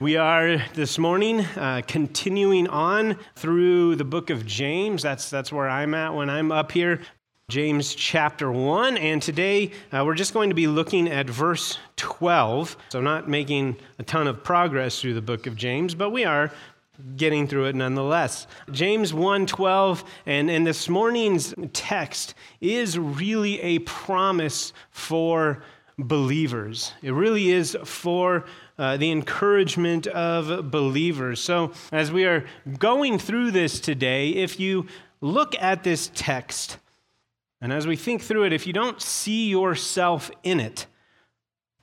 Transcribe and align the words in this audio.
We 0.00 0.16
are 0.16 0.62
this 0.74 0.96
morning 0.96 1.40
uh, 1.40 1.82
continuing 1.84 2.68
on 2.68 3.18
through 3.34 3.96
the 3.96 4.04
book 4.04 4.30
of 4.30 4.46
James. 4.46 5.02
That's, 5.02 5.28
that's 5.28 5.52
where 5.52 5.68
I'm 5.68 5.92
at 5.92 6.14
when 6.14 6.30
I'm 6.30 6.52
up 6.52 6.70
here. 6.70 7.00
James 7.50 7.96
chapter 7.96 8.52
1. 8.52 8.96
And 8.96 9.20
today 9.20 9.72
uh, 9.90 10.04
we're 10.06 10.14
just 10.14 10.32
going 10.32 10.50
to 10.50 10.54
be 10.54 10.68
looking 10.68 11.08
at 11.08 11.28
verse 11.28 11.78
12. 11.96 12.76
So, 12.90 13.00
not 13.00 13.28
making 13.28 13.76
a 13.98 14.04
ton 14.04 14.28
of 14.28 14.44
progress 14.44 15.00
through 15.00 15.14
the 15.14 15.20
book 15.20 15.48
of 15.48 15.56
James, 15.56 15.96
but 15.96 16.10
we 16.10 16.24
are 16.24 16.52
getting 17.16 17.48
through 17.48 17.64
it 17.64 17.74
nonetheless. 17.74 18.46
James 18.70 19.12
1:12 19.12 20.04
and 20.26 20.50
and 20.50 20.64
this 20.64 20.88
morning's 20.88 21.54
text 21.72 22.34
is 22.60 22.98
really 22.98 23.60
a 23.62 23.80
promise 23.80 24.72
for 24.90 25.62
believers. 25.98 26.92
It 27.02 27.10
really 27.10 27.50
is 27.50 27.76
for 27.84 28.44
uh, 28.78 28.96
the 28.96 29.10
encouragement 29.10 30.06
of 30.06 30.70
believers. 30.70 31.40
So, 31.40 31.72
as 31.90 32.12
we 32.12 32.24
are 32.24 32.46
going 32.78 33.18
through 33.18 33.50
this 33.50 33.80
today, 33.80 34.30
if 34.30 34.60
you 34.60 34.86
look 35.20 35.54
at 35.60 35.82
this 35.82 36.10
text, 36.14 36.78
and 37.60 37.72
as 37.72 37.86
we 37.86 37.96
think 37.96 38.22
through 38.22 38.44
it, 38.44 38.52
if 38.52 38.66
you 38.66 38.72
don't 38.72 39.02
see 39.02 39.48
yourself 39.48 40.30
in 40.44 40.60
it, 40.60 40.86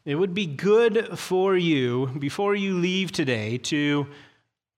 it 0.05 0.15
would 0.15 0.33
be 0.33 0.45
good 0.45 1.17
for 1.17 1.57
you 1.57 2.07
before 2.19 2.55
you 2.55 2.75
leave 2.75 3.11
today 3.11 3.57
to 3.57 4.07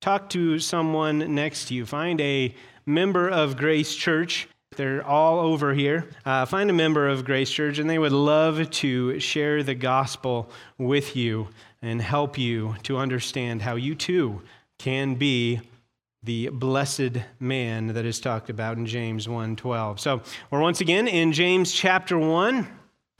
talk 0.01 0.29
to 0.29 0.57
someone 0.57 1.35
next 1.35 1.67
to 1.67 1.75
you. 1.75 1.85
Find 1.85 2.19
a 2.21 2.55
member 2.85 3.29
of 3.29 3.57
Grace 3.57 3.93
Church 3.93 4.47
they're 4.75 5.05
all 5.05 5.39
over 5.39 5.73
here. 5.73 6.07
Uh, 6.25 6.45
find 6.45 6.69
a 6.69 6.73
member 6.73 7.07
of 7.07 7.25
Grace 7.25 7.49
Church, 7.49 7.79
and 7.79 7.89
they 7.89 7.97
would 7.97 8.11
love 8.11 8.69
to 8.69 9.19
share 9.19 9.63
the 9.63 9.73
gospel 9.73 10.49
with 10.77 11.15
you 11.15 11.47
and 11.81 12.01
help 12.01 12.37
you 12.37 12.75
to 12.83 12.97
understand 12.97 13.61
how 13.61 13.75
you 13.75 13.95
too 13.95 14.41
can 14.77 15.15
be 15.15 15.61
the 16.23 16.49
blessed 16.49 17.17
man 17.39 17.87
that 17.87 18.05
is 18.05 18.19
talked 18.19 18.49
about 18.49 18.77
in 18.77 18.85
James 18.85 19.27
1:12. 19.27 19.99
So, 19.99 20.21
we're 20.51 20.61
once 20.61 20.81
again 20.81 21.07
in 21.07 21.31
James 21.31 21.71
chapter 21.71 22.17
1. 22.17 22.67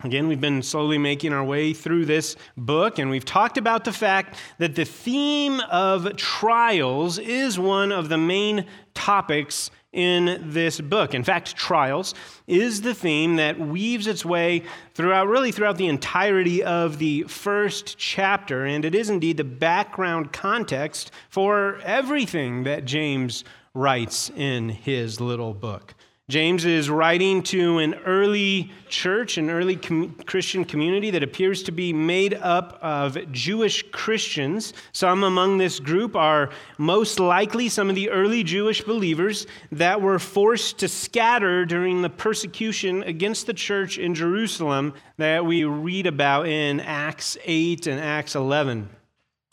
Again, 0.04 0.28
we've 0.28 0.42
been 0.42 0.62
slowly 0.62 1.00
making 1.00 1.34
our 1.34 1.44
way 1.44 1.74
through 1.74 2.06
this 2.06 2.36
book, 2.56 3.00
and 3.00 3.10
we've 3.10 3.26
talked 3.26 3.58
about 3.58 3.84
the 3.84 3.92
fact 3.92 4.38
that 4.60 4.76
the 4.76 4.86
theme 4.86 5.60
of 5.72 6.16
trials 6.18 7.18
is 7.18 7.58
one 7.58 7.92
of 7.92 8.10
the 8.10 8.18
main 8.18 8.66
topics 8.94 9.72
in 9.94 10.52
this 10.52 10.80
book. 10.82 11.14
In 11.14 11.24
fact, 11.24 11.56
trials 11.56 12.14
is 12.46 12.82
the 12.82 12.94
theme 12.94 13.38
that 13.38 13.60
weaves 13.60 14.08
its 14.08 14.26
way 14.26 14.64
throughout, 14.94 15.28
really 15.28 15.52
throughout 15.52 15.78
the 15.78 15.88
entirety 15.88 16.64
of 16.64 16.98
the 16.98 17.24
first 17.24 17.98
chapter, 17.98 18.66
and 18.66 18.86
it 18.86 18.94
is 18.94 19.10
indeed 19.10 19.38
the 19.38 19.44
background 19.44 20.34
context 20.34 21.12
for 21.30 21.80
everything 21.84 22.64
that 22.64 22.86
James 22.86 23.44
writes 23.74 24.30
in 24.32 24.70
his 24.70 25.22
little 25.22 25.54
book. 25.54 25.94
James 26.30 26.66
is 26.66 26.90
writing 26.90 27.42
to 27.42 27.78
an 27.78 27.94
early 28.06 28.70
church, 28.90 29.38
an 29.38 29.50
early 29.50 29.78
com- 29.78 30.14
Christian 30.26 30.66
community 30.66 31.10
that 31.12 31.24
appears 31.24 31.64
to 31.64 31.72
be 31.72 31.94
made 31.94 32.34
up 32.34 32.78
of 32.82 33.32
Jewish 33.32 33.86
Christians. 33.94 34.74
Some 34.92 35.24
among 35.24 35.58
this 35.58 35.80
group 35.80 36.18
are 36.18 36.50
most 36.78 37.22
likely 37.22 37.70
some 37.70 37.88
of 37.88 37.96
the 37.96 38.10
early 38.10 38.44
Jewish 38.44 38.82
believers 38.82 39.48
that 39.72 40.02
were 40.02 40.20
forced 40.20 40.80
to 40.80 40.90
scatter 40.90 41.64
during 41.64 42.02
the 42.02 42.10
persecution 42.10 43.04
against 43.04 43.48
the 43.48 43.54
church 43.54 43.98
in 43.98 44.14
Jerusalem 44.14 44.96
that 45.16 45.46
we 45.46 45.64
read 45.64 46.08
about 46.08 46.50
in 46.50 46.82
Acts 46.82 47.38
8 47.46 47.88
and 47.88 48.02
Acts 48.02 48.36
11. 48.36 48.90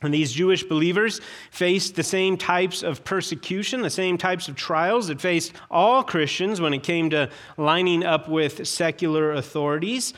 And 0.05 0.15
these 0.15 0.33
Jewish 0.33 0.63
believers 0.63 1.21
faced 1.51 1.97
the 1.97 2.03
same 2.03 2.37
types 2.37 2.83
of 2.83 3.05
persecution, 3.05 3.83
the 3.83 3.91
same 3.91 4.19
types 4.19 4.49
of 4.49 4.55
trials 4.55 5.09
that 5.09 5.21
faced 5.21 5.53
all 5.71 6.03
Christians 6.03 6.61
when 6.61 6.75
it 6.75 6.83
came 6.83 7.11
to 7.11 7.31
lining 7.57 8.05
up 8.05 8.29
with 8.29 8.67
secular 8.67 9.33
authorities. 9.33 10.15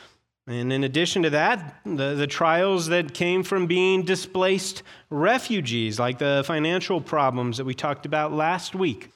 And 0.47 0.71
in 0.71 0.83
addition 0.85 1.23
to 1.23 1.29
that, 1.31 1.75
the, 1.85 2.15
the 2.15 2.27
trials 2.27 2.87
that 2.87 3.13
came 3.13 3.43
from 3.43 3.67
being 3.67 4.03
displaced 4.03 4.83
refugees, 5.09 5.99
like 5.99 6.19
the 6.19 6.43
financial 6.45 7.01
problems 7.01 7.57
that 7.57 7.65
we 7.65 7.73
talked 7.73 8.05
about 8.05 8.31
last 8.31 8.73
week. 8.73 9.11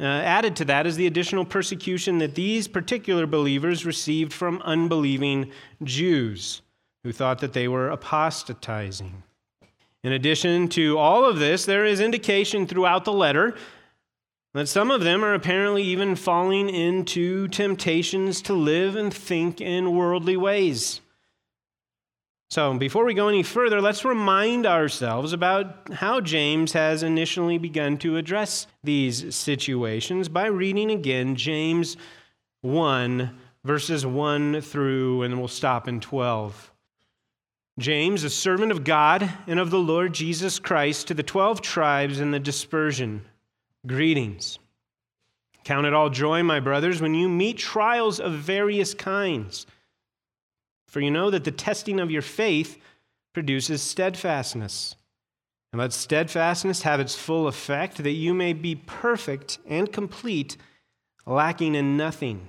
Uh, 0.00 0.04
added 0.04 0.56
to 0.56 0.64
that 0.64 0.86
is 0.86 0.96
the 0.96 1.06
additional 1.06 1.44
persecution 1.44 2.16
that 2.18 2.34
these 2.34 2.66
particular 2.66 3.26
believers 3.26 3.84
received 3.84 4.32
from 4.32 4.62
unbelieving 4.62 5.50
Jews 5.84 6.62
who 7.04 7.12
thought 7.12 7.40
that 7.40 7.52
they 7.52 7.68
were 7.68 7.90
apostatizing. 7.90 9.22
In 10.02 10.12
addition 10.12 10.68
to 10.70 10.96
all 10.96 11.24
of 11.24 11.38
this, 11.38 11.66
there 11.66 11.84
is 11.84 12.00
indication 12.00 12.66
throughout 12.66 13.04
the 13.04 13.12
letter 13.12 13.54
that 14.54 14.68
some 14.68 14.90
of 14.90 15.02
them 15.02 15.22
are 15.24 15.34
apparently 15.34 15.82
even 15.82 16.16
falling 16.16 16.68
into 16.68 17.46
temptations 17.48 18.42
to 18.42 18.54
live 18.54 18.96
and 18.96 19.12
think 19.12 19.60
in 19.60 19.94
worldly 19.94 20.36
ways. 20.36 21.00
So, 22.50 22.76
before 22.76 23.04
we 23.04 23.14
go 23.14 23.28
any 23.28 23.44
further, 23.44 23.80
let's 23.80 24.04
remind 24.04 24.66
ourselves 24.66 25.32
about 25.32 25.92
how 25.92 26.20
James 26.20 26.72
has 26.72 27.04
initially 27.04 27.58
begun 27.58 27.96
to 27.98 28.16
address 28.16 28.66
these 28.82 29.36
situations 29.36 30.28
by 30.28 30.46
reading 30.46 30.90
again 30.90 31.36
James 31.36 31.96
1, 32.62 33.38
verses 33.62 34.04
1 34.04 34.62
through, 34.62 35.22
and 35.22 35.38
we'll 35.38 35.46
stop 35.46 35.86
in 35.86 36.00
12. 36.00 36.69
James, 37.80 38.24
a 38.24 38.30
servant 38.30 38.70
of 38.70 38.84
God 38.84 39.32
and 39.46 39.58
of 39.58 39.70
the 39.70 39.78
Lord 39.78 40.12
Jesus 40.12 40.58
Christ, 40.58 41.08
to 41.08 41.14
the 41.14 41.22
12 41.22 41.62
tribes 41.62 42.20
in 42.20 42.30
the 42.30 42.38
dispersion, 42.38 43.24
greetings. 43.86 44.58
Count 45.64 45.86
it 45.86 45.94
all 45.94 46.10
joy, 46.10 46.42
my 46.42 46.60
brothers, 46.60 47.00
when 47.00 47.14
you 47.14 47.28
meet 47.28 47.56
trials 47.56 48.20
of 48.20 48.34
various 48.34 48.92
kinds. 48.92 49.66
For 50.88 51.00
you 51.00 51.10
know 51.10 51.30
that 51.30 51.44
the 51.44 51.50
testing 51.50 52.00
of 52.00 52.10
your 52.10 52.22
faith 52.22 52.76
produces 53.32 53.80
steadfastness. 53.80 54.96
And 55.72 55.80
let 55.80 55.92
steadfastness 55.92 56.82
have 56.82 57.00
its 57.00 57.14
full 57.14 57.48
effect, 57.48 57.98
that 57.98 58.10
you 58.10 58.34
may 58.34 58.52
be 58.52 58.74
perfect 58.74 59.58
and 59.66 59.90
complete, 59.90 60.56
lacking 61.26 61.74
in 61.74 61.96
nothing. 61.96 62.48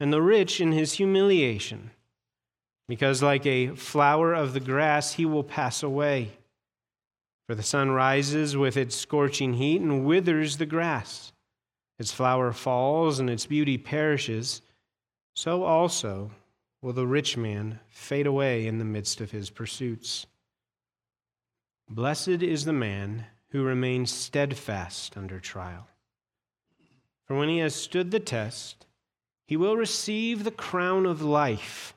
and 0.00 0.12
the 0.12 0.22
rich 0.22 0.60
in 0.60 0.72
his 0.72 0.94
humiliation, 0.94 1.90
because 2.86 3.22
like 3.22 3.46
a 3.46 3.74
flower 3.74 4.32
of 4.32 4.52
the 4.52 4.60
grass, 4.60 5.14
he 5.14 5.26
will 5.26 5.44
pass 5.44 5.82
away. 5.82 6.32
For 7.46 7.54
the 7.54 7.62
sun 7.62 7.90
rises 7.90 8.56
with 8.56 8.76
its 8.76 8.94
scorching 8.94 9.54
heat 9.54 9.80
and 9.80 10.04
withers 10.04 10.58
the 10.58 10.66
grass. 10.66 11.32
Its 11.98 12.12
flower 12.12 12.52
falls 12.52 13.18
and 13.18 13.30
its 13.30 13.46
beauty 13.46 13.78
perishes. 13.78 14.62
So 15.34 15.64
also 15.64 16.30
will 16.82 16.92
the 16.92 17.06
rich 17.06 17.36
man 17.36 17.80
fade 17.88 18.26
away 18.26 18.66
in 18.66 18.78
the 18.78 18.84
midst 18.84 19.20
of 19.20 19.30
his 19.30 19.50
pursuits. 19.50 20.26
Blessed 21.88 22.42
is 22.42 22.64
the 22.64 22.72
man 22.72 23.24
who 23.50 23.62
remains 23.62 24.10
steadfast 24.10 25.16
under 25.16 25.40
trial. 25.40 25.88
For 27.24 27.36
when 27.36 27.48
he 27.48 27.58
has 27.58 27.74
stood 27.74 28.10
the 28.10 28.20
test, 28.20 28.84
he 29.48 29.56
will 29.56 29.78
receive 29.78 30.44
the 30.44 30.50
crown 30.50 31.06
of 31.06 31.22
life, 31.22 31.94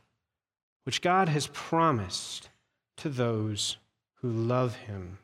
which 0.85 1.01
God 1.01 1.27
has 1.27 1.47
promised 1.47 2.49
to 2.95 3.09
those 3.09 3.75
who 4.21 4.31
love 4.31 4.75
him. 4.75 5.17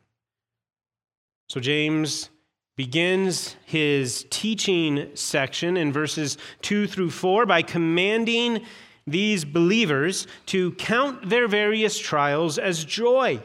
So, 1.48 1.62
James 1.62 2.30
begins 2.76 3.56
his 3.66 4.26
teaching 4.30 5.10
section 5.14 5.78
in 5.78 5.94
verses 5.94 6.38
2 6.64 6.86
through 6.86 7.12
4 7.12 7.46
by 7.46 7.62
commanding 7.62 8.62
these 9.08 9.46
believers 9.46 10.28
to 10.48 10.74
count 10.74 11.30
their 11.30 11.48
various 11.48 11.98
trials 11.98 12.60
as 12.60 12.84
joy 12.84 13.42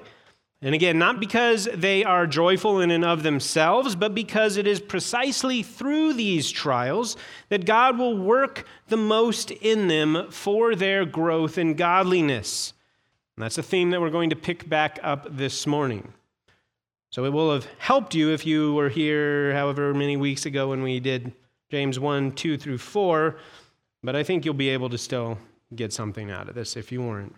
and 0.65 0.77
again, 0.77 0.97
not 0.97 1.19
because 1.19 1.69
they 1.75 2.05
are 2.05 2.25
joyful 2.25 2.81
in 2.81 2.93
and 2.93 3.05
of 3.05 3.25
themselves, 3.25 3.97
but 3.97 4.15
because 4.15 4.57
it 4.57 4.67
is 4.69 4.81
precisely 4.81 5.65
through 5.65 6.13
these 6.13 6.53
trials 6.53 7.17
that 7.49 7.67
God 7.67 7.99
will 7.99 8.17
work 8.17 8.65
the 8.87 8.97
most 8.97 9.51
in 9.51 9.89
them 9.89 10.31
for 10.31 10.77
their 10.77 11.05
growth 11.05 11.59
in 11.59 11.75
godliness. 11.75 12.75
And 13.37 13.43
that's 13.43 13.59
a 13.59 13.63
theme 13.63 13.91
that 13.91 14.01
we're 14.01 14.11
going 14.11 14.31
to 14.31 14.37
pick 14.37 14.69
back 14.69 15.01
up 15.03 15.37
this 15.37 15.67
morning. 15.67 16.13
So 17.11 17.25
it 17.25 17.33
will 17.33 17.53
have 17.53 17.67
helped 17.79 18.15
you 18.15 18.31
if 18.33 18.47
you 18.47 18.73
were 18.75 18.89
here 18.89 19.53
however 19.55 19.93
many 19.93 20.17
weeks 20.17 20.47
ago 20.47 20.69
when 20.69 20.85
we 20.85 21.01
did 21.01 21.33
James 21.73 21.99
1, 21.99 22.33
2 22.33 22.57
through 22.57 22.79
4, 22.79 23.37
but 24.05 24.15
I 24.15 24.23
think 24.23 24.45
you'll 24.45 24.55
be 24.55 24.69
able 24.69 24.91
to 24.91 24.99
still 24.99 25.39
get 25.75 25.93
something 25.93 26.31
out 26.31 26.49
of 26.49 26.55
this 26.55 26.77
if 26.77 26.93
you 26.93 27.03
weren't. 27.03 27.35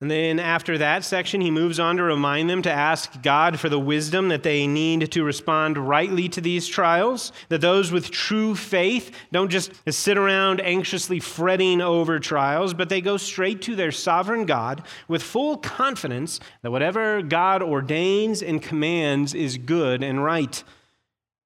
And 0.00 0.10
then 0.10 0.40
after 0.40 0.76
that 0.78 1.04
section, 1.04 1.40
he 1.40 1.50
moves 1.50 1.78
on 1.78 1.96
to 1.96 2.02
remind 2.02 2.50
them 2.50 2.62
to 2.62 2.70
ask 2.70 3.22
God 3.22 3.60
for 3.60 3.68
the 3.68 3.78
wisdom 3.78 4.28
that 4.28 4.42
they 4.42 4.66
need 4.66 5.10
to 5.12 5.24
respond 5.24 5.78
rightly 5.78 6.28
to 6.30 6.40
these 6.40 6.66
trials. 6.66 7.32
That 7.48 7.60
those 7.60 7.92
with 7.92 8.10
true 8.10 8.54
faith 8.54 9.16
don't 9.32 9.50
just 9.50 9.72
sit 9.88 10.18
around 10.18 10.60
anxiously 10.60 11.20
fretting 11.20 11.80
over 11.80 12.18
trials, 12.18 12.74
but 12.74 12.88
they 12.88 13.00
go 13.00 13.16
straight 13.16 13.62
to 13.62 13.76
their 13.76 13.92
sovereign 13.92 14.46
God 14.46 14.84
with 15.08 15.22
full 15.22 15.56
confidence 15.58 16.40
that 16.62 16.72
whatever 16.72 17.22
God 17.22 17.62
ordains 17.62 18.42
and 18.42 18.60
commands 18.60 19.32
is 19.32 19.56
good 19.56 20.02
and 20.02 20.22
right. 20.22 20.62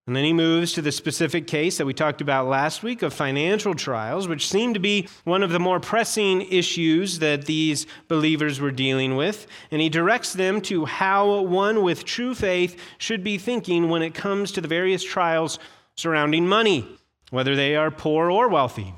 And 0.09 0.17
then 0.17 0.25
he 0.25 0.33
moves 0.33 0.73
to 0.73 0.81
the 0.81 0.91
specific 0.91 1.47
case 1.47 1.77
that 1.77 1.85
we 1.85 1.93
talked 1.93 2.23
about 2.23 2.49
last 2.49 2.83
week 2.83 3.03
of 3.03 3.13
financial 3.13 3.75
trials, 3.75 4.27
which 4.27 4.49
seemed 4.49 4.73
to 4.73 4.81
be 4.81 5.07
one 5.25 5.43
of 5.43 5.51
the 5.51 5.59
more 5.59 5.81
pressing 5.81 6.41
issues 6.51 7.19
that 7.19 7.45
these 7.45 7.87
believers 8.09 8.59
were 8.59 8.71
dealing 8.71 9.17
with. 9.17 9.47
And 9.71 9.83
he 9.83 9.91
directs 9.91 10.33
them 10.33 10.63
to 10.63 10.87
how 10.87 11.43
one 11.43 11.83
with 11.83 12.07
true 12.07 12.35
faith 12.35 12.81
should 12.97 13.23
be 13.23 13.37
thinking 13.37 13.91
when 13.91 14.01
it 14.01 14.15
comes 14.15 14.51
to 14.53 14.63
the 14.63 14.67
various 14.67 15.05
trials 15.05 15.59
surrounding 15.95 16.49
money, 16.49 16.89
whether 17.29 17.55
they 17.55 17.77
are 17.77 17.91
poor 17.91 18.31
or 18.31 18.49
wealthy. 18.49 18.95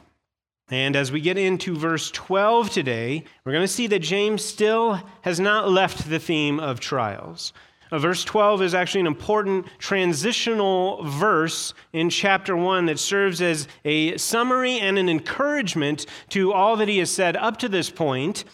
And 0.71 0.95
as 0.95 1.11
we 1.11 1.21
get 1.21 1.37
into 1.37 1.75
verse 1.75 2.13
12 2.13 2.71
today, 2.71 3.25
we're 3.45 3.51
going 3.51 3.65
to 3.65 3.69
see 3.69 3.89
that 3.89 3.99
James 3.99 4.45
still 4.45 5.03
has 5.23 5.41
not 5.41 5.69
left 5.69 6.09
the 6.09 6.21
theme 6.21 6.61
of 6.61 6.79
trials. 6.79 7.53
Uh, 7.93 7.99
verse 7.99 8.25
12 8.25 8.63
is 8.63 8.75
actually 8.75 9.01
an 9.01 9.07
important 9.07 9.67
transitional 9.79 11.03
verse 11.05 11.75
in 11.93 12.09
chapter 12.09 12.57
1 12.57 12.87
that 12.87 12.99
serves 12.99 13.43
as 13.43 13.67
a 13.85 14.17
summary 14.17 14.79
and 14.79 14.99
an 14.99 15.09
encouragement 15.09 16.07
to 16.29 16.53
all 16.53 16.77
that 16.77 16.89
he 16.89 16.99
has 16.99 17.11
said 17.11 17.37
up 17.37 17.57
to 17.59 17.69
this 17.69 17.91
point. 17.91 18.45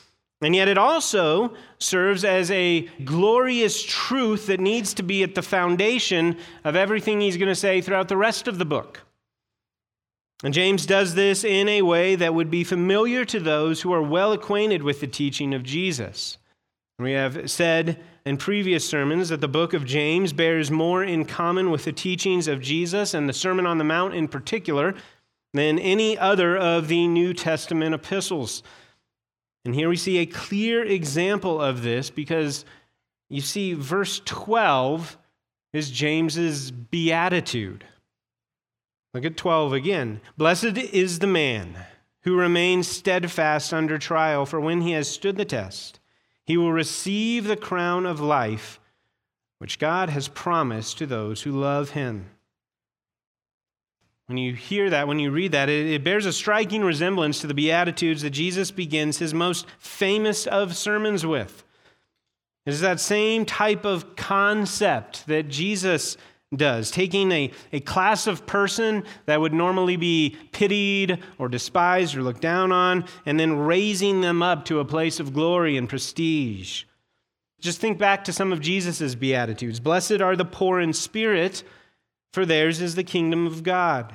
And 0.43 0.55
yet 0.55 0.69
it 0.69 0.79
also 0.79 1.55
serves 1.79 2.25
as 2.25 2.51
a 2.51 2.83
glorious 3.05 3.83
truth 3.83 4.47
that 4.47 4.61
needs 4.61 4.95
to 4.95 5.03
be 5.03 5.23
at 5.23 5.35
the 5.35 5.43
foundation 5.43 6.37
of 6.65 6.77
everything 6.77 7.21
he's 7.21 7.39
going 7.39 7.49
to 7.49 7.55
say 7.55 7.81
throughout 7.81 8.09
the 8.09 8.17
rest 8.17 8.47
of 8.47 8.59
the 8.59 8.65
book. 8.65 9.03
And 10.45 10.53
James 10.53 10.85
does 10.85 11.15
this 11.15 11.45
in 11.45 11.69
a 11.69 11.83
way 11.83 12.15
that 12.17 12.35
would 12.35 12.51
be 12.51 12.65
familiar 12.65 13.25
to 13.25 13.41
those 13.41 13.81
who 13.81 13.93
are 13.93 14.03
well 14.03 14.33
acquainted 14.33 14.83
with 14.83 15.01
the 15.01 15.07
teaching 15.07 15.55
of 15.55 15.63
Jesus. 15.63 16.37
We 16.99 17.13
have 17.13 17.51
said 17.51 18.03
in 18.27 18.37
previous 18.37 18.87
sermons 18.87 19.29
that 19.29 19.41
the 19.41 19.49
book 19.49 19.73
of 19.73 19.85
James 19.85 20.33
bears 20.33 20.69
more 20.69 21.03
in 21.05 21.25
common 21.25 21.71
with 21.71 21.85
the 21.85 21.93
teachings 21.93 22.49
of 22.49 22.61
Jesus 22.61 23.15
and 23.15 23.29
the 23.29 23.33
Sermon 23.33 23.67
on 23.67 23.79
the 23.79 23.85
Mount 23.85 24.15
in 24.15 24.27
particular 24.27 24.95
than 25.55 25.79
any 25.79 26.19
other 26.19 26.57
of 26.57 26.89
the 26.89 27.07
New 27.07 27.33
Testament 27.33 27.95
epistles. 27.95 28.65
And 29.65 29.77
here 29.77 29.89
we 29.89 29.97
see 29.97 30.19
a 30.19 30.27
clear 30.27 30.85
example 30.85 31.63
of 31.63 31.83
this 31.83 32.11
because 32.11 32.65
you 33.29 33.41
see, 33.41 33.75
verse 33.75 34.21
12 34.25 35.17
is 35.73 35.91
James's 35.91 36.73
beatitude. 36.73 37.85
Look 39.15 39.25
at 39.25 39.37
12 39.37 39.73
again. 39.73 40.21
Blessed 40.37 40.77
is 40.77 41.21
the 41.21 41.27
man 41.29 41.77
who 42.23 42.37
remains 42.37 42.89
steadfast 42.89 43.73
under 43.73 43.99
trial, 43.99 44.47
for 44.47 44.61
when 44.61 44.81
he 44.81 44.93
has 44.93 45.09
stood 45.09 45.37
the 45.37 45.45
test, 45.45 46.01
he 46.47 46.57
will 46.57 46.73
receive 46.73 47.45
the 47.45 47.57
crown 47.57 48.07
of 48.07 48.21
life 48.21 48.81
which 49.59 49.79
God 49.79 50.11
has 50.11 50.29
promised 50.29 50.99
to 50.99 51.07
those 51.07 51.43
who 51.43 51.51
love 51.51 51.91
him. 51.91 52.31
When 54.27 54.39
you 54.39 54.55
hear 54.55 54.91
that, 54.91 55.09
when 55.09 55.19
you 55.19 55.31
read 55.31 55.53
that, 55.53 55.69
it, 55.69 55.87
it, 55.87 56.05
bears 56.05 56.27
a 56.27 56.33
striking 56.33 56.83
resemblance 56.83 57.41
to 57.41 57.47
the 57.47 57.55
Beatitudes 57.55 58.23
that 58.23 58.31
Jesus 58.31 58.71
begins 58.71 59.19
his 59.19 59.33
most 59.33 59.67
famous 59.79 60.47
of 60.47 60.77
sermons 60.77 61.25
with. 61.25 61.65
It 62.67 62.75
is 62.75 62.81
that 62.81 62.99
same 62.99 63.47
type 63.47 63.85
of 63.85 64.17
concept 64.17 65.29
that 65.29 65.49
Jesus 65.49 66.17
does, 66.55 66.91
taking 66.91 67.33
a, 67.33 67.51
a 67.73 67.81
class 67.81 68.27
of 68.27 68.47
person 68.47 69.05
that 69.27 69.41
would 69.41 69.53
normally 69.53 69.97
be 69.97 70.37
pitied 70.53 71.19
or 71.39 71.49
despised 71.49 72.17
or 72.17 72.23
looked 72.23 72.41
down 72.41 72.71
on, 72.71 73.05
and 73.25 73.39
then 73.39 73.59
raising 73.59 74.21
them 74.21 74.43
up 74.43 74.65
to 74.67 74.79
a 74.79 74.85
place 74.85 75.19
of 75.19 75.35
glory 75.35 75.77
and 75.77 75.89
prestige. 75.89 76.85
Just 77.61 77.81
think 77.81 77.99
back 77.99 78.25
to 78.25 78.33
some 78.33 78.53
of 78.53 78.61
Jesus' 78.61 79.15
Beatitudes. 79.15 79.81
Blessed 79.81 80.21
are 80.21 80.37
the 80.37 80.45
poor 80.45 80.79
in 80.79 80.93
spirit, 80.93 81.65
for 82.33 82.47
theirs 82.47 82.81
is 82.81 82.95
the 82.95 83.05
kingdom 83.05 83.47
of 83.47 83.63
God. 83.63 84.15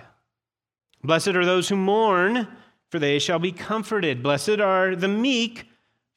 Blessed 1.03 1.29
are 1.29 1.45
those 1.45 1.67
who 1.67 1.75
mourn, 1.75 2.47
for 2.89 2.99
they 2.99 3.19
shall 3.19 3.39
be 3.39 3.51
comforted. 3.51 4.21
Blessed 4.21 4.59
are 4.59 4.95
the 4.95 5.07
meek, 5.07 5.65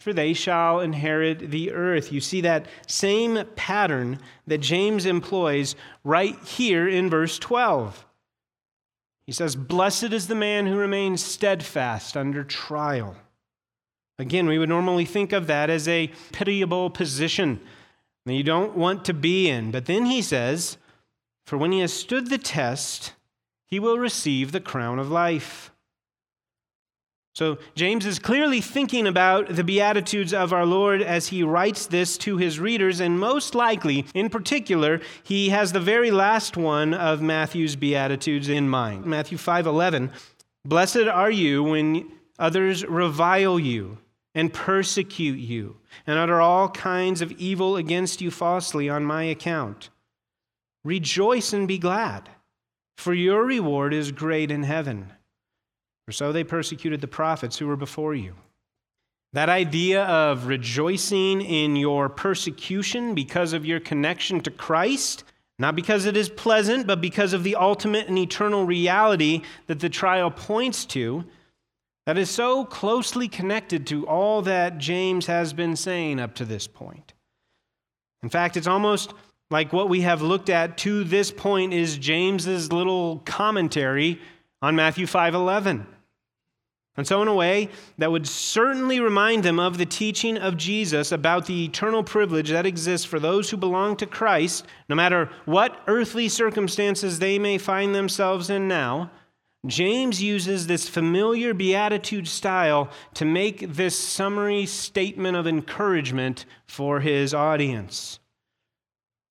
for 0.01 0.13
they 0.13 0.33
shall 0.33 0.81
inherit 0.81 1.51
the 1.51 1.73
earth. 1.73 2.13
You 2.13 2.21
see 2.21 2.41
that 2.43 2.67
same 2.87 3.45
pattern 3.57 4.19
that 4.47 4.59
James 4.59 5.07
employs 5.07 5.77
right 6.03 6.39
here 6.45 6.89
in 6.89 7.09
verse 7.09 7.39
12. 7.39 8.05
He 9.27 9.33
says, 9.33 9.57
Blessed 9.57 10.13
is 10.13 10.27
the 10.29 10.35
man 10.35 10.67
who 10.67 10.77
remains 10.77 11.25
steadfast 11.25 12.17
under 12.17 12.45
trial. 12.45 13.17
Again, 14.19 14.47
we 14.47 14.59
would 14.59 14.69
normally 14.69 15.05
think 15.05 15.33
of 15.33 15.47
that 15.47 15.71
as 15.71 15.89
a 15.89 16.13
pitiable 16.33 16.91
position 16.91 17.61
that 18.27 18.35
you 18.35 18.43
don't 18.43 18.77
want 18.77 19.05
to 19.07 19.15
be 19.15 19.49
in. 19.49 19.71
But 19.71 19.87
then 19.87 20.07
he 20.07 20.23
says, 20.23 20.77
For 21.47 21.57
when 21.57 21.73
he 21.73 21.81
has 21.81 21.93
stood 21.93 22.29
the 22.29 22.39
test, 22.39 23.15
he 23.67 23.81
will 23.81 23.99
receive 23.99 24.53
the 24.53 24.61
crown 24.61 24.99
of 24.99 25.11
life. 25.11 25.73
So, 27.35 27.59
James 27.75 28.07
is 28.07 28.21
clearly 28.21 28.61
thinking 28.61 29.09
about 29.09 29.49
the 29.49 29.65
Beatitudes 29.65 30.33
of 30.33 30.53
our 30.53 30.65
Lord 30.65 31.03
as 31.03 31.27
he 31.27 31.43
writes 31.43 31.87
this 31.87 32.17
to 32.19 32.37
his 32.37 32.61
readers, 32.61 33.01
and 33.01 33.19
most 33.19 33.57
likely, 33.57 34.07
in 34.15 34.31
particular, 34.31 35.01
he 35.25 35.49
has 35.49 35.73
the 35.73 35.81
very 35.81 36.13
last 36.13 36.57
one 36.57 36.95
of 36.95 37.21
Matthew's 37.21 37.75
Beatitudes 37.75 38.49
in 38.49 38.69
mind. 38.69 39.05
Matthew 39.05 39.37
5 39.37 39.67
11. 39.67 40.13
Blessed 40.65 41.09
are 41.09 41.31
you 41.31 41.65
when 41.65 42.09
others 42.39 42.85
revile 42.85 43.59
you 43.59 43.99
and 44.33 44.53
persecute 44.53 45.41
you 45.41 45.77
and 46.07 46.19
utter 46.19 46.41
all 46.41 46.69
kinds 46.69 47.21
of 47.21 47.33
evil 47.33 47.77
against 47.77 48.21
you 48.21 48.31
falsely 48.31 48.89
on 48.89 49.05
my 49.05 49.25
account. 49.25 49.91
Rejoice 50.85 51.53
and 51.53 51.67
be 51.67 51.79
glad, 51.79 52.29
for 52.97 53.13
your 53.13 53.45
reward 53.45 53.93
is 53.93 54.13
great 54.13 54.53
in 54.53 54.63
heaven. 54.63 55.14
For 56.07 56.13
so 56.13 56.33
they 56.33 56.45
persecuted 56.45 57.01
the 57.01 57.07
prophets 57.07 57.59
who 57.59 57.67
were 57.67 57.77
before 57.77 58.15
you. 58.15 58.35
That 59.33 59.49
idea 59.49 60.05
of 60.05 60.47
rejoicing 60.47 61.41
in 61.41 61.77
your 61.77 62.09
persecution 62.09 63.15
because 63.15 63.53
of 63.53 63.65
your 63.65 63.81
connection 63.81 64.41
to 64.43 64.51
Christ, 64.51 65.25
not 65.59 65.75
because 65.75 66.07
it 66.07 66.17
is 66.17 66.29
pleasant, 66.29 66.87
but 66.87 67.01
because 67.01 67.33
of 67.33 67.43
the 67.43 67.57
ultimate 67.57 68.07
and 68.09 68.19
eternal 68.19 68.65
reality 68.65 69.43
that 69.67 69.81
the 69.81 69.89
trial 69.89 70.31
points 70.31 70.85
to, 70.87 71.25
that 72.07 72.19
is 72.19 72.31
so 72.31 72.65
closely 72.65 73.29
connected 73.29 73.87
to 73.87 74.07
all 74.07 74.43
that 74.43 74.79
James 74.79 75.27
has 75.27 75.53
been 75.53 75.75
saying 75.75 76.21
up 76.21 76.35
to 76.35 76.45
this 76.45 76.67
point. 76.67 77.15
In 78.23 78.29
fact, 78.29 78.57
it's 78.57 78.67
almost 78.67 79.15
like 79.51 79.73
what 79.73 79.89
we 79.89 80.03
have 80.03 80.23
looked 80.23 80.49
at 80.49 80.79
to 80.79 81.05
this 81.05 81.31
point 81.31 81.73
is 81.73 81.99
James's 81.99 82.73
little 82.73 83.19
commentary 83.25 84.21
on 84.63 84.77
Matthew 84.77 85.07
5:11. 85.07 85.87
And 86.97 87.07
so, 87.07 87.23
in 87.23 87.29
a 87.29 87.35
way, 87.35 87.71
that 87.99 88.13
would 88.13 88.27
certainly 88.27 89.01
remind 89.01 89.43
them 89.43 89.59
of 89.59 89.79
the 89.79 89.87
teaching 89.87 90.39
of 90.39 90.57
Jesus 90.57 91.11
about 91.11 91.47
the 91.47 91.65
eternal 91.65 92.05
privilege 92.05 92.51
that 92.51 92.67
exists 92.67 93.05
for 93.05 93.19
those 93.19 93.51
who 93.51 93.57
belong 93.57 93.97
to 93.97 94.07
Christ, 94.07 94.65
no 94.89 94.95
matter 94.95 95.29
what 95.45 95.83
earthly 95.89 96.29
circumstances 96.29 97.19
they 97.19 97.39
may 97.39 97.59
find 97.59 97.95
themselves 97.95 98.49
in 98.49 98.69
now. 98.69 99.11
James 99.67 100.23
uses 100.23 100.67
this 100.67 100.89
familiar 100.89 101.53
beatitude 101.55 102.29
style 102.29 102.91
to 103.15 103.25
make 103.25 103.75
this 103.75 103.99
summary 103.99 104.67
statement 104.67 105.37
of 105.37 105.47
encouragement 105.47 106.45
for 106.67 107.01
his 107.01 107.33
audience. 107.35 108.21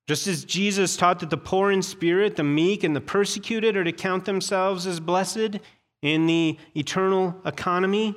Just 0.07 0.27
as 0.27 0.43
Jesus 0.43 0.97
taught 0.97 1.19
that 1.19 1.29
the 1.29 1.37
poor 1.37 1.71
in 1.71 1.81
spirit, 1.81 2.35
the 2.35 2.43
meek, 2.43 2.83
and 2.83 2.95
the 2.95 2.99
persecuted 2.99 3.77
are 3.77 3.85
to 3.85 3.93
count 3.93 4.25
themselves 4.25 4.85
as 4.85 4.99
blessed, 4.99 5.59
in 6.03 6.27
the 6.27 6.57
eternal 6.75 7.33
economy, 7.45 8.13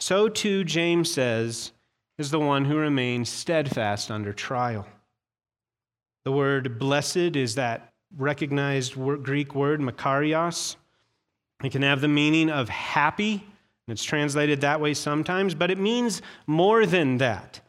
so 0.00 0.28
too, 0.28 0.64
James 0.64 1.12
says, 1.12 1.72
is 2.16 2.30
the 2.30 2.40
one 2.40 2.64
who 2.64 2.76
remains 2.76 3.28
steadfast 3.28 4.10
under 4.10 4.32
trial. 4.32 4.86
The 6.24 6.32
word 6.32 6.78
blessed 6.78 7.36
is 7.36 7.54
that 7.54 7.92
recognized 8.16 8.94
Greek 8.94 9.54
word, 9.54 9.80
makarios. 9.80 10.76
It 11.62 11.70
can 11.70 11.82
have 11.82 12.00
the 12.00 12.08
meaning 12.08 12.50
of 12.50 12.68
happy, 12.68 13.34
and 13.34 13.92
it's 13.92 14.04
translated 14.04 14.62
that 14.62 14.80
way 14.80 14.94
sometimes, 14.94 15.54
but 15.54 15.70
it 15.70 15.78
means 15.78 16.22
more 16.46 16.86
than 16.86 17.18
that. 17.18 17.60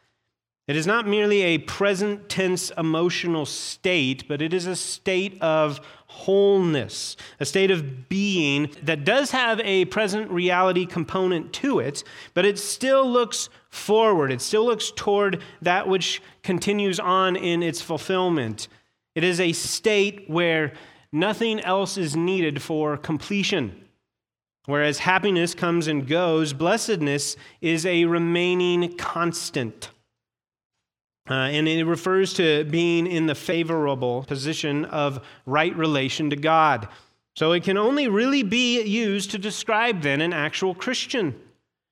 It 0.70 0.76
is 0.76 0.86
not 0.86 1.08
merely 1.08 1.42
a 1.42 1.58
present 1.58 2.30
tense 2.30 2.72
emotional 2.78 3.48
state, 3.48 4.28
but 4.28 4.40
it 4.40 4.54
is 4.54 4.68
a 4.68 4.76
state 4.76 5.42
of 5.42 5.80
wholeness, 6.06 7.18
a 7.40 7.46
state 7.46 7.72
of 7.72 8.08
being 8.08 8.70
that 8.84 9.04
does 9.04 9.32
have 9.32 9.60
a 9.62 9.86
present 9.86 10.30
reality 10.30 10.86
component 10.86 11.54
to 11.54 11.80
it, 11.80 12.04
but 12.36 12.46
it 12.46 12.60
still 12.60 13.10
looks 13.10 13.50
forward. 13.72 14.32
It 14.32 14.42
still 14.42 14.64
looks 14.64 14.92
toward 14.96 15.42
that 15.64 15.88
which 15.88 16.22
continues 16.44 17.00
on 17.00 17.36
in 17.36 17.64
its 17.64 17.82
fulfillment. 17.82 18.68
It 19.16 19.24
is 19.24 19.40
a 19.40 19.54
state 19.54 20.26
where 20.30 20.74
nothing 21.12 21.60
else 21.62 21.98
is 21.98 22.16
needed 22.16 22.62
for 22.62 22.96
completion. 22.96 23.86
Whereas 24.68 25.00
happiness 25.00 25.56
comes 25.56 25.88
and 25.88 26.08
goes, 26.08 26.54
blessedness 26.54 27.38
is 27.60 27.88
a 27.88 28.06
remaining 28.06 28.96
constant. 28.98 29.90
Uh, 31.30 31.34
and 31.34 31.68
it 31.68 31.84
refers 31.86 32.34
to 32.34 32.64
being 32.66 33.06
in 33.06 33.28
the 33.28 33.36
favorable 33.36 34.24
position 34.24 34.86
of 34.86 35.24
right 35.46 35.76
relation 35.76 36.32
to 36.32 36.36
God. 36.36 36.88
So 37.36 37.52
it 37.52 37.64
can 37.64 37.78
only 37.78 38.08
really 38.08 38.42
be 38.42 38.82
used 38.82 39.32
to 39.32 39.38
describe 39.38 40.02
then 40.02 40.22
an 40.22 40.34
actual 40.34 40.74
Christian. 40.74 41.40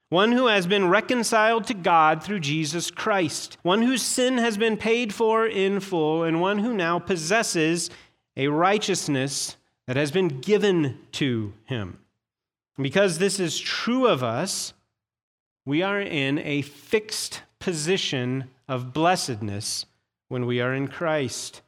One 0.10 0.32
who 0.32 0.48
has 0.48 0.66
been 0.66 0.90
reconciled 0.90 1.66
to 1.68 1.74
God 1.74 2.24
through 2.24 2.40
Jesus 2.40 2.90
Christ, 2.90 3.58
one 3.62 3.82
whose 3.82 4.02
sin 4.02 4.38
has 4.38 4.58
been 4.58 4.78
paid 4.78 5.14
for 5.14 5.46
in 5.46 5.82
full, 5.82 6.24
and 6.24 6.42
one 6.42 6.60
who 6.60 6.74
now 6.74 6.98
possesses 6.98 7.90
a 8.36 8.48
righteousness 8.48 9.58
that 9.86 9.98
has 9.98 10.12
been 10.12 10.42
given 10.42 11.00
to 11.14 11.54
him. 11.66 12.00
because 12.80 13.18
this 13.18 13.40
is 13.40 13.60
true 13.60 14.06
of 14.08 14.24
us, 14.24 14.74
we 15.66 15.82
are 15.82 16.00
in 16.00 16.38
a 16.40 16.62
fixed 16.62 17.42
position 17.60 18.46
of 18.68 18.94
blessedness 18.94 19.86
when 20.28 20.46
we 20.46 20.62
are 20.62 20.74
in 20.74 20.88
Christ. 20.88 21.62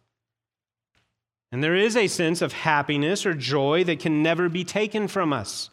And 1.52 1.64
there 1.64 1.76
is 1.76 1.96
a 1.96 2.08
sense 2.08 2.42
of 2.42 2.54
happiness 2.54 3.26
or 3.26 3.34
joy 3.34 3.84
that 3.86 4.00
can 4.00 4.22
never 4.22 4.50
be 4.50 4.64
taken 4.64 5.08
from 5.08 5.34
us. 5.34 5.70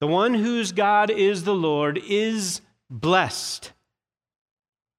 The 0.00 0.06
one 0.06 0.34
whose 0.34 0.72
God 0.72 1.10
is 1.10 1.44
the 1.44 1.54
Lord 1.54 2.00
is 2.08 2.60
blessed. 2.88 3.72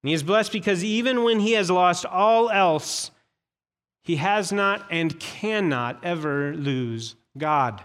And 0.04 0.10
he 0.10 0.14
is 0.14 0.24
blessed 0.24 0.52
because 0.52 0.84
even 0.84 1.24
when 1.24 1.40
he 1.40 1.54
has 1.54 1.72
lost 1.72 2.06
all 2.06 2.50
else, 2.50 3.12
he 4.02 4.18
has 4.18 4.52
not 4.52 4.86
and 4.92 5.20
cannot 5.20 6.04
ever 6.04 6.54
lose 6.54 7.16
God. 7.38 7.82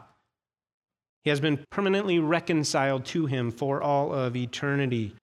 He 1.23 1.31
has 1.31 1.41
been 1.41 1.65
permanently 1.71 2.19
reconciled 2.19 3.07
to 3.07 3.27
him 3.27 3.51
for 3.51 3.83
all 3.83 4.13
of 4.13 4.37
eternity. 4.37 5.15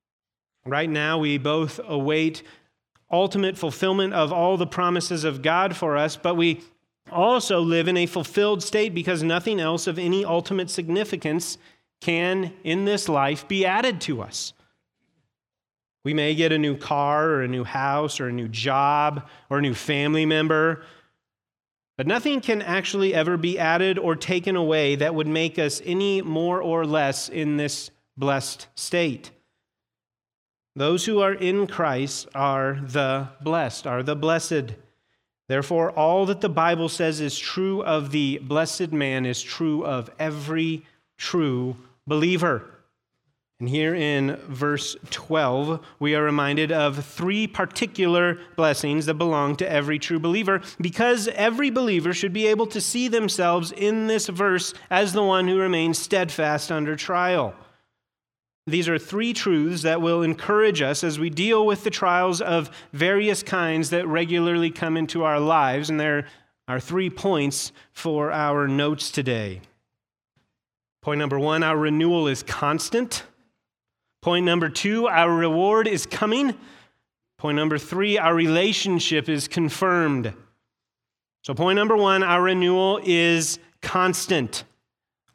Right 0.66 0.90
now, 0.90 1.18
we 1.18 1.38
both 1.38 1.80
await 1.88 2.44
ultimate 3.12 3.58
fulfillment 3.58 4.14
of 4.14 4.32
all 4.32 4.58
the 4.58 4.68
promises 4.68 5.24
of 5.24 5.42
God 5.42 5.76
for 5.76 5.98
us, 5.98 6.16
but 6.16 6.36
we 6.36 6.62
also 7.12 7.60
live 7.60 7.88
in 7.88 7.98
a 7.98 8.06
fulfilled 8.06 8.64
state 8.64 8.94
because 8.94 9.24
nothing 9.24 9.60
else 9.60 9.88
of 9.88 10.00
any 10.00 10.24
ultimate 10.24 10.70
significance 10.70 11.58
can, 12.00 12.54
in 12.64 12.86
this 12.86 13.10
life, 13.10 13.48
be 13.48 13.66
added 13.66 14.00
to 14.02 14.22
us. 14.22 14.54
We 16.04 16.14
may 16.14 16.34
get 16.34 16.52
a 16.52 16.58
new 16.58 16.78
car 16.78 17.30
or 17.30 17.44
a 17.44 17.48
new 17.48 17.64
house 17.64 18.20
or 18.20 18.28
a 18.28 18.34
new 18.34 18.48
job 18.48 19.28
or 19.50 19.60
a 19.60 19.62
new 19.62 19.76
family 19.76 20.26
member, 20.26 20.84
but 21.98 22.08
nothing 22.08 22.42
can 22.42 22.62
actually 22.62 23.14
ever 23.14 23.38
be 23.38 23.60
added 23.60 24.00
or 24.00 24.16
taken 24.16 24.56
away 24.56 24.96
that 24.96 25.14
would 25.14 25.28
make 25.28 25.60
us 25.60 25.82
any 25.86 26.22
more 26.22 26.62
or 26.62 26.86
less 26.86 27.30
in 27.30 27.58
this 27.58 27.92
blessed 28.18 28.68
state. 28.76 29.32
Those 30.76 31.06
who 31.06 31.20
are 31.20 31.34
in 31.34 31.68
Christ 31.68 32.28
are 32.34 32.80
the 32.82 33.28
blessed, 33.42 33.86
are 33.86 34.04
the 34.04 34.16
blessed. 34.16 34.76
Therefore, 35.50 35.92
all 35.92 36.26
that 36.28 36.40
the 36.40 36.50
Bible 36.50 36.88
says 36.88 37.20
is 37.20 37.38
true 37.38 37.84
of 37.84 38.12
the 38.12 38.38
blessed 38.38 38.94
man 38.94 39.26
is 39.26 39.42
true 39.42 39.86
of 39.86 40.10
every 40.18 40.86
true 41.18 41.76
believer. 42.08 42.64
And 43.60 43.70
here 43.70 43.94
in 43.94 44.38
verse 44.48 44.96
12, 45.12 45.86
we 46.00 46.16
are 46.16 46.24
reminded 46.24 46.72
of 46.72 47.06
three 47.06 47.46
particular 47.46 48.40
blessings 48.56 49.06
that 49.06 49.16
belong 49.16 49.56
to 49.58 49.72
every 49.72 50.00
true 50.00 50.20
believer 50.20 50.62
because 50.80 51.28
every 51.28 51.70
believer 51.70 52.12
should 52.12 52.34
be 52.34 52.48
able 52.48 52.66
to 52.68 52.82
see 52.82 53.08
themselves 53.08 53.72
in 53.72 54.08
this 54.08 54.30
verse 54.30 54.74
as 54.90 55.14
the 55.14 55.22
one 55.22 55.48
who 55.48 55.60
remains 55.60 56.00
steadfast 56.00 56.72
under 56.72 56.96
trial. 56.96 57.54
These 58.68 58.88
are 58.88 59.00
three 59.00 59.34
truths 59.34 59.82
that 59.82 60.02
will 60.02 60.22
encourage 60.22 60.82
us 60.82 61.04
as 61.04 61.20
we 61.20 61.30
deal 61.30 61.66
with 61.66 61.84
the 61.84 61.90
trials 61.90 62.42
of 62.42 62.70
various 62.94 63.42
kinds 63.42 63.90
that 63.90 64.08
regularly 64.08 64.70
come 64.70 64.98
into 64.98 65.24
our 65.24 65.40
lives. 65.40 65.90
And 65.90 66.00
there 66.00 66.28
are 66.68 66.80
three 66.80 67.10
points 67.10 67.72
for 67.92 68.32
our 68.32 68.68
notes 68.68 69.10
today. 69.10 69.62
Point 71.02 71.20
number 71.20 71.40
one 71.40 71.64
our 71.64 71.78
renewal 71.78 72.28
is 72.28 72.44
constant. 72.44 73.24
Point 74.22 74.46
number 74.46 74.70
two, 74.70 75.08
our 75.08 75.34
reward 75.34 75.88
is 75.88 76.06
coming. 76.06 76.54
Point 77.40 77.56
number 77.56 77.80
three, 77.80 78.20
our 78.20 78.36
relationship 78.36 79.28
is 79.28 79.48
confirmed. 79.48 80.32
So, 81.44 81.56
point 81.56 81.78
number 81.78 81.98
one, 81.98 82.22
our 82.22 82.44
renewal 82.44 83.00
is 83.04 83.58
constant. 83.82 84.64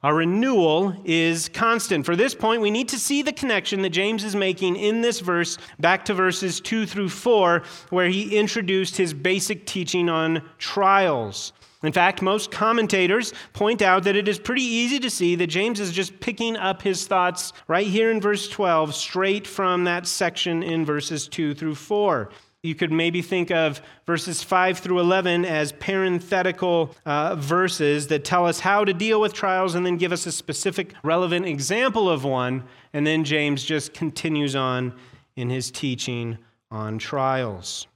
Our 0.06 0.14
renewal 0.14 0.94
is 1.04 1.48
constant. 1.48 2.06
For 2.06 2.14
this 2.14 2.32
point, 2.32 2.62
we 2.62 2.70
need 2.70 2.88
to 2.90 2.96
see 2.96 3.22
the 3.22 3.32
connection 3.32 3.82
that 3.82 3.90
James 3.90 4.22
is 4.22 4.36
making 4.36 4.76
in 4.76 5.00
this 5.00 5.18
verse 5.18 5.58
back 5.80 6.04
to 6.04 6.14
verses 6.14 6.60
2 6.60 6.86
through 6.86 7.08
4, 7.08 7.64
where 7.90 8.06
he 8.06 8.38
introduced 8.38 8.96
his 8.96 9.12
basic 9.12 9.66
teaching 9.66 10.08
on 10.08 10.48
trials. 10.58 11.52
In 11.82 11.90
fact, 11.90 12.22
most 12.22 12.52
commentators 12.52 13.32
point 13.52 13.82
out 13.82 14.04
that 14.04 14.14
it 14.14 14.28
is 14.28 14.38
pretty 14.38 14.62
easy 14.62 15.00
to 15.00 15.10
see 15.10 15.34
that 15.34 15.48
James 15.48 15.80
is 15.80 15.90
just 15.90 16.20
picking 16.20 16.56
up 16.56 16.82
his 16.82 17.08
thoughts 17.08 17.52
right 17.66 17.88
here 17.88 18.12
in 18.12 18.20
verse 18.20 18.48
12, 18.48 18.94
straight 18.94 19.44
from 19.44 19.82
that 19.84 20.06
section 20.06 20.62
in 20.62 20.84
verses 20.84 21.26
2 21.26 21.52
through 21.52 21.74
4. 21.74 22.30
You 22.62 22.74
could 22.74 22.90
maybe 22.90 23.22
think 23.22 23.50
of 23.50 23.80
verses 24.06 24.42
5 24.42 24.78
through 24.78 24.98
11 24.98 25.44
as 25.44 25.72
parenthetical 25.72 26.94
uh, 27.04 27.36
verses 27.36 28.08
that 28.08 28.24
tell 28.24 28.46
us 28.46 28.60
how 28.60 28.84
to 28.84 28.92
deal 28.92 29.20
with 29.20 29.32
trials 29.32 29.74
and 29.74 29.86
then 29.86 29.96
give 29.96 30.10
us 30.10 30.26
a 30.26 30.32
specific 30.32 30.94
relevant 31.04 31.46
example 31.46 32.10
of 32.10 32.24
one. 32.24 32.64
And 32.92 33.06
then 33.06 33.24
James 33.24 33.62
just 33.62 33.94
continues 33.94 34.56
on 34.56 34.94
in 35.36 35.50
his 35.50 35.70
teaching 35.70 36.38
on 36.70 36.98
trials. 36.98 37.86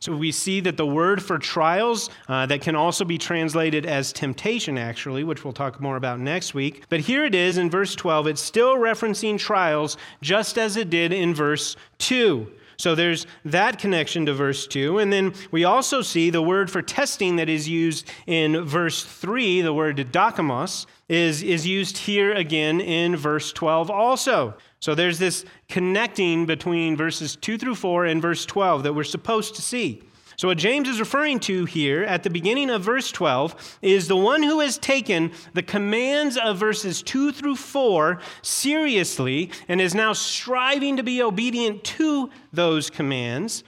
So 0.00 0.14
we 0.14 0.32
see 0.32 0.60
that 0.60 0.76
the 0.76 0.86
word 0.86 1.22
for 1.22 1.38
trials, 1.38 2.10
uh, 2.28 2.44
that 2.46 2.60
can 2.60 2.76
also 2.76 3.06
be 3.06 3.16
translated 3.16 3.86
as 3.86 4.12
temptation, 4.12 4.76
actually, 4.76 5.24
which 5.24 5.44
we'll 5.44 5.54
talk 5.54 5.80
more 5.80 5.96
about 5.96 6.20
next 6.20 6.52
week. 6.52 6.84
But 6.90 7.00
here 7.00 7.24
it 7.24 7.34
is 7.34 7.56
in 7.56 7.70
verse 7.70 7.94
12. 7.94 8.26
It's 8.26 8.42
still 8.42 8.76
referencing 8.76 9.38
trials 9.38 9.96
just 10.20 10.58
as 10.58 10.76
it 10.76 10.90
did 10.90 11.12
in 11.14 11.34
verse 11.34 11.76
2. 12.00 12.52
So 12.76 12.94
there's 12.94 13.26
that 13.44 13.78
connection 13.78 14.26
to 14.26 14.34
verse 14.34 14.66
2. 14.66 14.98
And 14.98 15.12
then 15.12 15.34
we 15.50 15.64
also 15.64 16.02
see 16.02 16.30
the 16.30 16.42
word 16.42 16.70
for 16.70 16.82
testing 16.82 17.36
that 17.36 17.48
is 17.48 17.68
used 17.68 18.08
in 18.26 18.64
verse 18.64 19.04
3, 19.04 19.62
the 19.62 19.72
word 19.72 19.96
dokimos, 19.96 20.86
is, 21.08 21.42
is 21.42 21.66
used 21.66 21.98
here 21.98 22.32
again 22.32 22.80
in 22.80 23.16
verse 23.16 23.52
12 23.52 23.90
also. 23.90 24.54
So 24.80 24.94
there's 24.94 25.18
this 25.18 25.44
connecting 25.68 26.46
between 26.46 26.96
verses 26.96 27.36
2 27.36 27.58
through 27.58 27.76
4 27.76 28.06
and 28.06 28.20
verse 28.20 28.44
12 28.44 28.82
that 28.82 28.92
we're 28.92 29.04
supposed 29.04 29.54
to 29.56 29.62
see. 29.62 30.02
So, 30.36 30.48
what 30.48 30.58
James 30.58 30.88
is 30.88 30.98
referring 30.98 31.38
to 31.40 31.64
here 31.64 32.02
at 32.02 32.22
the 32.22 32.30
beginning 32.30 32.70
of 32.70 32.82
verse 32.82 33.12
12 33.12 33.78
is 33.82 34.08
the 34.08 34.16
one 34.16 34.42
who 34.42 34.60
has 34.60 34.78
taken 34.78 35.30
the 35.52 35.62
commands 35.62 36.36
of 36.36 36.58
verses 36.58 37.02
2 37.02 37.32
through 37.32 37.56
4 37.56 38.18
seriously 38.42 39.50
and 39.68 39.80
is 39.80 39.94
now 39.94 40.12
striving 40.12 40.96
to 40.96 41.02
be 41.02 41.22
obedient 41.22 41.84
to 41.84 42.30
those 42.52 42.90
commands. 42.90 43.62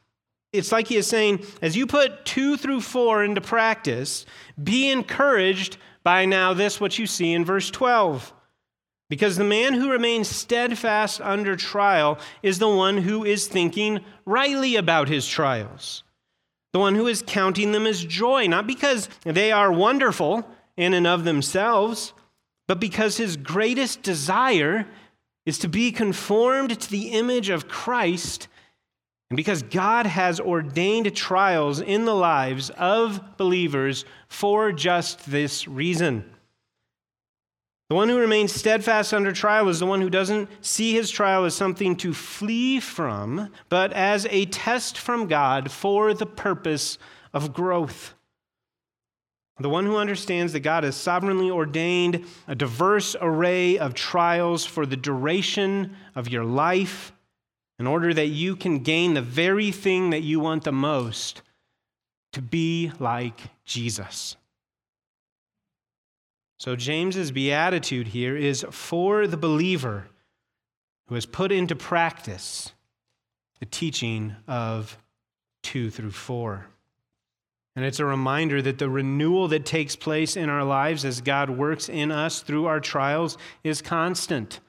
It's 0.53 0.73
like 0.73 0.89
he 0.89 0.97
is 0.97 1.07
saying, 1.07 1.45
as 1.63 1.77
you 1.77 1.87
put 1.87 2.25
2 2.25 2.57
through 2.57 2.81
4 2.81 3.25
into 3.25 3.41
practice, 3.41 4.27
be 4.63 4.91
encouraged 4.91 5.77
by 6.03 6.25
now 6.25 6.53
this, 6.53 6.81
what 6.81 6.99
you 6.99 7.07
see 7.07 7.33
in 7.33 7.45
verse 7.45 7.71
12. 7.71 8.33
Because 9.09 9.37
the 9.37 9.45
man 9.45 9.75
who 9.75 9.91
remains 9.91 10.29
steadfast 10.29 11.21
under 11.21 11.55
trial 11.55 12.19
is 12.43 12.59
the 12.59 12.69
one 12.69 12.99
who 12.99 13.25
is 13.25 13.47
thinking 13.47 14.01
rightly 14.25 14.75
about 14.75 15.09
his 15.09 15.29
trials 15.29 16.03
the 16.77 16.81
one 16.81 16.95
who 16.95 17.07
is 17.07 17.25
counting 17.27 17.73
them 17.73 17.87
as 17.87 18.05
joy, 18.05 18.47
not 18.47 18.67
because 18.67 19.09
they 19.23 19.51
are 19.51 19.73
wonderful 19.73 20.47
in 20.77 20.93
and 20.93 21.07
of 21.07 21.25
themselves, 21.25 22.13
but 22.69 22.79
because 22.79 23.17
his 23.17 23.39
greatest 23.39 24.03
desire 24.03 24.87
is 25.47 25.59
to 25.59 25.69
be 25.69 25.91
conformed 25.91 26.79
to 26.79 26.91
the 26.91 27.13
image 27.13 27.49
of 27.49 27.67
Christ, 27.67 28.49
and 29.31 29.39
because 29.39 29.63
God 29.63 30.05
has 30.05 30.39
ordained 30.39 31.17
trials 31.17 31.81
in 31.81 32.05
the 32.05 32.15
lives 32.15 32.69
of 32.69 33.39
believers 33.39 34.05
for 34.29 34.71
just 34.71 35.31
this 35.31 35.67
reason. 35.67 36.31
The 37.89 37.95
one 37.95 38.09
who 38.09 38.19
remains 38.19 38.53
steadfast 38.53 39.15
under 39.15 39.31
trial 39.31 39.69
is 39.69 39.79
the 39.79 39.87
one 39.87 40.01
who 40.01 40.11
doesn't 40.11 40.49
see 40.61 40.93
his 40.93 41.09
trial 41.09 41.45
as 41.45 41.55
something 41.55 41.95
to 41.97 42.13
flee 42.13 42.81
from, 42.81 43.53
but 43.69 43.93
as 43.93 44.27
a 44.31 44.47
test 44.47 44.99
from 44.99 45.29
God 45.29 45.71
for 45.71 46.13
the 46.13 46.27
purpose 46.27 46.99
of 47.33 47.53
growth. 47.53 48.15
The 49.59 49.69
one 49.71 49.87
who 49.87 49.97
understands 49.97 50.53
that 50.53 50.61
God 50.61 50.83
has 50.83 50.97
sovereignly 50.97 51.49
ordained 51.49 52.27
a 52.49 52.55
diverse 52.57 53.15
array 53.21 53.79
of 53.79 53.95
trials 53.95 54.67
for 54.67 54.85
the 54.85 54.97
duration 54.97 55.97
of 56.15 56.29
your 56.29 56.45
life 56.45 57.13
in 57.79 57.87
order 57.87 58.13
that 58.13 58.27
you 58.27 58.57
can 58.57 58.81
gain 58.81 59.15
the 59.15 59.23
very 59.23 59.71
thing 59.71 60.11
that 60.11 60.23
you 60.23 60.41
want 60.41 60.65
the 60.65 60.73
most 60.73 61.43
to 62.33 62.43
be 62.43 62.91
like 62.99 63.41
Jesus. 63.65 64.37
So, 66.59 66.75
James's 66.75 67.31
beatitude 67.33 68.09
here 68.09 68.37
is 68.37 68.65
for 68.71 69.27
the 69.27 69.37
believer 69.37 70.09
who 71.09 71.15
has 71.15 71.27
put 71.27 71.53
into 71.53 71.77
practice 71.77 72.73
the 73.61 73.67
teaching 73.67 74.35
of 74.49 74.99
2 75.63 75.91
through 75.91 76.11
4. 76.11 76.67
And 77.75 77.85
it's 77.85 78.01
a 78.01 78.07
reminder 78.07 78.63
that 78.63 78.79
the 78.79 78.89
renewal 78.89 79.49
that 79.49 79.67
takes 79.67 79.97
place 79.97 80.35
in 80.35 80.49
our 80.49 80.65
lives 80.65 81.05
as 81.05 81.21
God 81.21 81.51
works 81.51 81.91
in 81.91 82.11
us 82.11 82.41
through 82.41 82.65
our 82.65 82.81
trials 82.81 83.37
is 83.63 83.83
constant. 83.83 84.61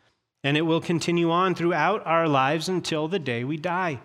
And 0.43 0.57
it 0.57 0.63
will 0.63 0.81
continue 0.81 1.31
on 1.31 1.55
throughout 1.55 2.05
our 2.05 2.27
lives 2.27 2.67
until 2.67 3.07
the 3.07 3.19
day 3.19 3.45
we 3.45 3.57
die. 3.57 4.01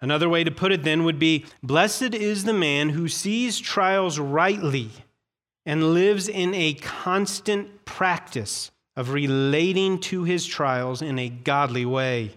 Another 0.00 0.28
way 0.28 0.44
to 0.44 0.50
put 0.50 0.72
it 0.72 0.82
then 0.82 1.04
would 1.04 1.18
be 1.18 1.44
Blessed 1.62 2.14
is 2.14 2.44
the 2.44 2.52
man 2.52 2.90
who 2.90 3.06
sees 3.08 3.58
trials 3.58 4.18
rightly 4.18 4.90
and 5.66 5.92
lives 5.92 6.28
in 6.28 6.54
a 6.54 6.74
constant 6.74 7.84
practice 7.84 8.70
of 8.96 9.10
relating 9.10 9.98
to 9.98 10.24
his 10.24 10.46
trials 10.46 11.02
in 11.02 11.18
a 11.18 11.28
godly 11.28 11.84
way. 11.84 12.30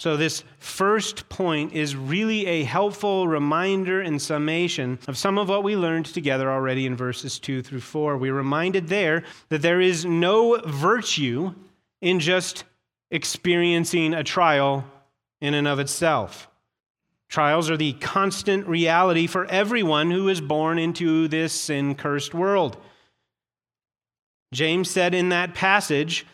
So, 0.00 0.16
this 0.16 0.42
first 0.58 1.28
point 1.28 1.74
is 1.74 1.94
really 1.94 2.44
a 2.46 2.64
helpful 2.64 3.28
reminder 3.28 4.00
and 4.00 4.20
summation 4.20 4.98
of 5.06 5.16
some 5.16 5.38
of 5.38 5.48
what 5.48 5.62
we 5.62 5.76
learned 5.76 6.06
together 6.06 6.50
already 6.50 6.86
in 6.86 6.96
verses 6.96 7.38
2 7.38 7.62
through 7.62 7.82
4. 7.82 8.16
We 8.16 8.30
reminded 8.30 8.88
there 8.88 9.22
that 9.50 9.62
there 9.62 9.80
is 9.80 10.04
no 10.04 10.60
virtue 10.66 11.54
in 12.00 12.18
just 12.18 12.64
experiencing 13.12 14.12
a 14.12 14.24
trial 14.24 14.84
in 15.40 15.54
and 15.54 15.68
of 15.68 15.78
itself. 15.78 16.48
Trials 17.32 17.70
are 17.70 17.78
the 17.78 17.94
constant 17.94 18.66
reality 18.66 19.26
for 19.26 19.46
everyone 19.46 20.10
who 20.10 20.28
is 20.28 20.42
born 20.42 20.78
into 20.78 21.28
this 21.28 21.54
sin 21.54 21.94
cursed 21.94 22.34
world. 22.34 22.76
James 24.52 24.90
said 24.90 25.14
in 25.14 25.30
that 25.30 25.54
passage, 25.54 26.26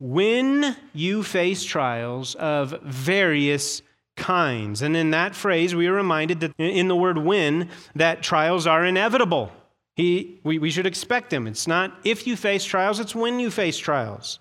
when 0.00 0.76
you 0.92 1.22
face 1.22 1.62
trials 1.62 2.34
of 2.34 2.82
various 2.82 3.82
kinds. 4.16 4.82
And 4.82 4.96
in 4.96 5.10
that 5.10 5.36
phrase, 5.36 5.76
we 5.76 5.86
are 5.86 5.92
reminded 5.92 6.40
that 6.40 6.54
in 6.58 6.88
the 6.88 6.96
word 6.96 7.18
when, 7.18 7.70
that 7.94 8.24
trials 8.24 8.66
are 8.66 8.84
inevitable. 8.84 9.52
He, 9.94 10.40
we, 10.42 10.58
we 10.58 10.72
should 10.72 10.86
expect 10.86 11.30
them. 11.30 11.46
It's 11.46 11.68
not 11.68 11.96
if 12.02 12.26
you 12.26 12.34
face 12.34 12.64
trials, 12.64 12.98
it's 12.98 13.14
when 13.14 13.38
you 13.38 13.48
face 13.48 13.78
trials. 13.78 14.40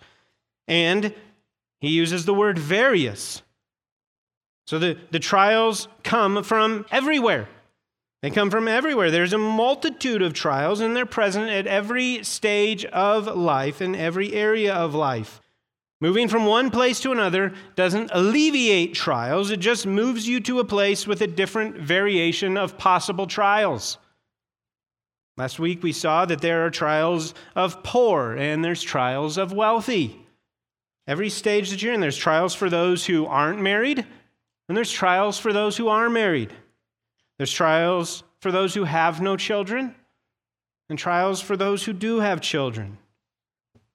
And 0.67 1.13
he 1.79 1.89
uses 1.89 2.25
the 2.25 2.33
word 2.33 2.57
various. 2.57 3.43
So 4.65 4.79
the, 4.79 4.97
the 5.11 5.19
trials 5.19 5.87
come 6.03 6.43
from 6.43 6.85
everywhere. 6.91 7.47
They 8.21 8.31
come 8.31 8.49
from 8.49 8.67
everywhere. 8.67 9.11
There's 9.11 9.33
a 9.33 9.37
multitude 9.37 10.23
of 10.23 10.33
trials, 10.33 10.79
and 10.79 10.95
they're 10.95 11.05
present 11.05 11.49
at 11.49 11.67
every 11.67 12.23
stage 12.23 12.83
of 12.85 13.27
life, 13.27 13.81
in 13.81 13.95
every 13.95 14.33
area 14.33 14.73
of 14.73 14.95
life. 14.95 15.41
Moving 16.01 16.27
from 16.27 16.45
one 16.45 16.71
place 16.71 16.99
to 17.01 17.11
another 17.11 17.53
doesn't 17.75 18.11
alleviate 18.13 18.95
trials, 18.95 19.51
it 19.51 19.59
just 19.59 19.85
moves 19.85 20.27
you 20.27 20.39
to 20.41 20.59
a 20.59 20.65
place 20.65 21.07
with 21.07 21.21
a 21.21 21.27
different 21.27 21.77
variation 21.77 22.57
of 22.57 22.77
possible 22.77 23.27
trials. 23.27 23.97
Last 25.37 25.59
week 25.59 25.83
we 25.83 25.91
saw 25.91 26.25
that 26.25 26.41
there 26.41 26.65
are 26.65 26.69
trials 26.69 27.33
of 27.55 27.83
poor 27.83 28.33
and 28.33 28.63
there's 28.63 28.81
trials 28.81 29.37
of 29.37 29.53
wealthy. 29.53 30.25
Every 31.07 31.29
stage 31.29 31.69
that 31.69 31.81
you're 31.81 31.93
in, 31.93 32.01
there's 32.01 32.17
trials 32.17 32.55
for 32.55 32.69
those 32.69 33.05
who 33.05 33.25
aren't 33.25 33.61
married, 33.61 34.05
and 34.67 34.77
there's 34.77 34.91
trials 34.91 35.37
for 35.37 35.53
those 35.53 35.77
who 35.77 35.87
are 35.87 36.09
married. 36.09 36.53
There's 37.37 37.51
trials 37.51 38.23
for 38.39 38.51
those 38.51 38.73
who 38.73 38.83
have 38.83 39.21
no 39.21 39.37
children, 39.37 39.95
and 40.89 40.97
trials 40.97 41.41
for 41.41 41.57
those 41.57 41.83
who 41.83 41.93
do 41.93 42.19
have 42.19 42.41
children. 42.41 42.97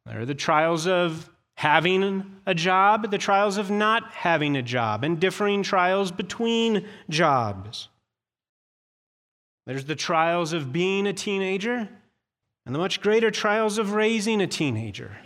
There 0.07 0.21
are 0.21 0.27
the 0.27 0.35
trials 0.35 0.87
of 0.87 1.31
having 1.57 2.41
a 2.47 2.55
job, 2.55 3.11
the 3.11 3.19
trials 3.19 3.59
of 3.59 3.71
not 3.71 4.11
having 4.13 4.57
a 4.57 4.63
job, 4.63 5.05
and 5.05 5.21
differing 5.21 5.63
trials 5.63 6.11
between 6.11 6.87
jobs. 7.09 7.89
There's 9.67 9.85
the 9.85 9.95
trials 9.95 10.53
of 10.53 10.73
being 10.73 11.07
a 11.07 11.13
teenager, 11.13 11.89
and 12.67 12.75
the 12.75 12.79
much 12.79 13.01
greater 13.01 13.31
trials 13.31 13.79
of 13.79 13.93
raising 13.93 14.41
a 14.41 14.47
teenager. 14.47 15.17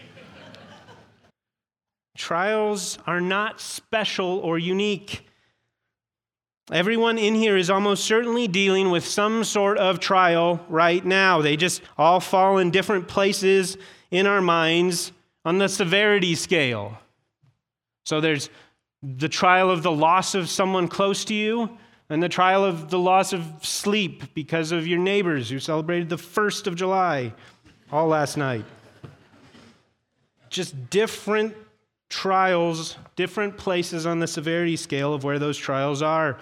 trials 2.16 2.98
are 3.06 3.20
not 3.20 3.60
special 3.60 4.38
or 4.38 4.58
unique. 4.58 5.26
Everyone 6.72 7.18
in 7.18 7.34
here 7.34 7.58
is 7.58 7.68
almost 7.68 8.04
certainly 8.04 8.48
dealing 8.48 8.90
with 8.90 9.06
some 9.06 9.44
sort 9.44 9.76
of 9.76 10.00
trial 10.00 10.64
right 10.68 11.04
now. 11.04 11.42
They 11.42 11.56
just 11.56 11.82
all 11.98 12.20
fall 12.20 12.56
in 12.56 12.70
different 12.70 13.06
places 13.06 13.76
in 14.10 14.26
our 14.26 14.40
minds 14.40 15.12
on 15.44 15.58
the 15.58 15.68
severity 15.68 16.34
scale. 16.34 16.98
So 18.06 18.20
there's 18.20 18.48
the 19.02 19.28
trial 19.28 19.70
of 19.70 19.82
the 19.82 19.92
loss 19.92 20.34
of 20.34 20.48
someone 20.48 20.88
close 20.88 21.26
to 21.26 21.34
you, 21.34 21.76
and 22.08 22.22
the 22.22 22.28
trial 22.28 22.64
of 22.64 22.90
the 22.90 22.98
loss 22.98 23.32
of 23.32 23.44
sleep 23.62 24.34
because 24.34 24.72
of 24.72 24.86
your 24.86 24.98
neighbors 24.98 25.50
who 25.50 25.58
celebrated 25.58 26.08
the 26.08 26.16
1st 26.16 26.66
of 26.66 26.76
July 26.76 27.32
all 27.90 28.06
last 28.06 28.36
night. 28.36 28.64
Just 30.48 30.90
different 30.90 31.54
trials, 32.08 32.96
different 33.16 33.56
places 33.56 34.06
on 34.06 34.20
the 34.20 34.26
severity 34.26 34.76
scale 34.76 35.12
of 35.12 35.24
where 35.24 35.38
those 35.38 35.58
trials 35.58 36.02
are. 36.02 36.38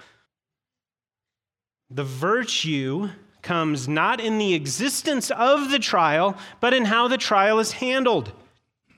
The 1.89 2.03
virtue 2.03 3.09
comes 3.41 3.87
not 3.87 4.19
in 4.19 4.37
the 4.37 4.53
existence 4.53 5.29
of 5.31 5.69
the 5.69 5.79
trial, 5.79 6.37
but 6.59 6.73
in 6.73 6.85
how 6.85 7.07
the 7.07 7.17
trial 7.17 7.59
is 7.59 7.73
handled. 7.73 8.31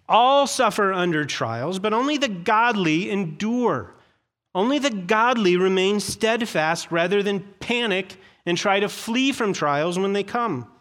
All 0.07 0.45
suffer 0.47 0.93
under 0.93 1.25
trials, 1.25 1.79
but 1.79 1.93
only 1.93 2.17
the 2.17 2.29
godly 2.29 3.09
endure. 3.09 3.95
Only 4.53 4.79
the 4.79 4.91
godly 4.91 5.57
remain 5.57 5.99
steadfast 5.99 6.91
rather 6.91 7.21
than 7.21 7.41
panic 7.59 8.17
and 8.45 8.57
try 8.57 8.79
to 8.79 8.87
flee 8.87 9.31
from 9.31 9.51
trials 9.51 9.97
when 9.97 10.13
they 10.13 10.23
come. 10.23 10.71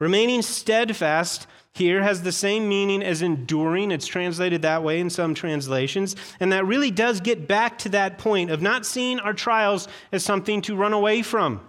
Remaining 0.00 0.42
steadfast 0.42 1.46
here 1.78 2.02
has 2.02 2.22
the 2.22 2.32
same 2.32 2.68
meaning 2.68 3.02
as 3.02 3.22
enduring. 3.22 3.90
It's 3.90 4.06
translated 4.06 4.62
that 4.62 4.82
way 4.82 5.00
in 5.00 5.08
some 5.08 5.34
translations. 5.34 6.16
And 6.40 6.52
that 6.52 6.66
really 6.66 6.90
does 6.90 7.20
get 7.20 7.48
back 7.48 7.78
to 7.78 7.88
that 7.90 8.18
point 8.18 8.50
of 8.50 8.60
not 8.60 8.84
seeing 8.84 9.20
our 9.20 9.32
trials 9.32 9.88
as 10.12 10.24
something 10.24 10.60
to 10.62 10.76
run 10.76 10.92
away 10.92 11.22
from. 11.22 11.60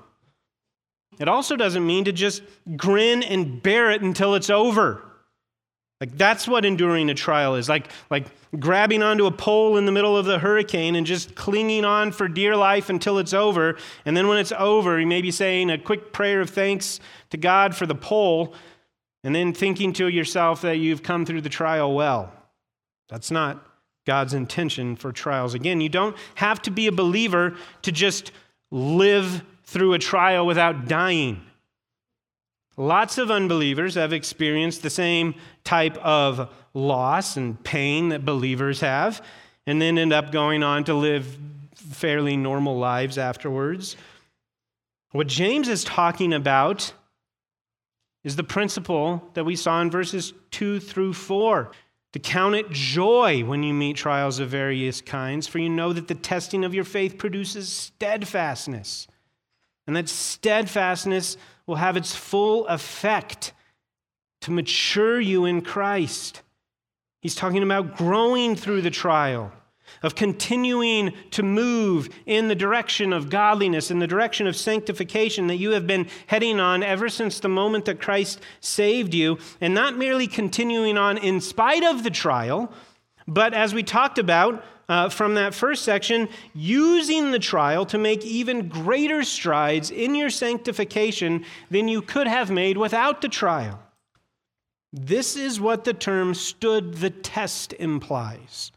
It 1.19 1.27
also 1.27 1.55
doesn't 1.55 1.85
mean 1.85 2.05
to 2.05 2.11
just 2.11 2.41
grin 2.75 3.23
and 3.23 3.61
bear 3.61 3.91
it 3.91 4.01
until 4.01 4.35
it's 4.35 4.49
over. 4.49 5.03
Like 5.99 6.17
that's 6.17 6.47
what 6.47 6.63
enduring 6.63 7.09
a 7.09 7.13
trial 7.13 7.55
is. 7.55 7.67
Like 7.67 7.89
like 8.09 8.27
grabbing 8.57 9.03
onto 9.03 9.25
a 9.25 9.31
pole 9.31 9.77
in 9.77 9.85
the 9.85 9.91
middle 9.91 10.15
of 10.15 10.25
the 10.25 10.39
hurricane 10.39 10.95
and 10.95 11.05
just 11.05 11.35
clinging 11.35 11.83
on 11.83 12.13
for 12.13 12.29
dear 12.29 12.55
life 12.55 12.89
until 12.89 13.19
it's 13.19 13.33
over. 13.33 13.77
And 14.05 14.15
then 14.15 14.29
when 14.29 14.37
it's 14.37 14.53
over, 14.57 14.99
you 14.99 15.05
may 15.05 15.21
be 15.21 15.31
saying 15.31 15.69
a 15.69 15.77
quick 15.77 16.13
prayer 16.13 16.39
of 16.39 16.49
thanks 16.49 17.01
to 17.31 17.37
God 17.37 17.75
for 17.75 17.85
the 17.85 17.95
pole 17.95 18.55
and 19.23 19.35
then 19.35 19.53
thinking 19.53 19.93
to 19.93 20.07
yourself 20.07 20.61
that 20.61 20.77
you've 20.77 21.03
come 21.03 21.25
through 21.25 21.41
the 21.41 21.49
trial 21.49 21.93
well. 21.93 22.31
That's 23.09 23.31
not 23.31 23.65
God's 24.05 24.33
intention 24.33 24.95
for 24.95 25.11
trials. 25.11 25.53
Again, 25.53 25.81
you 25.81 25.89
don't 25.89 26.15
have 26.35 26.61
to 26.63 26.71
be 26.71 26.87
a 26.87 26.91
believer 26.91 27.55
to 27.83 27.91
just 27.91 28.31
live 28.71 29.43
through 29.63 29.93
a 29.93 29.99
trial 29.99 30.45
without 30.45 30.87
dying. 30.87 31.41
Lots 32.77 33.17
of 33.17 33.29
unbelievers 33.29 33.95
have 33.95 34.13
experienced 34.13 34.83
the 34.83 34.89
same 34.89 35.35
type 35.63 35.97
of 35.97 36.49
loss 36.73 37.35
and 37.35 37.61
pain 37.63 38.09
that 38.09 38.23
believers 38.23 38.79
have, 38.79 39.23
and 39.67 39.81
then 39.81 39.97
end 39.97 40.13
up 40.13 40.31
going 40.31 40.63
on 40.63 40.85
to 40.85 40.93
live 40.93 41.37
fairly 41.75 42.37
normal 42.37 42.77
lives 42.77 43.17
afterwards. 43.17 43.97
What 45.11 45.27
James 45.27 45.67
is 45.67 45.83
talking 45.83 46.33
about 46.33 46.93
is 48.23 48.35
the 48.35 48.43
principle 48.43 49.29
that 49.33 49.45
we 49.45 49.55
saw 49.55 49.81
in 49.81 49.89
verses 49.89 50.33
2 50.51 50.79
through 50.79 51.13
4 51.13 51.71
to 52.13 52.19
count 52.19 52.55
it 52.55 52.69
joy 52.71 53.43
when 53.43 53.61
you 53.63 53.73
meet 53.73 53.95
trials 53.95 54.39
of 54.39 54.49
various 54.49 54.99
kinds, 54.99 55.47
for 55.47 55.59
you 55.59 55.69
know 55.69 55.93
that 55.93 56.07
the 56.07 56.15
testing 56.15 56.65
of 56.65 56.73
your 56.73 56.83
faith 56.83 57.17
produces 57.17 57.69
steadfastness. 57.69 59.07
And 59.85 59.95
that 59.95 60.09
steadfastness 60.09 61.37
will 61.67 61.75
have 61.75 61.97
its 61.97 62.15
full 62.15 62.67
effect 62.67 63.53
to 64.41 64.51
mature 64.51 65.19
you 65.19 65.45
in 65.45 65.61
Christ. 65.61 66.41
He's 67.21 67.35
talking 67.35 67.63
about 67.63 67.95
growing 67.95 68.55
through 68.55 68.81
the 68.81 68.89
trial, 68.89 69.51
of 70.03 70.15
continuing 70.15 71.13
to 71.31 71.43
move 71.43 72.09
in 72.25 72.47
the 72.47 72.55
direction 72.55 73.11
of 73.13 73.29
godliness, 73.29 73.91
in 73.91 73.99
the 73.99 74.07
direction 74.07 74.47
of 74.47 74.55
sanctification 74.55 75.47
that 75.47 75.57
you 75.57 75.71
have 75.71 75.87
been 75.87 76.07
heading 76.27 76.59
on 76.59 76.83
ever 76.83 77.09
since 77.09 77.39
the 77.39 77.49
moment 77.49 77.85
that 77.85 77.99
Christ 77.99 78.39
saved 78.61 79.13
you, 79.13 79.37
and 79.59 79.73
not 79.73 79.97
merely 79.97 80.27
continuing 80.27 80.97
on 80.97 81.17
in 81.17 81.41
spite 81.41 81.83
of 81.83 82.03
the 82.03 82.09
trial, 82.09 82.71
but 83.27 83.53
as 83.53 83.73
we 83.73 83.83
talked 83.83 84.17
about, 84.17 84.63
uh, 84.89 85.07
from 85.07 85.35
that 85.35 85.53
first 85.53 85.83
section, 85.83 86.27
using 86.55 87.31
the 87.31 87.39
trial 87.39 87.85
to 87.85 87.97
make 87.97 88.25
even 88.25 88.67
greater 88.67 89.23
strides 89.23 89.91
in 89.91 90.15
your 90.15 90.31
sanctification 90.31 91.45
than 91.69 91.87
you 91.87 92.01
could 92.01 92.27
have 92.27 92.49
made 92.49 92.75
without 92.75 93.21
the 93.21 93.29
trial. 93.29 93.79
This 94.91 95.35
is 95.35 95.61
what 95.61 95.83
the 95.83 95.93
term 95.93 96.33
stood 96.33 96.95
the 96.95 97.11
test 97.11 97.73
implies. 97.73 98.71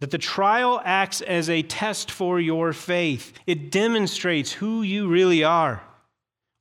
That 0.00 0.10
the 0.10 0.18
trial 0.18 0.80
acts 0.84 1.20
as 1.22 1.48
a 1.48 1.62
test 1.62 2.10
for 2.10 2.38
your 2.38 2.72
faith. 2.72 3.32
It 3.46 3.70
demonstrates 3.70 4.52
who 4.52 4.82
you 4.82 5.08
really 5.08 5.42
are, 5.42 5.82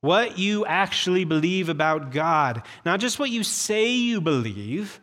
what 0.02 0.40
you 0.40 0.66
actually 0.66 1.26
believe 1.26 1.68
about 1.68 2.12
God. 2.12 2.64
Not 2.86 3.00
just 3.00 3.20
what 3.20 3.30
you 3.30 3.44
say 3.44 3.92
you 3.92 4.22
believe, 4.22 5.00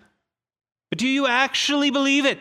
but 0.90 0.98
do 0.98 1.06
you 1.06 1.26
actually 1.26 1.90
believe 1.90 2.24
it? 2.24 2.38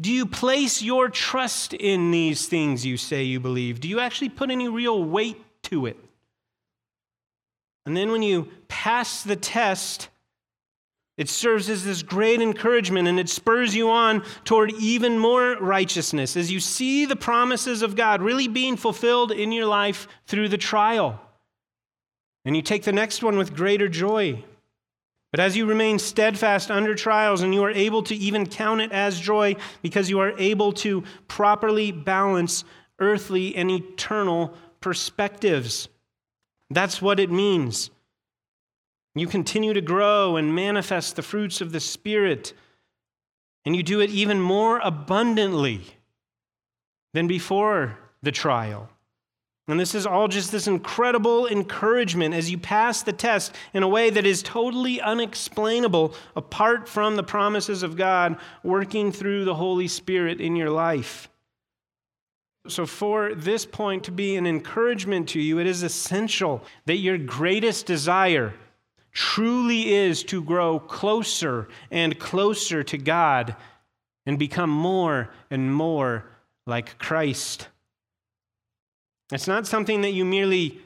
Do 0.00 0.10
you 0.10 0.26
place 0.26 0.82
your 0.82 1.08
trust 1.08 1.74
in 1.74 2.10
these 2.10 2.48
things 2.48 2.84
you 2.84 2.96
say 2.96 3.22
you 3.22 3.38
believe? 3.38 3.78
Do 3.80 3.88
you 3.88 4.00
actually 4.00 4.30
put 4.30 4.50
any 4.50 4.68
real 4.68 5.04
weight 5.04 5.40
to 5.64 5.86
it? 5.86 5.96
And 7.86 7.96
then 7.96 8.10
when 8.10 8.22
you 8.22 8.48
pass 8.68 9.22
the 9.22 9.36
test, 9.36 10.08
it 11.18 11.28
serves 11.28 11.68
as 11.68 11.84
this 11.84 12.02
great 12.02 12.40
encouragement 12.40 13.06
and 13.06 13.20
it 13.20 13.28
spurs 13.28 13.74
you 13.74 13.90
on 13.90 14.24
toward 14.44 14.72
even 14.72 15.18
more 15.18 15.56
righteousness 15.60 16.36
as 16.36 16.50
you 16.50 16.58
see 16.58 17.04
the 17.04 17.16
promises 17.16 17.82
of 17.82 17.96
God 17.96 18.22
really 18.22 18.48
being 18.48 18.76
fulfilled 18.76 19.30
in 19.30 19.52
your 19.52 19.66
life 19.66 20.08
through 20.26 20.48
the 20.48 20.58
trial. 20.58 21.20
And 22.44 22.56
you 22.56 22.62
take 22.62 22.84
the 22.84 22.92
next 22.92 23.22
one 23.22 23.36
with 23.36 23.54
greater 23.54 23.88
joy. 23.88 24.42
But 25.30 25.40
as 25.40 25.56
you 25.56 25.66
remain 25.66 25.98
steadfast 25.98 26.70
under 26.70 26.94
trials 26.94 27.42
and 27.42 27.54
you 27.54 27.62
are 27.62 27.70
able 27.70 28.02
to 28.04 28.14
even 28.14 28.46
count 28.46 28.80
it 28.80 28.92
as 28.92 29.20
joy 29.20 29.56
because 29.80 30.10
you 30.10 30.18
are 30.20 30.36
able 30.38 30.72
to 30.74 31.04
properly 31.28 31.92
balance 31.92 32.64
earthly 32.98 33.54
and 33.54 33.70
eternal 33.70 34.54
perspectives. 34.80 35.88
That's 36.68 37.00
what 37.00 37.20
it 37.20 37.30
means. 37.30 37.90
You 39.14 39.26
continue 39.26 39.74
to 39.74 39.80
grow 39.80 40.36
and 40.36 40.54
manifest 40.54 41.16
the 41.16 41.22
fruits 41.22 41.60
of 41.60 41.72
the 41.72 41.80
Spirit, 41.80 42.54
and 43.64 43.76
you 43.76 43.82
do 43.82 44.00
it 44.00 44.10
even 44.10 44.40
more 44.40 44.80
abundantly 44.82 45.82
than 47.12 47.26
before 47.26 47.98
the 48.22 48.32
trial. 48.32 48.88
And 49.68 49.78
this 49.78 49.94
is 49.94 50.06
all 50.06 50.26
just 50.28 50.50
this 50.50 50.66
incredible 50.66 51.46
encouragement 51.46 52.34
as 52.34 52.50
you 52.50 52.58
pass 52.58 53.02
the 53.02 53.12
test 53.12 53.54
in 53.72 53.82
a 53.82 53.88
way 53.88 54.10
that 54.10 54.26
is 54.26 54.42
totally 54.42 55.00
unexplainable 55.00 56.14
apart 56.34 56.88
from 56.88 57.14
the 57.14 57.22
promises 57.22 57.82
of 57.82 57.96
God 57.96 58.38
working 58.64 59.12
through 59.12 59.44
the 59.44 59.54
Holy 59.54 59.86
Spirit 59.86 60.40
in 60.40 60.56
your 60.56 60.70
life. 60.70 61.28
So, 62.68 62.86
for 62.86 63.34
this 63.34 63.66
point 63.66 64.04
to 64.04 64.12
be 64.12 64.36
an 64.36 64.46
encouragement 64.46 65.28
to 65.30 65.40
you, 65.40 65.58
it 65.58 65.66
is 65.66 65.82
essential 65.82 66.62
that 66.86 66.96
your 66.96 67.18
greatest 67.18 67.86
desire 67.86 68.54
truly 69.12 69.92
is 69.92 70.22
to 70.24 70.42
grow 70.42 70.78
closer 70.78 71.68
and 71.90 72.18
closer 72.18 72.82
to 72.82 72.98
God 72.98 73.56
and 74.26 74.38
become 74.38 74.70
more 74.70 75.30
and 75.50 75.74
more 75.74 76.24
like 76.66 76.98
Christ. 76.98 77.68
It's 79.32 79.48
not 79.48 79.66
something 79.66 80.02
that 80.02 80.12
you 80.12 80.24
merely 80.24 80.78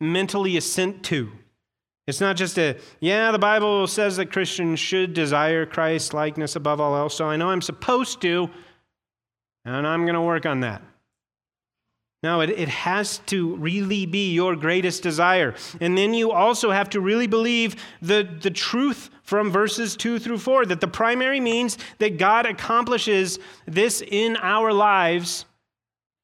mentally 0.00 0.56
assent 0.56 1.02
to. 1.04 1.30
It's 2.06 2.20
not 2.20 2.36
just 2.36 2.58
a, 2.58 2.78
yeah, 3.00 3.30
the 3.30 3.38
Bible 3.38 3.86
says 3.86 4.16
that 4.18 4.30
Christians 4.30 4.78
should 4.78 5.14
desire 5.14 5.64
Christ 5.64 6.12
likeness 6.12 6.54
above 6.54 6.80
all 6.80 6.94
else, 6.96 7.14
so 7.14 7.26
I 7.26 7.36
know 7.36 7.48
I'm 7.48 7.62
supposed 7.62 8.20
to, 8.22 8.50
and 9.64 9.86
I'm 9.86 10.02
going 10.02 10.14
to 10.14 10.20
work 10.20 10.44
on 10.44 10.60
that. 10.60 10.82
No, 12.24 12.40
it, 12.40 12.48
it 12.48 12.68
has 12.68 13.18
to 13.26 13.54
really 13.56 14.06
be 14.06 14.32
your 14.32 14.56
greatest 14.56 15.02
desire. 15.02 15.54
And 15.78 15.96
then 15.96 16.14
you 16.14 16.32
also 16.32 16.70
have 16.70 16.88
to 16.90 17.00
really 17.02 17.26
believe 17.26 17.76
the, 18.00 18.26
the 18.40 18.50
truth 18.50 19.10
from 19.24 19.50
verses 19.50 19.94
2 19.94 20.18
through 20.18 20.38
4 20.38 20.64
that 20.64 20.80
the 20.80 20.88
primary 20.88 21.38
means 21.38 21.76
that 21.98 22.16
God 22.16 22.46
accomplishes 22.46 23.38
this 23.66 24.00
in 24.00 24.38
our 24.38 24.72
lives. 24.72 25.44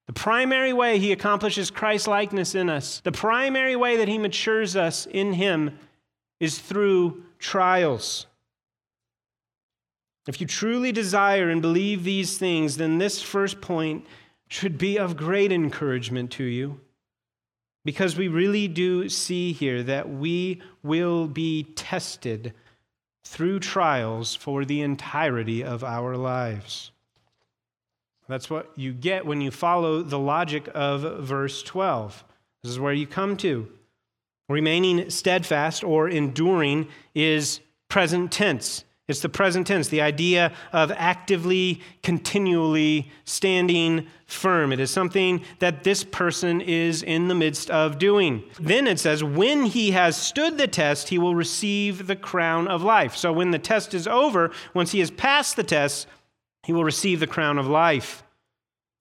The 0.07 0.13
primary 0.13 0.73
way 0.73 0.97
he 0.97 1.11
accomplishes 1.11 1.69
Christ 1.69 2.07
likeness 2.07 2.55
in 2.55 2.67
us, 2.67 3.01
the 3.01 3.11
primary 3.11 3.75
way 3.75 3.97
that 3.97 4.07
he 4.07 4.17
matures 4.17 4.75
us 4.75 5.05
in 5.05 5.33
him 5.33 5.77
is 6.39 6.57
through 6.57 7.25
trials. 7.37 8.25
If 10.27 10.41
you 10.41 10.47
truly 10.47 10.91
desire 10.91 11.51
and 11.51 11.61
believe 11.61 12.03
these 12.03 12.39
things, 12.39 12.77
then 12.77 12.97
this 12.97 13.21
first 13.21 13.61
point 13.61 14.07
should 14.51 14.77
be 14.77 14.99
of 14.99 15.15
great 15.15 15.49
encouragement 15.49 16.29
to 16.29 16.43
you 16.43 16.77
because 17.85 18.17
we 18.17 18.27
really 18.27 18.67
do 18.67 19.07
see 19.07 19.53
here 19.53 19.81
that 19.81 20.09
we 20.09 20.61
will 20.83 21.25
be 21.25 21.63
tested 21.63 22.53
through 23.23 23.57
trials 23.61 24.35
for 24.35 24.65
the 24.65 24.81
entirety 24.81 25.63
of 25.63 25.85
our 25.85 26.17
lives. 26.17 26.91
That's 28.27 28.49
what 28.49 28.77
you 28.77 28.91
get 28.91 29.25
when 29.25 29.39
you 29.39 29.51
follow 29.51 30.01
the 30.01 30.19
logic 30.19 30.67
of 30.75 31.23
verse 31.23 31.63
12. 31.63 32.25
This 32.61 32.73
is 32.73 32.79
where 32.79 32.91
you 32.91 33.07
come 33.07 33.37
to. 33.37 33.69
Remaining 34.49 35.09
steadfast 35.09 35.81
or 35.81 36.09
enduring 36.09 36.89
is 37.15 37.61
present 37.87 38.33
tense. 38.33 38.83
It's 39.11 39.19
the 39.19 39.29
present 39.29 39.67
tense, 39.67 39.89
the 39.89 40.01
idea 40.01 40.51
of 40.73 40.91
actively, 40.93 41.81
continually 42.01 43.11
standing 43.25 44.07
firm. 44.25 44.73
It 44.73 44.79
is 44.79 44.89
something 44.89 45.43
that 45.59 45.83
this 45.83 46.03
person 46.03 46.61
is 46.61 47.03
in 47.03 47.27
the 47.27 47.35
midst 47.35 47.69
of 47.69 47.99
doing. 47.99 48.43
Then 48.59 48.87
it 48.87 48.99
says, 48.99 49.23
when 49.23 49.65
he 49.65 49.91
has 49.91 50.17
stood 50.17 50.57
the 50.57 50.67
test, 50.67 51.09
he 51.09 51.19
will 51.19 51.35
receive 51.35 52.07
the 52.07 52.15
crown 52.15 52.67
of 52.67 52.81
life. 52.81 53.15
So 53.15 53.31
when 53.31 53.51
the 53.51 53.59
test 53.59 53.93
is 53.93 54.07
over, 54.07 54.51
once 54.73 54.91
he 54.91 54.99
has 54.99 55.11
passed 55.11 55.55
the 55.55 55.63
test, 55.63 56.07
he 56.63 56.73
will 56.73 56.83
receive 56.83 57.19
the 57.19 57.27
crown 57.27 57.59
of 57.59 57.67
life 57.67 58.23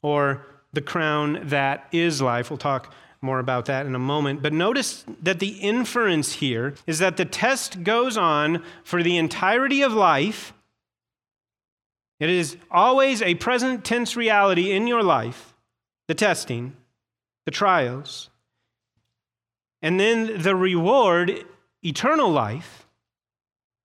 or 0.03 0.47
the 0.73 0.83
crown 0.83 1.41
that 1.45 1.87
is 1.93 2.21
life. 2.21 2.51
We'll 2.51 2.59
talk 2.59 2.93
more 3.23 3.39
about 3.39 3.67
that 3.67 3.87
in 3.87 3.95
a 3.95 3.99
moment. 3.99 4.43
But 4.43 4.53
notice 4.53 5.05
that 5.23 5.41
the 5.41 5.59
inference 5.59 6.35
here 6.35 6.75
is 6.87 6.99
that 7.01 7.17
the 7.17 7.25
test 7.25 7.83
goes 7.83 8.17
on 8.17 8.63
for 8.83 9.03
the 9.03 9.19
entirety 9.19 9.83
of 9.83 9.93
life. 9.93 10.55
It 12.19 12.31
is 12.31 12.57
always 12.71 13.23
a 13.23 13.35
present 13.35 13.85
tense 13.85 14.17
reality 14.17 14.73
in 14.73 14.87
your 14.87 15.03
life, 15.03 15.55
the 16.09 16.15
testing, 16.15 16.77
the 17.45 17.51
trials. 17.51 18.31
And 19.83 19.99
then 19.99 20.43
the 20.43 20.55
reward, 20.55 21.45
eternal 21.83 22.31
life, 22.31 22.80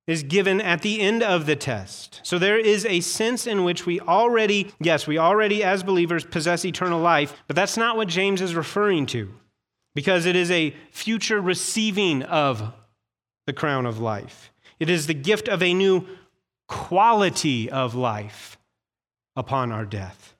is 0.07 0.23
given 0.23 0.61
at 0.61 0.81
the 0.81 1.01
end 1.01 1.23
of 1.23 1.45
the 1.45 1.55
test. 1.55 2.19
So 2.23 2.37
there 2.37 2.59
is 2.59 2.85
a 2.85 2.99
sense 2.99 3.47
in 3.47 3.63
which 3.63 3.85
we 3.85 3.99
already, 3.99 4.71
yes, 4.79 5.07
we 5.07 5.17
already 5.17 5.63
as 5.63 5.83
believers 5.83 6.23
possess 6.23 6.63
eternal 6.63 6.99
life, 6.99 7.33
but 7.47 7.55
that's 7.55 7.77
not 7.77 7.97
what 7.97 8.07
James 8.07 8.41
is 8.41 8.55
referring 8.55 9.07
to 9.07 9.33
because 9.95 10.25
it 10.25 10.35
is 10.35 10.51
a 10.51 10.75
future 10.91 11.41
receiving 11.41 12.21
of 12.23 12.73
the 13.47 13.53
crown 13.53 13.85
of 13.85 13.99
life. 13.99 14.51
It 14.79 14.89
is 14.89 15.07
the 15.07 15.13
gift 15.13 15.47
of 15.47 15.63
a 15.63 15.73
new 15.73 16.05
quality 16.67 17.69
of 17.71 17.95
life 17.95 18.57
upon 19.35 19.71
our 19.71 19.85
death. 19.85 20.34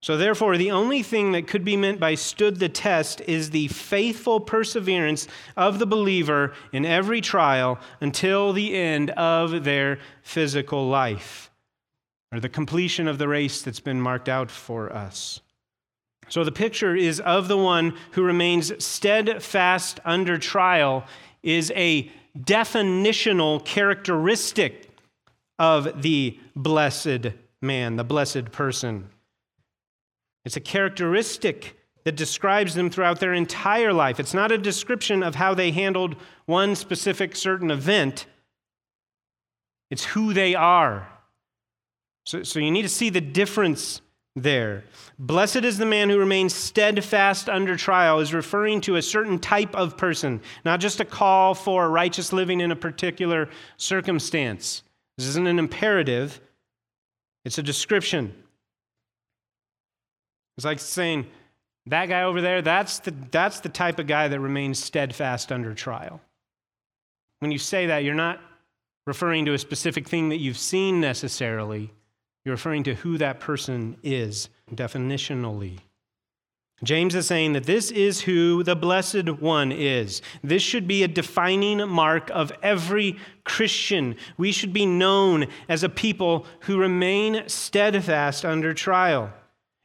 So, 0.00 0.16
therefore, 0.16 0.56
the 0.56 0.70
only 0.70 1.02
thing 1.02 1.32
that 1.32 1.48
could 1.48 1.64
be 1.64 1.76
meant 1.76 1.98
by 1.98 2.14
stood 2.14 2.60
the 2.60 2.68
test 2.68 3.20
is 3.22 3.50
the 3.50 3.66
faithful 3.68 4.38
perseverance 4.38 5.26
of 5.56 5.80
the 5.80 5.86
believer 5.86 6.52
in 6.72 6.84
every 6.84 7.20
trial 7.20 7.80
until 8.00 8.52
the 8.52 8.76
end 8.76 9.10
of 9.10 9.64
their 9.64 9.98
physical 10.22 10.88
life, 10.88 11.50
or 12.32 12.38
the 12.38 12.48
completion 12.48 13.08
of 13.08 13.18
the 13.18 13.26
race 13.26 13.60
that's 13.62 13.80
been 13.80 14.00
marked 14.00 14.28
out 14.28 14.52
for 14.52 14.92
us. 14.92 15.40
So, 16.28 16.44
the 16.44 16.52
picture 16.52 16.94
is 16.94 17.18
of 17.18 17.48
the 17.48 17.58
one 17.58 17.96
who 18.12 18.22
remains 18.22 18.84
steadfast 18.84 19.98
under 20.04 20.38
trial, 20.38 21.04
is 21.42 21.72
a 21.74 22.08
definitional 22.38 23.64
characteristic 23.64 24.90
of 25.58 26.02
the 26.02 26.38
blessed 26.54 27.32
man, 27.60 27.96
the 27.96 28.04
blessed 28.04 28.52
person. 28.52 29.08
It's 30.44 30.56
a 30.56 30.60
characteristic 30.60 31.78
that 32.04 32.16
describes 32.16 32.74
them 32.74 32.90
throughout 32.90 33.20
their 33.20 33.34
entire 33.34 33.92
life. 33.92 34.18
It's 34.18 34.34
not 34.34 34.52
a 34.52 34.58
description 34.58 35.22
of 35.22 35.34
how 35.34 35.54
they 35.54 35.70
handled 35.70 36.16
one 36.46 36.74
specific 36.74 37.36
certain 37.36 37.70
event, 37.70 38.26
it's 39.90 40.04
who 40.04 40.32
they 40.32 40.54
are. 40.54 41.08
So, 42.26 42.42
so 42.42 42.58
you 42.58 42.70
need 42.70 42.82
to 42.82 42.88
see 42.90 43.08
the 43.08 43.20
difference 43.22 44.02
there. 44.36 44.84
Blessed 45.18 45.64
is 45.64 45.78
the 45.78 45.86
man 45.86 46.10
who 46.10 46.18
remains 46.18 46.54
steadfast 46.54 47.48
under 47.48 47.76
trial, 47.76 48.20
is 48.20 48.34
referring 48.34 48.80
to 48.82 48.96
a 48.96 49.02
certain 49.02 49.38
type 49.38 49.74
of 49.74 49.96
person, 49.96 50.40
not 50.64 50.80
just 50.80 51.00
a 51.00 51.04
call 51.04 51.54
for 51.54 51.88
righteous 51.88 52.32
living 52.32 52.60
in 52.60 52.70
a 52.70 52.76
particular 52.76 53.48
circumstance. 53.76 54.82
This 55.16 55.26
isn't 55.26 55.48
an 55.48 55.58
imperative, 55.58 56.40
it's 57.44 57.58
a 57.58 57.62
description. 57.62 58.34
It's 60.58 60.64
like 60.64 60.80
saying, 60.80 61.28
that 61.86 62.06
guy 62.06 62.24
over 62.24 62.40
there, 62.40 62.62
that's 62.62 62.98
the, 62.98 63.14
that's 63.30 63.60
the 63.60 63.68
type 63.68 64.00
of 64.00 64.08
guy 64.08 64.26
that 64.26 64.40
remains 64.40 64.82
steadfast 64.82 65.52
under 65.52 65.72
trial. 65.72 66.20
When 67.38 67.52
you 67.52 67.58
say 67.58 67.86
that, 67.86 68.02
you're 68.02 68.14
not 68.14 68.40
referring 69.06 69.44
to 69.44 69.54
a 69.54 69.58
specific 69.58 70.08
thing 70.08 70.30
that 70.30 70.38
you've 70.38 70.58
seen 70.58 71.00
necessarily, 71.00 71.92
you're 72.44 72.56
referring 72.56 72.82
to 72.82 72.96
who 72.96 73.18
that 73.18 73.38
person 73.38 73.98
is 74.02 74.48
definitionally. 74.74 75.78
James 76.82 77.14
is 77.14 77.28
saying 77.28 77.52
that 77.52 77.64
this 77.64 77.92
is 77.92 78.22
who 78.22 78.64
the 78.64 78.74
Blessed 78.74 79.28
One 79.40 79.70
is. 79.70 80.22
This 80.42 80.62
should 80.64 80.88
be 80.88 81.04
a 81.04 81.08
defining 81.08 81.88
mark 81.88 82.30
of 82.30 82.50
every 82.64 83.16
Christian. 83.44 84.16
We 84.36 84.50
should 84.50 84.72
be 84.72 84.86
known 84.86 85.46
as 85.68 85.84
a 85.84 85.88
people 85.88 86.46
who 86.62 86.78
remain 86.78 87.44
steadfast 87.46 88.44
under 88.44 88.74
trial. 88.74 89.32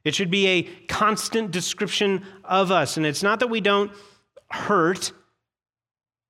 It 0.03 0.15
should 0.15 0.31
be 0.31 0.47
a 0.47 0.63
constant 0.87 1.51
description 1.51 2.25
of 2.43 2.71
us. 2.71 2.97
And 2.97 3.05
it's 3.05 3.23
not 3.23 3.39
that 3.39 3.49
we 3.49 3.61
don't 3.61 3.91
hurt, 4.49 5.11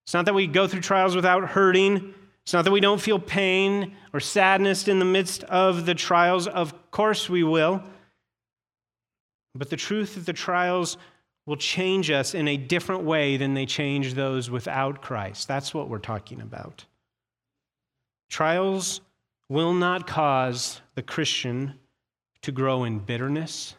it's 0.06 0.14
not 0.14 0.26
that 0.26 0.34
we 0.34 0.48
go 0.48 0.68
through 0.68 0.82
trials 0.82 1.16
without 1.16 1.50
hurting. 1.50 2.14
It's 2.44 2.54
not 2.54 2.66
that 2.66 2.72
we 2.72 2.82
don't 2.82 3.00
feel 3.00 3.20
pain 3.20 3.96
or 4.12 4.20
sadness 4.20 4.90
in 4.90 5.00
the 5.00 5.06
midst 5.06 5.44
of 5.46 5.86
the 5.86 5.96
trials. 5.96 6.46
Of 6.46 6.92
course 6.92 7.30
we 7.30 7.44
will. 7.44 7.82
But 9.56 9.70
the 9.70 9.78
truth 9.78 10.16
that 10.16 10.26
the 10.26 10.34
trials 10.34 10.98
will 11.46 11.56
change 11.56 12.10
us 12.12 12.34
in 12.34 12.48
a 12.48 12.58
different 12.58 13.04
way 13.04 13.38
than 13.38 13.54
they 13.54 13.66
change 13.66 14.14
those 14.14 14.50
without 14.50 15.02
Christ. 15.02 15.48
That's 15.48 15.74
what 15.74 15.90
we're 15.90 16.00
talking 16.00 16.42
about. 16.42 16.86
Trials 18.30 19.02
will 19.50 19.74
not 19.74 20.08
cause 20.08 20.82
the 20.96 21.04
Christian 21.04 21.76
to 22.44 22.52
grow 22.52 22.84
in 22.84 23.00
bitterness. 23.00 23.76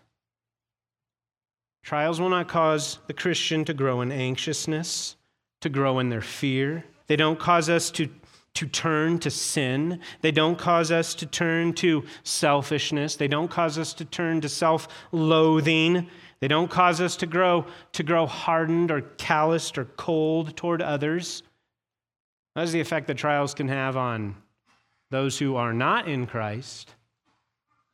Trials 1.83 2.21
will 2.21 2.31
not 2.31 2.49
cause 2.49 2.99
the 3.07 3.13
Christian 3.13 3.65
to 3.67 3.75
grow 3.75 4.01
in 4.01 4.11
anxiousness, 4.11 5.17
to 5.61 5.69
grow 5.69 5.99
in 5.99 6.09
their 6.09 6.23
fear. 6.23 6.85
They 7.07 7.17
don't 7.17 7.39
cause 7.39 7.69
us 7.69 7.91
to, 7.93 8.09
to 8.55 8.67
turn 8.67 9.19
to 9.21 9.31
sin. 9.31 10.01
They 10.23 10.33
don't 10.33 10.59
cause 10.59 10.91
us 10.91 11.15
to 11.17 11.27
turn 11.27 11.75
to 11.75 12.05
selfishness. 12.23 13.17
They 13.17 13.29
don't 13.29 13.51
cause 13.51 13.79
us 13.79 13.93
to 13.95 14.07
turn 14.07 14.41
to 14.41 14.49
self 14.49 14.89
loathing. 15.13 16.09
They 16.41 16.49
don't 16.49 16.71
cause 16.71 17.03
us 17.03 17.17
to 17.17 17.27
grow, 17.27 17.67
to 17.93 18.03
grow 18.03 18.27
hardened 18.27 18.91
or 18.91 19.03
calloused 19.03 19.77
or 19.77 19.85
cold 19.85 20.57
toward 20.57 20.81
others. 20.81 21.43
That 22.55 22.65
is 22.65 22.73
the 22.73 22.81
effect 22.81 23.09
that 23.09 23.19
trials 23.19 23.53
can 23.53 23.69
have 23.69 23.97
on 23.99 24.37
those 25.11 25.39
who 25.39 25.57
are 25.57 25.75
not 25.75 26.09
in 26.09 26.27
Christ 26.27 26.95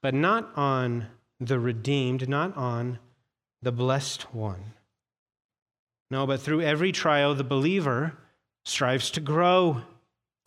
but 0.03 0.15
not 0.15 0.51
on 0.57 1.07
the 1.39 1.59
redeemed, 1.59 2.29
not 2.29 2.57
on 2.57 2.99
the 3.63 3.73
blessed 3.73 4.35
one. 4.35 4.75
No, 6.11 6.27
but 6.27 6.41
through 6.41 6.63
every 6.63 6.93
trial, 6.93 7.35
the 7.35 7.45
believer 7.45 8.15
strives 8.65 9.11
to 9.13 9.21
grow. 9.21 9.83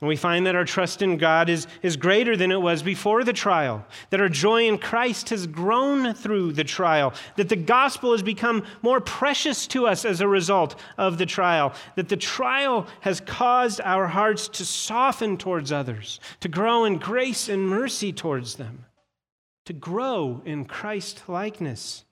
And 0.01 0.07
we 0.09 0.17
find 0.17 0.45
that 0.45 0.55
our 0.55 0.65
trust 0.65 1.01
in 1.01 1.15
God 1.15 1.47
is, 1.47 1.65
is 1.81 1.95
greater 1.95 2.35
than 2.35 2.51
it 2.51 2.61
was 2.61 2.83
before 2.83 3.23
the 3.23 3.31
trial, 3.31 3.85
that 4.09 4.19
our 4.19 4.27
joy 4.27 4.67
in 4.67 4.77
Christ 4.77 5.29
has 5.29 5.47
grown 5.47 6.13
through 6.13 6.51
the 6.51 6.65
trial, 6.65 7.13
that 7.37 7.47
the 7.47 7.55
gospel 7.55 8.11
has 8.11 8.21
become 8.21 8.65
more 8.81 8.99
precious 8.99 9.65
to 9.67 9.87
us 9.87 10.03
as 10.03 10.19
a 10.19 10.27
result 10.27 10.75
of 10.97 11.17
the 11.17 11.25
trial, 11.25 11.73
that 11.95 12.09
the 12.09 12.17
trial 12.17 12.85
has 12.99 13.21
caused 13.21 13.79
our 13.85 14.07
hearts 14.07 14.49
to 14.49 14.65
soften 14.65 15.37
towards 15.37 15.71
others, 15.71 16.19
to 16.41 16.49
grow 16.49 16.83
in 16.83 16.97
grace 16.97 17.47
and 17.47 17.69
mercy 17.69 18.11
towards 18.11 18.55
them 18.55 18.83
to 19.65 19.73
grow 19.73 20.41
in 20.45 20.65
Christ 20.65 21.23
likeness. 21.27 22.03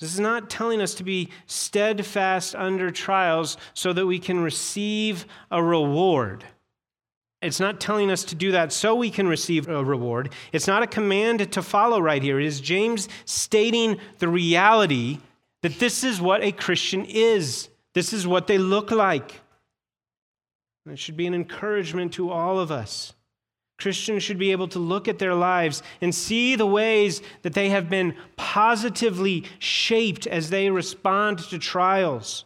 This 0.00 0.14
is 0.14 0.20
not 0.20 0.48
telling 0.50 0.80
us 0.80 0.94
to 0.94 1.04
be 1.04 1.28
steadfast 1.46 2.54
under 2.54 2.90
trials 2.90 3.56
so 3.74 3.92
that 3.92 4.06
we 4.06 4.18
can 4.18 4.40
receive 4.40 5.26
a 5.50 5.62
reward. 5.62 6.44
It's 7.42 7.60
not 7.60 7.80
telling 7.80 8.10
us 8.10 8.24
to 8.24 8.34
do 8.34 8.52
that 8.52 8.72
so 8.72 8.94
we 8.94 9.10
can 9.10 9.28
receive 9.28 9.68
a 9.68 9.84
reward. 9.84 10.32
It's 10.52 10.66
not 10.66 10.82
a 10.82 10.86
command 10.86 11.52
to 11.52 11.62
follow 11.62 12.00
right 12.00 12.22
here. 12.22 12.40
It 12.40 12.46
is 12.46 12.60
James 12.60 13.08
stating 13.26 13.98
the 14.18 14.28
reality 14.28 15.18
that 15.60 15.78
this 15.78 16.04
is 16.04 16.20
what 16.20 16.42
a 16.42 16.52
Christian 16.52 17.04
is, 17.04 17.68
this 17.92 18.12
is 18.12 18.26
what 18.26 18.46
they 18.46 18.58
look 18.58 18.90
like. 18.90 19.40
And 20.84 20.94
it 20.94 20.98
should 20.98 21.16
be 21.16 21.26
an 21.26 21.34
encouragement 21.34 22.14
to 22.14 22.30
all 22.30 22.58
of 22.58 22.70
us. 22.70 23.14
Christians 23.78 24.22
should 24.22 24.38
be 24.38 24.52
able 24.52 24.68
to 24.68 24.78
look 24.78 25.08
at 25.08 25.18
their 25.18 25.34
lives 25.34 25.82
and 26.00 26.14
see 26.14 26.54
the 26.54 26.66
ways 26.66 27.22
that 27.42 27.54
they 27.54 27.70
have 27.70 27.90
been 27.90 28.14
positively 28.36 29.44
shaped 29.58 30.26
as 30.26 30.50
they 30.50 30.70
respond 30.70 31.38
to 31.38 31.58
trials 31.58 32.44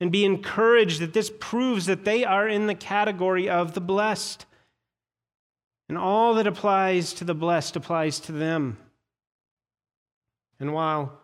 and 0.00 0.10
be 0.10 0.24
encouraged 0.24 1.00
that 1.00 1.12
this 1.12 1.32
proves 1.40 1.86
that 1.86 2.04
they 2.04 2.24
are 2.24 2.48
in 2.48 2.66
the 2.66 2.74
category 2.74 3.48
of 3.48 3.74
the 3.74 3.80
blessed. 3.80 4.44
And 5.88 5.96
all 5.96 6.34
that 6.34 6.46
applies 6.46 7.12
to 7.14 7.24
the 7.24 7.34
blessed 7.34 7.76
applies 7.76 8.18
to 8.20 8.32
them. 8.32 8.78
And 10.58 10.72
while 10.72 11.20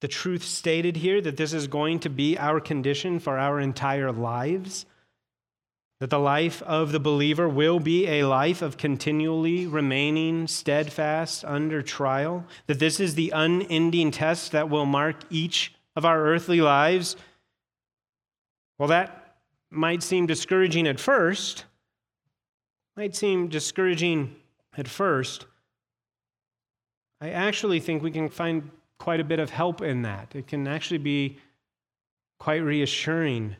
the 0.00 0.08
truth 0.08 0.44
stated 0.44 0.96
here 0.96 1.20
that 1.20 1.36
this 1.36 1.52
is 1.52 1.66
going 1.66 1.98
to 2.00 2.10
be 2.10 2.38
our 2.38 2.60
condition 2.60 3.18
for 3.18 3.38
our 3.38 3.60
entire 3.60 4.12
lives, 4.12 4.86
that 6.00 6.10
the 6.10 6.18
life 6.18 6.62
of 6.62 6.92
the 6.92 7.00
believer 7.00 7.48
will 7.48 7.80
be 7.80 8.06
a 8.06 8.24
life 8.24 8.62
of 8.62 8.76
continually 8.76 9.66
remaining 9.66 10.46
steadfast 10.46 11.44
under 11.44 11.82
trial, 11.82 12.44
that 12.66 12.78
this 12.78 13.00
is 13.00 13.14
the 13.14 13.30
unending 13.34 14.10
test 14.10 14.52
that 14.52 14.70
will 14.70 14.86
mark 14.86 15.16
each 15.28 15.74
of 15.96 16.04
our 16.04 16.24
earthly 16.24 16.60
lives. 16.60 17.16
Well, 18.78 18.88
that 18.88 19.38
might 19.70 20.02
seem 20.02 20.26
discouraging 20.26 20.86
at 20.86 21.00
first. 21.00 21.64
Might 22.96 23.16
seem 23.16 23.48
discouraging 23.48 24.36
at 24.76 24.86
first. 24.86 25.46
I 27.20 27.30
actually 27.30 27.80
think 27.80 28.02
we 28.02 28.12
can 28.12 28.28
find 28.28 28.70
quite 28.98 29.18
a 29.18 29.24
bit 29.24 29.40
of 29.40 29.50
help 29.50 29.82
in 29.82 30.02
that. 30.02 30.34
It 30.36 30.46
can 30.46 30.68
actually 30.68 30.98
be 30.98 31.38
quite 32.38 32.62
reassuring 32.62 33.56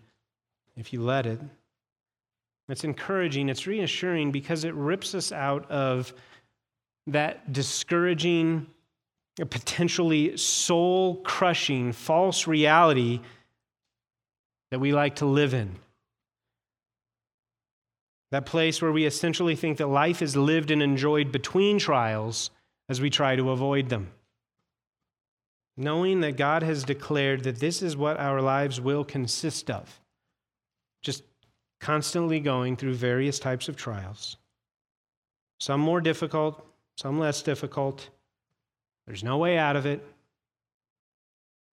if 0.76 0.92
you 0.92 1.02
let 1.02 1.26
it. 1.26 1.40
It's 2.68 2.84
encouraging, 2.84 3.48
it's 3.48 3.66
reassuring 3.66 4.30
because 4.30 4.64
it 4.64 4.74
rips 4.74 5.14
us 5.14 5.32
out 5.32 5.70
of 5.70 6.12
that 7.06 7.52
discouraging, 7.52 8.66
potentially 9.36 10.36
soul 10.36 11.16
crushing 11.16 11.92
false 11.92 12.46
reality 12.46 13.20
that 14.70 14.80
we 14.80 14.92
like 14.92 15.16
to 15.16 15.26
live 15.26 15.54
in. 15.54 15.76
That 18.30 18.44
place 18.44 18.82
where 18.82 18.92
we 18.92 19.06
essentially 19.06 19.56
think 19.56 19.78
that 19.78 19.86
life 19.86 20.20
is 20.20 20.36
lived 20.36 20.70
and 20.70 20.82
enjoyed 20.82 21.32
between 21.32 21.78
trials 21.78 22.50
as 22.90 23.00
we 23.00 23.08
try 23.08 23.36
to 23.36 23.50
avoid 23.50 23.88
them. 23.88 24.10
Knowing 25.78 26.20
that 26.20 26.36
God 26.36 26.62
has 26.62 26.84
declared 26.84 27.44
that 27.44 27.60
this 27.60 27.80
is 27.80 27.96
what 27.96 28.18
our 28.18 28.42
lives 28.42 28.80
will 28.80 29.04
consist 29.04 29.70
of. 29.70 30.00
Just 31.00 31.22
constantly 31.80 32.40
going 32.40 32.76
through 32.76 32.94
various 32.94 33.38
types 33.38 33.68
of 33.68 33.76
trials, 33.76 34.36
some 35.58 35.80
more 35.80 36.00
difficult, 36.00 36.64
some 36.96 37.18
less 37.18 37.42
difficult. 37.42 38.08
There's 39.06 39.24
no 39.24 39.38
way 39.38 39.58
out 39.58 39.76
of 39.76 39.86
it. 39.86 40.04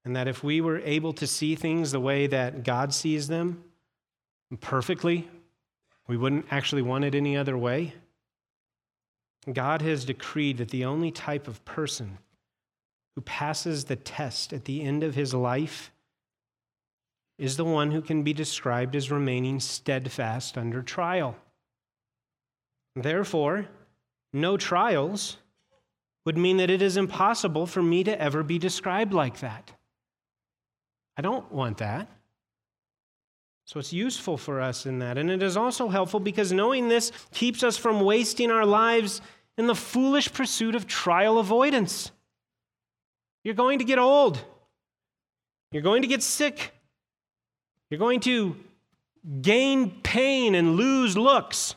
And 0.04 0.16
that 0.16 0.28
if 0.28 0.44
we 0.44 0.62
were 0.62 0.80
able 0.80 1.14
to 1.14 1.26
see 1.26 1.56
things 1.56 1.92
the 1.92 2.00
way 2.00 2.28
that 2.28 2.64
God 2.64 2.94
sees 2.94 3.28
them 3.28 3.64
perfectly, 4.62 5.28
we 6.08 6.16
wouldn't 6.16 6.46
actually 6.52 6.84
want 6.84 7.04
it 7.06 7.16
any 7.16 7.36
other 7.36 7.58
way. 7.58 7.96
God 9.52 9.82
has 9.82 10.06
decreed 10.06 10.58
that 10.58 10.70
the 10.70 10.86
only 10.86 11.12
type 11.12 11.48
of 11.48 11.64
person 11.66 12.20
who 13.16 13.22
passes 13.22 13.86
the 13.86 13.96
test 13.96 14.54
at 14.54 14.66
the 14.66 14.84
end 14.84 15.04
of 15.04 15.16
his 15.16 15.34
life 15.34 15.92
is 17.38 17.58
the 17.58 17.66
one 17.66 17.92
who 17.92 18.02
can 18.02 18.24
be 18.24 18.34
described 18.34 18.96
as 18.96 19.12
remaining 19.12 19.60
steadfast 19.60 20.58
under 20.58 20.82
trial. 20.82 21.36
Therefore, 22.96 23.68
no 24.32 24.56
trials 24.58 25.38
would 26.26 26.38
mean 26.38 26.58
that 26.58 26.70
it 26.70 26.82
is 26.82 26.98
impossible 26.98 27.68
for 27.68 27.84
me 27.84 28.04
to 28.04 28.22
ever 28.22 28.42
be 28.42 28.58
described 28.58 29.14
like 29.14 29.40
that. 29.42 29.72
I 31.18 31.22
don't 31.22 31.52
want 31.52 31.78
that. 31.78 32.10
So 33.66 33.80
it's 33.80 33.94
useful 33.94 34.38
for 34.38 34.62
us 34.62 34.86
in 34.86 35.00
that. 35.00 35.18
And 35.18 35.30
it 35.30 35.42
is 35.42 35.58
also 35.58 35.90
helpful 35.90 36.20
because 36.20 36.52
knowing 36.52 36.88
this 36.88 37.12
keeps 37.34 37.64
us 37.64 37.78
from 37.78 38.02
wasting 38.02 38.52
our 38.52 38.66
lives 38.66 39.22
in 39.58 39.68
the 39.68 39.76
foolish 39.76 40.32
pursuit 40.32 40.76
of 40.76 40.86
trial 40.88 41.40
avoidance. 41.40 42.12
You're 43.44 43.56
going 43.56 43.80
to 43.80 43.86
get 43.86 44.00
old. 44.00 44.44
You're 45.72 45.84
going 45.84 46.04
to 46.04 46.08
get 46.08 46.22
sick. 46.22 46.75
You're 47.96 48.00
going 48.02 48.20
to 48.20 48.58
gain 49.42 49.90
pain 50.02 50.54
and 50.54 50.76
lose 50.76 51.16
looks. 51.16 51.76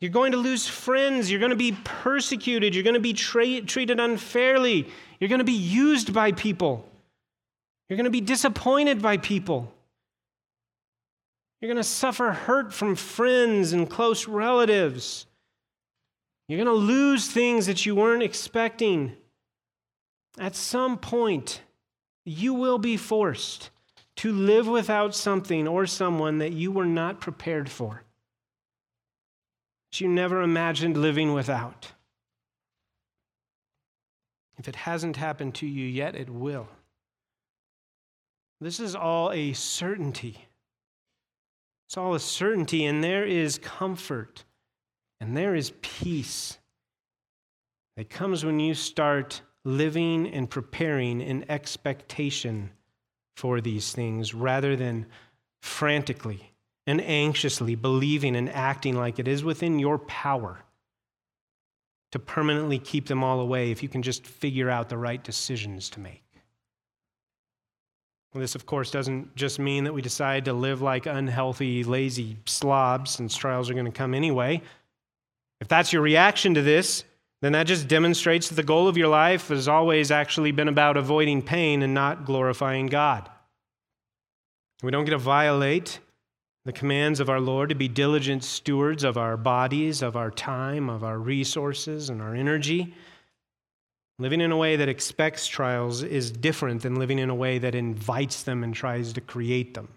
You're 0.00 0.12
going 0.12 0.30
to 0.30 0.38
lose 0.38 0.68
friends. 0.68 1.28
You're 1.28 1.40
going 1.40 1.50
to 1.50 1.56
be 1.56 1.76
persecuted. 1.82 2.76
You're 2.76 2.84
going 2.84 2.94
to 2.94 3.00
be 3.00 3.12
tra- 3.12 3.62
treated 3.62 3.98
unfairly. 3.98 4.86
You're 5.18 5.26
going 5.26 5.40
to 5.40 5.44
be 5.44 5.50
used 5.50 6.14
by 6.14 6.30
people. 6.30 6.88
You're 7.88 7.96
going 7.96 8.04
to 8.04 8.10
be 8.10 8.20
disappointed 8.20 9.02
by 9.02 9.16
people. 9.16 9.74
You're 11.60 11.72
going 11.72 11.82
to 11.82 11.82
suffer 11.82 12.30
hurt 12.30 12.72
from 12.72 12.94
friends 12.94 13.72
and 13.72 13.90
close 13.90 14.28
relatives. 14.28 15.26
You're 16.46 16.64
going 16.64 16.78
to 16.78 16.86
lose 16.86 17.28
things 17.28 17.66
that 17.66 17.84
you 17.84 17.96
weren't 17.96 18.22
expecting. 18.22 19.16
At 20.38 20.54
some 20.54 20.98
point, 20.98 21.62
you 22.24 22.54
will 22.54 22.78
be 22.78 22.96
forced 22.96 23.70
to 24.18 24.32
live 24.32 24.66
without 24.66 25.14
something 25.14 25.68
or 25.68 25.86
someone 25.86 26.38
that 26.38 26.52
you 26.52 26.72
were 26.72 26.84
not 26.84 27.20
prepared 27.20 27.70
for, 27.70 28.02
that 29.90 30.00
you 30.00 30.08
never 30.08 30.42
imagined 30.42 30.96
living 30.96 31.32
without. 31.34 31.92
If 34.58 34.66
it 34.66 34.74
hasn't 34.74 35.16
happened 35.16 35.54
to 35.56 35.66
you 35.66 35.86
yet, 35.86 36.16
it 36.16 36.28
will. 36.28 36.66
This 38.60 38.80
is 38.80 38.96
all 38.96 39.30
a 39.30 39.52
certainty. 39.52 40.46
It's 41.86 41.96
all 41.96 42.14
a 42.14 42.20
certainty, 42.20 42.86
and 42.86 43.04
there 43.04 43.24
is 43.24 43.58
comfort 43.58 44.44
and 45.20 45.36
there 45.36 45.54
is 45.54 45.72
peace 45.80 46.58
that 47.96 48.10
comes 48.10 48.44
when 48.44 48.58
you 48.58 48.74
start 48.74 49.42
living 49.64 50.26
and 50.26 50.50
preparing 50.50 51.20
in 51.20 51.48
expectation 51.48 52.70
for 53.38 53.60
these 53.60 53.92
things 53.92 54.34
rather 54.34 54.74
than 54.74 55.06
frantically 55.62 56.52
and 56.88 57.00
anxiously 57.00 57.76
believing 57.76 58.34
and 58.34 58.50
acting 58.50 58.96
like 58.96 59.20
it 59.20 59.28
is 59.28 59.44
within 59.44 59.78
your 59.78 59.96
power 59.96 60.58
to 62.10 62.18
permanently 62.18 62.80
keep 62.80 63.06
them 63.06 63.22
all 63.22 63.38
away 63.38 63.70
if 63.70 63.80
you 63.80 63.88
can 63.88 64.02
just 64.02 64.26
figure 64.26 64.68
out 64.68 64.88
the 64.88 64.98
right 64.98 65.22
decisions 65.22 65.88
to 65.88 66.00
make. 66.00 66.24
This, 68.34 68.56
of 68.56 68.66
course, 68.66 68.90
doesn't 68.90 69.36
just 69.36 69.60
mean 69.60 69.84
that 69.84 69.94
we 69.94 70.02
decide 70.02 70.46
to 70.46 70.52
live 70.52 70.82
like 70.82 71.06
unhealthy, 71.06 71.84
lazy 71.84 72.38
slobs 72.44 73.12
since 73.12 73.36
trials 73.36 73.70
are 73.70 73.74
going 73.74 73.86
to 73.86 73.92
come 73.92 74.14
anyway. 74.14 74.62
If 75.60 75.68
that's 75.68 75.92
your 75.92 76.02
reaction 76.02 76.54
to 76.54 76.62
this, 76.62 77.04
then 77.40 77.52
that 77.52 77.66
just 77.66 77.86
demonstrates 77.86 78.48
that 78.48 78.56
the 78.56 78.62
goal 78.62 78.88
of 78.88 78.96
your 78.96 79.08
life 79.08 79.48
has 79.48 79.68
always 79.68 80.10
actually 80.10 80.50
been 80.50 80.68
about 80.68 80.96
avoiding 80.96 81.42
pain 81.42 81.82
and 81.82 81.94
not 81.94 82.24
glorifying 82.24 82.86
God. 82.86 83.28
We 84.82 84.90
don't 84.90 85.04
get 85.04 85.12
to 85.12 85.18
violate 85.18 86.00
the 86.64 86.72
commands 86.72 87.20
of 87.20 87.30
our 87.30 87.40
Lord 87.40 87.68
to 87.68 87.74
be 87.74 87.88
diligent 87.88 88.44
stewards 88.44 89.04
of 89.04 89.16
our 89.16 89.36
bodies, 89.36 90.02
of 90.02 90.16
our 90.16 90.30
time, 90.30 90.90
of 90.90 91.04
our 91.04 91.18
resources, 91.18 92.10
and 92.10 92.20
our 92.20 92.34
energy. 92.34 92.94
Living 94.18 94.40
in 94.40 94.50
a 94.50 94.56
way 94.56 94.74
that 94.76 94.88
expects 94.88 95.46
trials 95.46 96.02
is 96.02 96.32
different 96.32 96.82
than 96.82 96.96
living 96.96 97.20
in 97.20 97.30
a 97.30 97.34
way 97.34 97.58
that 97.58 97.76
invites 97.76 98.42
them 98.42 98.64
and 98.64 98.74
tries 98.74 99.12
to 99.12 99.20
create 99.20 99.74
them. 99.74 99.88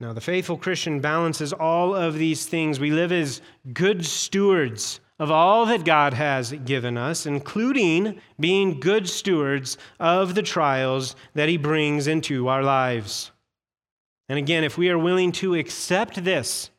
Now, 0.00 0.14
the 0.14 0.20
faithful 0.22 0.56
Christian 0.56 1.00
balances 1.00 1.52
all 1.52 1.94
of 1.94 2.14
these 2.14 2.46
things. 2.46 2.80
We 2.80 2.90
live 2.90 3.12
as 3.12 3.42
good 3.72 4.04
stewards 4.04 5.00
of 5.18 5.30
all 5.30 5.66
that 5.66 5.84
God 5.84 6.14
has 6.14 6.52
given 6.52 6.96
us, 6.96 7.26
including 7.26 8.20
being 8.38 8.80
good 8.80 9.08
stewards 9.08 9.78
of 10.00 10.34
the 10.34 10.42
trials 10.42 11.14
that 11.34 11.48
He 11.48 11.56
brings 11.56 12.06
into 12.06 12.48
our 12.48 12.62
lives. 12.62 13.30
And 14.28 14.38
again, 14.38 14.64
if 14.64 14.76
we 14.76 14.90
are 14.90 14.98
willing 14.98 15.32
to 15.32 15.54
accept 15.54 16.24
this, 16.24 16.70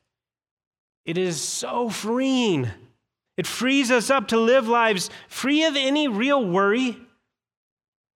it 1.05 1.17
is 1.17 1.39
so 1.39 1.89
freeing 1.89 2.71
it 3.37 3.47
frees 3.47 3.91
us 3.91 4.09
up 4.09 4.29
to 4.29 4.39
live 4.39 4.67
lives 4.67 5.09
free 5.27 5.65
of 5.65 5.75
any 5.75 6.07
real 6.07 6.45
worry, 6.45 6.97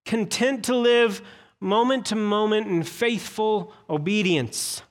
content 0.06 0.66
to 0.66 0.76
live 0.76 1.22
moment 1.60 2.08
to 2.08 2.16
moment 2.16 2.68
in 2.68 2.84
faithful 2.84 3.74
obedience. 3.90 4.82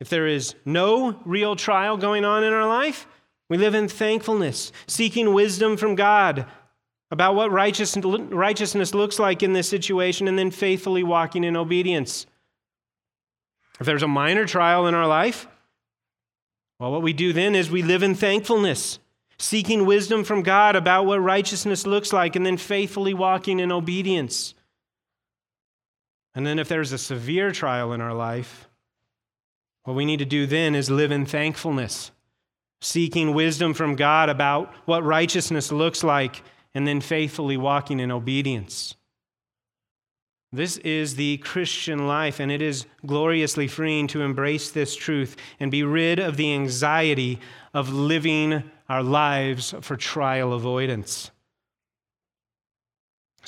If 0.00 0.08
there 0.08 0.26
is 0.26 0.54
no 0.64 1.20
real 1.24 1.56
trial 1.56 1.96
going 1.96 2.24
on 2.24 2.44
in 2.44 2.52
our 2.52 2.66
life, 2.66 3.06
we 3.48 3.56
live 3.56 3.74
in 3.74 3.88
thankfulness, 3.88 4.72
seeking 4.86 5.32
wisdom 5.32 5.76
from 5.76 5.94
God 5.94 6.46
about 7.10 7.34
what 7.34 7.50
righteousness 7.50 8.94
looks 8.94 9.18
like 9.18 9.42
in 9.42 9.54
this 9.54 9.68
situation, 9.68 10.28
and 10.28 10.38
then 10.38 10.50
faithfully 10.50 11.02
walking 11.02 11.44
in 11.44 11.56
obedience. 11.56 12.26
If 13.80 13.86
there's 13.86 14.02
a 14.02 14.08
minor 14.08 14.44
trial 14.44 14.86
in 14.86 14.94
our 14.94 15.06
life, 15.06 15.46
well, 16.78 16.92
what 16.92 17.02
we 17.02 17.12
do 17.12 17.32
then 17.32 17.54
is 17.54 17.70
we 17.70 17.82
live 17.82 18.02
in 18.02 18.14
thankfulness, 18.14 18.98
seeking 19.38 19.86
wisdom 19.86 20.22
from 20.22 20.42
God 20.42 20.76
about 20.76 21.06
what 21.06 21.20
righteousness 21.20 21.86
looks 21.86 22.12
like, 22.12 22.36
and 22.36 22.44
then 22.44 22.56
faithfully 22.56 23.14
walking 23.14 23.58
in 23.58 23.72
obedience. 23.72 24.54
And 26.34 26.46
then, 26.46 26.58
if 26.58 26.68
there's 26.68 26.92
a 26.92 26.98
severe 26.98 27.50
trial 27.50 27.92
in 27.92 28.00
our 28.00 28.14
life, 28.14 28.68
what 29.84 29.94
we 29.94 30.04
need 30.04 30.18
to 30.18 30.24
do 30.24 30.46
then 30.46 30.74
is 30.74 30.90
live 30.90 31.10
in 31.10 31.24
thankfulness, 31.24 32.12
seeking 32.80 33.34
wisdom 33.34 33.74
from 33.74 33.96
God 33.96 34.28
about 34.28 34.72
what 34.84 35.04
righteousness 35.04 35.72
looks 35.72 36.04
like, 36.04 36.42
and 36.74 36.86
then 36.86 37.00
faithfully 37.00 37.56
walking 37.56 37.98
in 38.00 38.10
obedience. 38.10 38.94
This 40.52 40.78
is 40.78 41.16
the 41.16 41.36
Christian 41.38 42.06
life, 42.06 42.40
and 42.40 42.50
it 42.50 42.62
is 42.62 42.86
gloriously 43.04 43.68
freeing 43.68 44.06
to 44.08 44.22
embrace 44.22 44.70
this 44.70 44.96
truth 44.96 45.36
and 45.60 45.70
be 45.70 45.82
rid 45.82 46.18
of 46.18 46.36
the 46.36 46.54
anxiety 46.54 47.38
of 47.74 47.92
living 47.92 48.62
our 48.88 49.02
lives 49.02 49.74
for 49.82 49.96
trial 49.96 50.54
avoidance. 50.54 51.30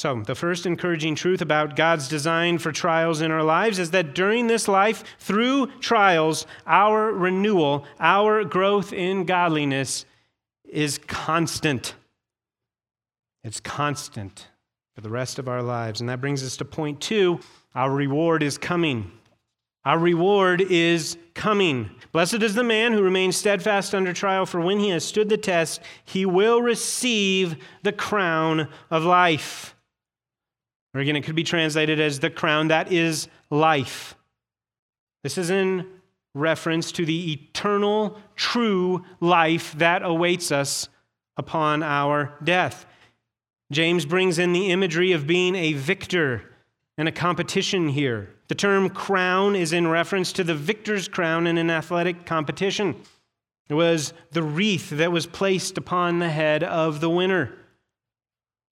So, 0.00 0.22
the 0.22 0.34
first 0.34 0.64
encouraging 0.64 1.14
truth 1.14 1.42
about 1.42 1.76
God's 1.76 2.08
design 2.08 2.56
for 2.56 2.72
trials 2.72 3.20
in 3.20 3.30
our 3.30 3.42
lives 3.42 3.78
is 3.78 3.90
that 3.90 4.14
during 4.14 4.46
this 4.46 4.66
life, 4.66 5.04
through 5.18 5.66
trials, 5.80 6.46
our 6.66 7.12
renewal, 7.12 7.84
our 7.98 8.42
growth 8.42 8.94
in 8.94 9.26
godliness 9.26 10.06
is 10.64 10.96
constant. 10.96 11.96
It's 13.44 13.60
constant 13.60 14.48
for 14.94 15.02
the 15.02 15.10
rest 15.10 15.38
of 15.38 15.48
our 15.48 15.62
lives. 15.62 16.00
And 16.00 16.08
that 16.08 16.22
brings 16.22 16.42
us 16.42 16.56
to 16.56 16.64
point 16.64 17.02
two 17.02 17.38
our 17.74 17.92
reward 17.92 18.42
is 18.42 18.56
coming. 18.56 19.12
Our 19.84 19.98
reward 19.98 20.62
is 20.62 21.18
coming. 21.34 21.90
Blessed 22.12 22.42
is 22.42 22.54
the 22.54 22.64
man 22.64 22.94
who 22.94 23.02
remains 23.02 23.36
steadfast 23.36 23.94
under 23.94 24.14
trial, 24.14 24.46
for 24.46 24.62
when 24.62 24.80
he 24.80 24.88
has 24.88 25.04
stood 25.04 25.28
the 25.28 25.36
test, 25.36 25.82
he 26.06 26.24
will 26.24 26.62
receive 26.62 27.56
the 27.82 27.92
crown 27.92 28.66
of 28.90 29.04
life. 29.04 29.76
Or 30.94 31.00
again, 31.00 31.16
it 31.16 31.22
could 31.22 31.36
be 31.36 31.44
translated 31.44 32.00
as 32.00 32.18
the 32.18 32.30
crown 32.30 32.68
that 32.68 32.92
is 32.92 33.28
life. 33.50 34.16
This 35.22 35.38
is 35.38 35.50
in 35.50 35.86
reference 36.34 36.92
to 36.92 37.04
the 37.04 37.32
eternal, 37.32 38.18
true 38.36 39.04
life 39.20 39.72
that 39.78 40.02
awaits 40.02 40.50
us 40.50 40.88
upon 41.36 41.82
our 41.82 42.34
death. 42.42 42.86
James 43.70 44.04
brings 44.04 44.38
in 44.38 44.52
the 44.52 44.70
imagery 44.70 45.12
of 45.12 45.26
being 45.26 45.54
a 45.54 45.74
victor 45.74 46.42
in 46.98 47.06
a 47.06 47.12
competition 47.12 47.88
here. 47.88 48.34
The 48.48 48.54
term 48.54 48.90
crown 48.90 49.54
is 49.54 49.72
in 49.72 49.88
reference 49.88 50.32
to 50.34 50.44
the 50.44 50.54
victor's 50.54 51.08
crown 51.08 51.46
in 51.46 51.56
an 51.56 51.70
athletic 51.70 52.26
competition. 52.26 52.96
It 53.68 53.74
was 53.74 54.12
the 54.32 54.42
wreath 54.42 54.90
that 54.90 55.12
was 55.12 55.26
placed 55.26 55.78
upon 55.78 56.18
the 56.18 56.28
head 56.28 56.64
of 56.64 57.00
the 57.00 57.08
winner. 57.08 57.52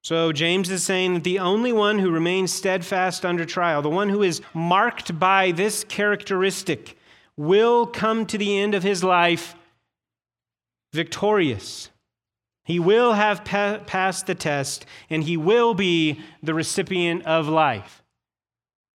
So 0.02 0.32
James 0.32 0.70
is 0.70 0.84
saying 0.84 1.14
that 1.14 1.24
the 1.24 1.38
only 1.40 1.72
one 1.72 1.98
who 1.98 2.10
remains 2.10 2.52
steadfast 2.52 3.24
under 3.24 3.44
trial, 3.44 3.82
the 3.82 3.90
one 3.90 4.08
who 4.08 4.22
is 4.22 4.40
marked 4.54 5.18
by 5.18 5.52
this 5.52 5.84
characteristic, 5.84 6.96
will 7.36 7.86
come 7.86 8.26
to 8.26 8.38
the 8.38 8.58
end 8.58 8.74
of 8.74 8.82
his 8.82 9.04
life 9.04 9.54
victorious. 10.92 11.90
He 12.64 12.78
will 12.78 13.14
have 13.14 13.44
pa- 13.44 13.80
passed 13.86 14.26
the 14.26 14.34
test, 14.34 14.86
and 15.08 15.22
he 15.24 15.36
will 15.36 15.74
be 15.74 16.20
the 16.42 16.54
recipient 16.54 17.24
of 17.24 17.48
life. 17.48 18.02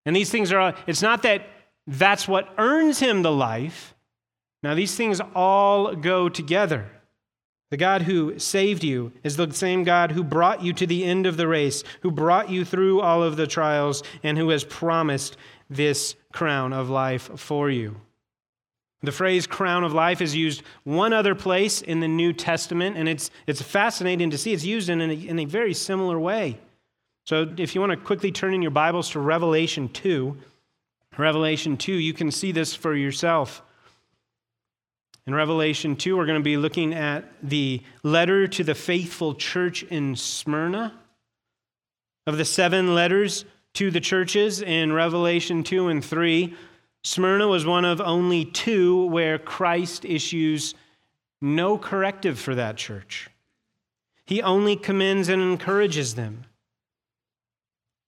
And 0.06 0.16
these 0.16 0.30
things 0.30 0.52
are, 0.52 0.76
it's 0.88 1.02
not 1.02 1.24
that 1.24 1.48
that's 1.88 2.28
what 2.28 2.54
earns 2.58 3.00
him 3.00 3.22
the 3.22 3.32
life. 3.32 3.94
Now, 4.64 4.76
these 4.76 4.96
things 4.96 5.22
all 5.34 5.96
go 5.96 6.30
together. 6.30 6.90
The 7.72 7.78
God 7.78 8.02
who 8.02 8.38
saved 8.38 8.84
you 8.84 9.14
is 9.24 9.38
the 9.38 9.52
same 9.52 9.86
God 9.86 10.12
who 10.12 10.26
brought 10.26 10.62
you 10.62 10.74
to 10.74 10.86
the 10.86 11.06
end 11.06 11.26
of 11.26 11.38
the 11.38 11.48
race, 11.48 11.86
who 12.02 12.12
brought 12.12 12.50
you 12.50 12.66
through 12.66 13.00
all 13.00 13.24
of 13.24 13.38
the 13.38 13.48
trials, 13.48 14.04
and 14.24 14.38
who 14.38 14.50
has 14.50 14.66
promised 14.66 15.38
this 15.70 16.16
crown 16.34 16.74
of 16.74 16.90
life 16.90 17.32
for 17.40 17.70
you. 17.70 17.96
The 19.04 19.14
phrase 19.14 19.48
crown 19.48 19.86
of 19.86 19.94
life 19.94 20.22
is 20.22 20.36
used 20.36 20.64
one 20.84 21.14
other 21.14 21.34
place 21.34 21.82
in 21.82 22.02
the 22.02 22.10
New 22.10 22.34
Testament, 22.34 22.98
and 22.98 23.08
it's, 23.08 23.32
it's 23.48 23.62
fascinating 23.62 24.30
to 24.32 24.38
see 24.38 24.52
it's 24.52 24.66
used 24.66 24.90
in 24.90 25.00
a, 25.00 25.14
in 25.14 25.40
a 25.40 25.46
very 25.46 25.74
similar 25.74 26.20
way. 26.20 26.60
So 27.26 27.54
if 27.58 27.74
you 27.74 27.80
want 27.80 27.92
to 27.92 27.98
quickly 27.98 28.34
turn 28.34 28.54
in 28.54 28.62
your 28.62 28.72
Bibles 28.72 29.10
to 29.12 29.20
Revelation 29.22 29.88
2, 29.88 30.38
Revelation 31.18 31.78
2, 31.78 31.94
you 31.94 32.14
can 32.14 32.32
see 32.32 32.52
this 32.52 32.76
for 32.76 32.96
yourself. 32.96 33.64
In 35.28 35.36
Revelation 35.36 35.96
2, 35.96 36.18
we're 36.18 36.26
going 36.26 36.40
to 36.40 36.44
be 36.44 36.58
looking 36.58 36.94
at 36.94 37.26
the 37.44 37.82
letter 38.02 38.48
to 38.48 38.64
the 38.64 38.74
faithful 38.74 39.36
church 39.36 39.84
in 39.84 40.16
Smyrna. 40.16 40.98
Of 42.26 42.38
the 42.38 42.46
seven 42.46 42.96
letters 42.96 43.46
to 43.76 43.92
the 43.92 44.00
churches 44.00 44.62
in 44.62 44.94
Revelation 44.94 45.64
2 45.64 45.90
and 45.90 46.04
3, 46.04 46.56
Smyrna 47.04 47.48
was 47.48 47.66
one 47.66 47.86
of 47.86 48.02
only 48.02 48.46
two 48.46 49.06
where 49.08 49.38
Christ 49.38 50.06
issues 50.06 50.76
no 51.42 51.78
corrective 51.78 52.40
for 52.40 52.56
that 52.56 52.78
church. 52.78 53.30
He 54.26 54.42
only 54.42 54.76
commends 54.76 55.30
and 55.30 55.42
encourages 55.42 56.16
them. 56.16 56.46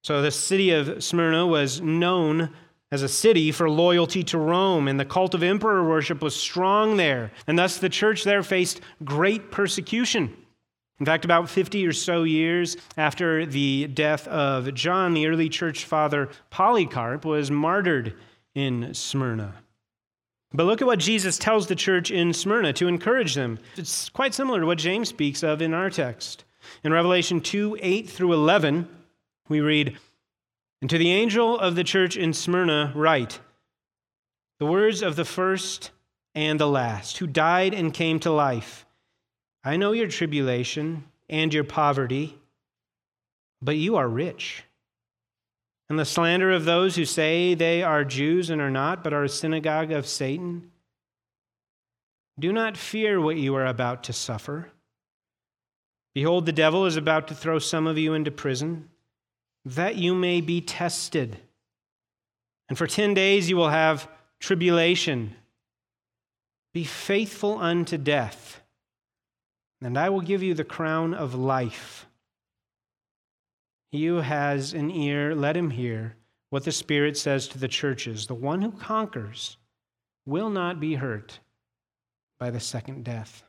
So 0.04 0.22
the 0.22 0.32
city 0.32 0.72
of 0.72 1.04
Smyrna 1.04 1.48
was 1.48 1.82
known 1.82 2.54
as 2.94 3.02
a 3.02 3.10
city 3.10 3.52
for 3.52 3.68
loyalty 3.68 4.24
to 4.24 4.38
Rome, 4.38 4.88
and 4.88 5.00
the 5.00 5.04
cult 5.04 5.34
of 5.34 5.42
emperor 5.42 5.84
worship 5.84 6.22
was 6.22 6.36
strong 6.36 6.96
there, 6.96 7.32
and 7.48 7.58
thus 7.58 7.80
the 7.80 7.90
church 7.90 8.24
there 8.24 8.44
faced 8.44 8.82
great 9.04 9.50
persecution. 9.50 10.32
In 11.00 11.06
fact, 11.08 11.26
about 11.26 11.50
50 11.50 11.88
or 11.88 11.92
so 11.92 12.22
years 12.22 12.78
after 12.96 13.48
the 13.48 13.88
death 13.88 14.28
of 14.28 14.76
John, 14.76 15.16
the 15.16 15.26
early 15.26 15.50
church 15.50 15.86
father 15.86 16.30
Polycarp 16.52 17.26
was 17.26 17.50
martyred 17.50 18.14
in 18.54 18.94
Smyrna. 18.94 19.56
But 20.54 20.66
look 20.66 20.80
at 20.80 20.88
what 20.88 21.00
Jesus 21.00 21.40
tells 21.40 21.66
the 21.66 21.76
church 21.76 22.12
in 22.12 22.32
Smyrna 22.32 22.74
to 22.74 22.88
encourage 22.88 23.34
them. 23.34 23.58
It's 23.76 24.08
quite 24.10 24.36
similar 24.36 24.60
to 24.60 24.68
what 24.68 24.78
James 24.78 25.10
speaks 25.10 25.42
of 25.42 25.64
in 25.64 25.74
our 25.74 25.90
text. 25.90 26.44
In 26.84 26.94
Revelation 26.94 27.42
2 27.42 27.76
8 27.82 28.08
through 28.08 28.34
11, 28.34 28.88
we 29.50 29.62
read, 29.62 29.98
and 30.84 30.90
to 30.90 30.98
the 30.98 31.14
angel 31.14 31.58
of 31.58 31.76
the 31.76 31.84
church 31.86 32.18
in 32.18 32.34
Smyrna, 32.34 32.92
write 32.94 33.40
the 34.60 34.66
words 34.66 35.02
of 35.02 35.16
the 35.16 35.24
first 35.24 35.92
and 36.36 36.60
the 36.60 36.68
last, 36.68 37.20
who 37.20 37.26
died 37.26 37.74
and 37.74 37.94
came 37.94 38.20
to 38.20 38.30
life. 38.30 38.86
I 39.64 39.78
know 39.78 39.94
your 39.94 40.10
tribulation 40.10 41.06
and 41.30 41.54
your 41.54 41.64
poverty, 41.64 42.38
but 43.62 43.78
you 43.78 43.96
are 43.96 44.10
rich. 44.10 44.66
And 45.88 45.98
the 45.98 46.04
slander 46.04 46.52
of 46.52 46.66
those 46.66 46.98
who 46.98 47.06
say 47.06 47.54
they 47.54 47.82
are 47.82 48.04
Jews 48.04 48.50
and 48.50 48.60
are 48.60 48.70
not, 48.70 49.06
but 49.06 49.14
are 49.14 49.24
a 49.24 49.30
synagogue 49.30 49.94
of 49.94 50.06
Satan. 50.06 50.70
Do 52.38 52.52
not 52.52 52.76
fear 52.76 53.22
what 53.22 53.38
you 53.38 53.56
are 53.56 53.68
about 53.68 54.04
to 54.04 54.12
suffer. 54.12 54.68
Behold, 56.14 56.46
the 56.46 56.52
devil 56.52 56.86
is 56.86 56.98
about 56.98 57.30
to 57.30 57.36
throw 57.36 57.58
some 57.58 57.88
of 57.88 57.98
you 57.98 58.14
into 58.14 58.32
prison 58.32 58.90
that 59.66 59.96
you 59.96 60.14
may 60.14 60.42
be 60.42 60.62
tested. 60.62 61.38
And 62.70 62.78
for 62.78 62.88
10 62.88 63.14
days 63.14 63.50
you 63.50 63.56
will 63.56 63.70
have 63.70 64.08
tribulation. 64.40 65.36
Be 66.74 66.84
faithful 66.84 67.60
unto 67.60 67.98
death, 67.98 68.62
and 69.82 69.98
I 69.98 70.10
will 70.10 70.22
give 70.22 70.42
you 70.42 70.54
the 70.54 70.64
crown 70.64 71.14
of 71.14 71.36
life. 71.36 72.08
He 73.92 74.08
who 74.08 74.18
has 74.18 74.74
an 74.74 74.90
ear, 74.90 75.36
let 75.36 75.56
him 75.56 75.70
hear 75.70 76.16
what 76.50 76.64
the 76.64 76.72
Spirit 76.72 77.16
says 77.16 77.48
to 77.50 77.60
the 77.60 77.68
churches. 77.68 78.26
The 78.26 78.34
one 78.34 78.64
who 78.64 78.72
conquers 78.72 79.58
will 80.26 80.50
not 80.50 80.80
be 80.80 80.96
hurt 80.96 81.40
by 82.40 82.50
the 82.50 82.60
second 82.60 83.06
death. 83.06 83.44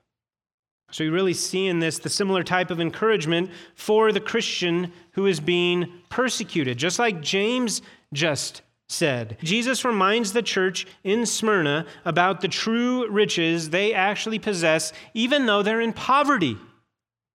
So 0.95 1.03
you 1.03 1.11
really 1.11 1.35
see 1.35 1.67
in 1.67 1.81
this 1.81 1.99
the 1.99 2.09
similar 2.09 2.45
type 2.45 2.71
of 2.71 2.81
encouragement 2.81 3.51
for 3.75 4.13
the 4.13 4.21
Christian 4.21 4.93
who 5.15 5.27
is 5.27 5.41
being 5.41 5.93
persecuted, 6.09 6.79
just 6.79 7.01
like 7.01 7.21
James 7.21 7.83
just 8.13 8.63
said. 8.89 9.37
Jesus 9.43 9.85
reminds 9.85 10.33
the 10.33 10.41
church 10.41 10.87
in 11.03 11.27
Smyrna 11.27 11.87
about 12.05 12.43
the 12.43 12.47
true 12.47 13.11
riches 13.11 13.71
they 13.71 13.93
actually 13.93 14.39
possess, 14.39 14.93
even 15.15 15.47
though 15.47 15.65
they're 15.65 15.81
in 15.81 15.93
poverty, 15.93 16.57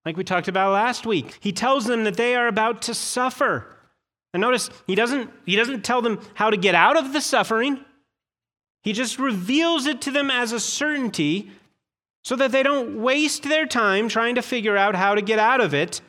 like 0.05 0.16
we 0.16 0.24
talked 0.24 0.47
about 0.47 0.72
last 0.72 1.05
week. 1.05 1.38
He 1.41 1.51
tells 1.51 1.84
them 1.84 2.05
that 2.05 2.16
they 2.16 2.38
are 2.38 2.47
about 2.47 2.84
to 2.84 2.93
suffer. 2.93 3.76
And 4.34 4.39
notice, 4.39 4.70
he 4.88 4.95
doesn't, 4.95 5.32
he 5.45 5.57
doesn't 5.57 5.84
tell 5.84 6.01
them 6.01 6.22
how 6.34 6.49
to 6.49 6.55
get 6.55 6.76
out 6.76 6.95
of 6.95 7.12
the 7.12 7.20
suffering. 7.20 7.84
He 8.84 8.93
just 8.93 9.20
reveals 9.20 9.86
it 9.86 9.99
to 10.03 10.12
them 10.12 10.32
as 10.32 10.53
a 10.53 10.62
certainty 10.62 11.51
so 12.30 12.36
that 12.36 12.52
they 12.52 12.62
don't 12.62 13.02
waste 13.02 13.42
their 13.42 13.66
time 13.66 14.08
trying 14.08 14.36
to 14.36 14.42
figure 14.44 14.78
out 14.78 14.94
how 14.94 15.16
to 15.16 15.22
get 15.24 15.40
out 15.40 15.60
of 15.60 15.74
it, 15.74 16.00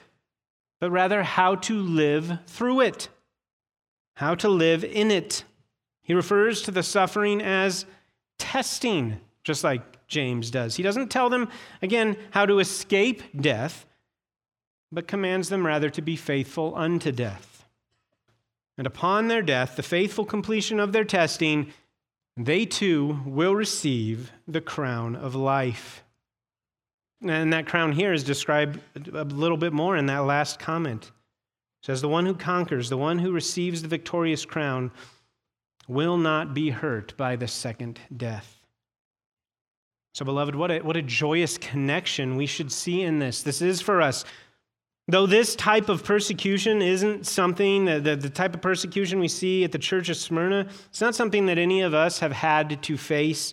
but 0.79 0.91
rather 0.91 1.23
how 1.23 1.55
to 1.55 1.81
live 1.81 2.41
through 2.47 2.83
it, 2.83 3.09
how 4.17 4.35
to 4.35 4.47
live 4.47 4.85
in 4.85 5.11
it. 5.11 5.45
He 6.03 6.13
refers 6.13 6.61
to 6.61 6.73
the 6.73 6.83
suffering 6.83 7.41
as 7.41 7.87
testing, 8.39 9.19
just 9.45 9.65
like 9.65 10.07
James 10.09 10.51
does. 10.51 10.77
He 10.77 10.83
doesn't 10.83 11.11
tell 11.11 11.31
them, 11.31 11.49
again, 11.81 12.19
how 12.33 12.45
to 12.45 12.59
escape 12.59 13.23
death, 13.41 13.87
but 14.93 15.09
commands 15.09 15.49
them 15.49 15.67
rather 15.67 15.89
to 15.89 16.03
be 16.03 16.17
faithful 16.17 16.75
unto 16.77 17.13
death. 17.13 17.65
And 18.77 18.87
upon 18.87 19.29
their 19.29 19.41
death, 19.41 19.75
the 19.75 19.83
faithful 19.83 20.27
completion 20.27 20.81
of 20.81 20.93
their 20.93 21.05
testing, 21.05 21.73
they 22.37 22.67
too 22.67 23.21
will 23.25 23.57
receive 23.57 24.33
the 24.47 24.61
crown 24.61 25.17
of 25.17 25.35
life. 25.35 26.05
And 27.23 27.53
that 27.53 27.67
crown 27.67 27.93
here 27.93 28.13
is 28.13 28.25
described 28.25 28.81
a 29.13 29.25
little 29.25 29.57
bit 29.57 29.73
more 29.73 29.97
in 29.97 30.07
that 30.07 30.21
last 30.21 30.59
comment. 30.59 31.05
It 31.05 31.87
says, 31.87 32.01
The 32.01 32.09
one 32.09 32.25
who 32.27 32.35
conquers, 32.35 32.89
the 32.89 32.97
one 32.97 33.19
who 33.19 33.33
receives 33.33 33.83
the 33.83 33.89
victorious 33.89 34.45
crown, 34.45 34.91
will 35.87 36.17
not 36.17 36.55
be 36.55 36.71
hurt 36.71 37.17
by 37.17 37.37
the 37.37 37.49
second 37.49 38.01
death. 38.17 38.57
So, 40.15 40.25
beloved, 40.25 40.55
what 40.55 40.71
a, 40.71 40.81
what 40.81 40.97
a 40.97 41.03
joyous 41.03 41.59
connection 41.59 42.37
we 42.37 42.47
should 42.47 42.73
see 42.73 43.03
in 43.03 43.19
this. 43.19 43.43
This 43.43 43.61
is 43.61 43.81
for 43.81 44.01
us 44.01 44.25
Though 45.11 45.27
this 45.27 45.57
type 45.57 45.89
of 45.89 46.05
persecution 46.05 46.81
isn't 46.81 47.27
something, 47.27 47.87
that 47.87 48.05
the, 48.05 48.15
the 48.15 48.31
type 48.31 48.55
of 48.55 48.63
persecution 48.63 49.19
we 49.19 49.27
see 49.27 49.65
at 49.65 49.73
the 49.73 49.79
church 49.79 50.09
of 50.09 50.17
Smyrna, 50.17 50.69
it's 50.89 51.01
not 51.01 51.17
something 51.17 51.47
that 51.47 51.59
any 51.59 51.81
of 51.81 51.95
us 51.95 52.21
have 52.21 52.31
had 52.31 52.81
to 52.81 52.97
face, 52.97 53.53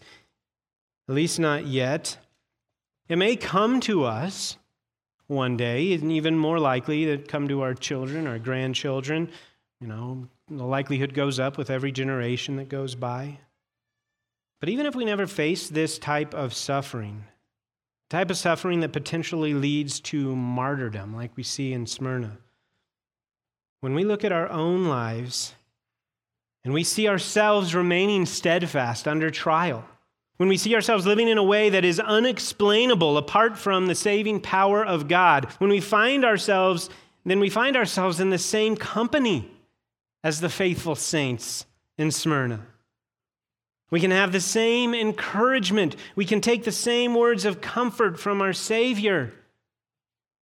at 1.09 1.15
least 1.15 1.39
not 1.39 1.65
yet. 1.65 2.17
It 3.09 3.17
may 3.17 3.35
come 3.35 3.79
to 3.81 4.03
us 4.03 4.57
one 5.27 5.57
day, 5.57 5.93
and 5.93 6.11
even 6.11 6.37
more 6.37 6.59
likely 6.59 7.05
to 7.05 7.17
come 7.17 7.47
to 7.47 7.61
our 7.61 7.73
children, 7.73 8.27
our 8.27 8.39
grandchildren. 8.39 9.29
You 9.79 9.87
know, 9.87 10.27
the 10.49 10.63
likelihood 10.63 11.13
goes 11.13 11.39
up 11.39 11.57
with 11.57 11.69
every 11.69 11.91
generation 11.91 12.57
that 12.57 12.69
goes 12.69 12.95
by. 12.95 13.39
But 14.59 14.69
even 14.69 14.85
if 14.85 14.95
we 14.95 15.05
never 15.05 15.27
face 15.27 15.69
this 15.69 15.99
type 15.99 16.33
of 16.33 16.53
suffering, 16.53 17.25
type 18.09 18.29
of 18.29 18.37
suffering 18.37 18.79
that 18.79 18.93
potentially 18.93 19.53
leads 19.53 19.99
to 19.99 20.35
martyrdom, 20.35 21.15
like 21.15 21.35
we 21.35 21.43
see 21.43 21.73
in 21.73 21.85
Smyrna. 21.85 22.37
When 23.81 23.93
we 23.93 24.03
look 24.03 24.23
at 24.23 24.31
our 24.31 24.49
own 24.49 24.87
lives 24.87 25.53
and 26.63 26.73
we 26.73 26.83
see 26.83 27.07
ourselves 27.07 27.75
remaining 27.75 28.25
steadfast 28.25 29.07
under 29.07 29.29
trial, 29.29 29.85
when 30.37 30.49
we 30.49 30.57
see 30.57 30.73
ourselves 30.75 31.05
living 31.05 31.27
in 31.27 31.37
a 31.37 31.43
way 31.43 31.69
that 31.69 31.83
is 31.83 31.99
unexplainable 31.99 33.17
apart 33.17 33.57
from 33.57 33.87
the 33.87 33.95
saving 33.95 34.39
power 34.39 34.85
of 34.85 35.07
God, 35.07 35.45
when 35.57 35.69
we 35.69 35.81
find 35.81 36.23
ourselves, 36.23 36.89
then 37.25 37.39
we 37.39 37.49
find 37.49 37.75
ourselves 37.75 38.19
in 38.19 38.29
the 38.29 38.37
same 38.37 38.75
company 38.75 39.51
as 40.23 40.39
the 40.39 40.49
faithful 40.49 40.95
saints 40.95 41.65
in 41.97 42.11
Smyrna. 42.11 42.65
We 43.89 43.99
can 43.99 44.11
have 44.11 44.31
the 44.31 44.41
same 44.41 44.93
encouragement. 44.93 45.95
We 46.15 46.25
can 46.25 46.41
take 46.41 46.63
the 46.63 46.71
same 46.71 47.15
words 47.15 47.45
of 47.45 47.61
comfort 47.61 48.19
from 48.19 48.41
our 48.41 48.53
Savior. 48.53 49.33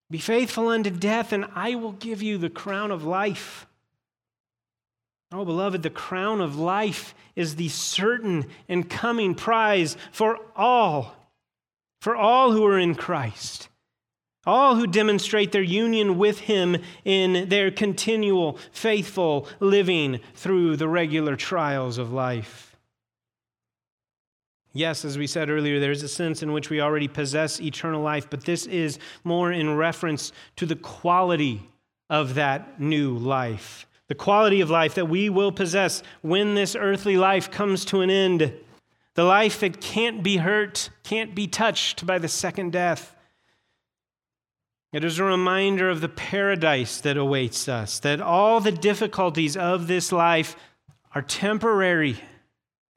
Be 0.09 0.17
faithful 0.17 0.67
unto 0.67 0.89
death, 0.89 1.31
and 1.31 1.45
I 1.55 1.75
will 1.75 1.91
give 1.91 2.21
you 2.21 2.37
the 2.37 2.49
crown 2.49 2.91
of 2.91 3.03
life. 3.03 3.67
Oh, 5.31 5.43
beloved, 5.43 5.83
the 5.83 5.89
crown 5.89 6.39
of 6.39 6.57
life 6.57 7.15
is 7.35 7.55
the 7.55 7.69
certain 7.69 8.45
and 8.69 8.89
coming 8.89 9.35
prize 9.35 9.97
for 10.11 10.39
all, 10.55 11.15
for 12.01 12.15
all 12.15 12.51
who 12.51 12.65
are 12.65 12.79
in 12.79 12.95
Christ, 12.95 13.67
all 14.45 14.75
who 14.75 14.87
demonstrate 14.87 15.51
their 15.51 15.63
union 15.63 16.17
with 16.17 16.39
Him 16.41 16.77
in 17.03 17.49
their 17.49 17.71
continual, 17.71 18.59
faithful 18.71 19.47
living 19.59 20.19
through 20.35 20.77
the 20.77 20.87
regular 20.87 21.35
trials 21.35 21.97
of 21.97 22.13
life. 22.13 22.77
Yes, 24.71 25.05
as 25.05 25.17
we 25.17 25.25
said 25.25 25.49
earlier, 25.49 25.79
there's 25.79 26.03
a 26.03 26.07
sense 26.09 26.43
in 26.43 26.51
which 26.51 26.69
we 26.69 26.81
already 26.81 27.07
possess 27.07 27.61
eternal 27.61 28.01
life, 28.01 28.29
but 28.29 28.43
this 28.43 28.65
is 28.67 28.99
more 29.23 29.51
in 29.51 29.75
reference 29.75 30.33
to 30.57 30.65
the 30.65 30.75
quality 30.75 31.63
of 32.09 32.35
that 32.35 32.79
new 32.79 33.17
life. 33.17 33.87
The 34.07 34.15
quality 34.15 34.61
of 34.61 34.69
life 34.69 34.95
that 34.95 35.09
we 35.09 35.29
will 35.29 35.51
possess 35.51 36.03
when 36.21 36.55
this 36.55 36.75
earthly 36.75 37.17
life 37.17 37.49
comes 37.49 37.85
to 37.85 38.01
an 38.01 38.09
end. 38.09 38.53
The 39.15 39.23
life 39.23 39.59
that 39.61 39.81
can't 39.81 40.21
be 40.23 40.37
hurt, 40.37 40.89
can't 41.03 41.33
be 41.33 41.47
touched 41.47 42.05
by 42.05 42.19
the 42.19 42.27
second 42.27 42.71
death. 42.71 43.15
It 44.93 45.03
is 45.03 45.19
a 45.19 45.23
reminder 45.23 45.89
of 45.89 46.01
the 46.01 46.09
paradise 46.09 47.01
that 47.01 47.17
awaits 47.17 47.67
us, 47.67 47.99
that 47.99 48.21
all 48.21 48.59
the 48.59 48.71
difficulties 48.71 49.57
of 49.57 49.87
this 49.87 50.11
life 50.11 50.55
are 51.13 51.21
temporary 51.21 52.21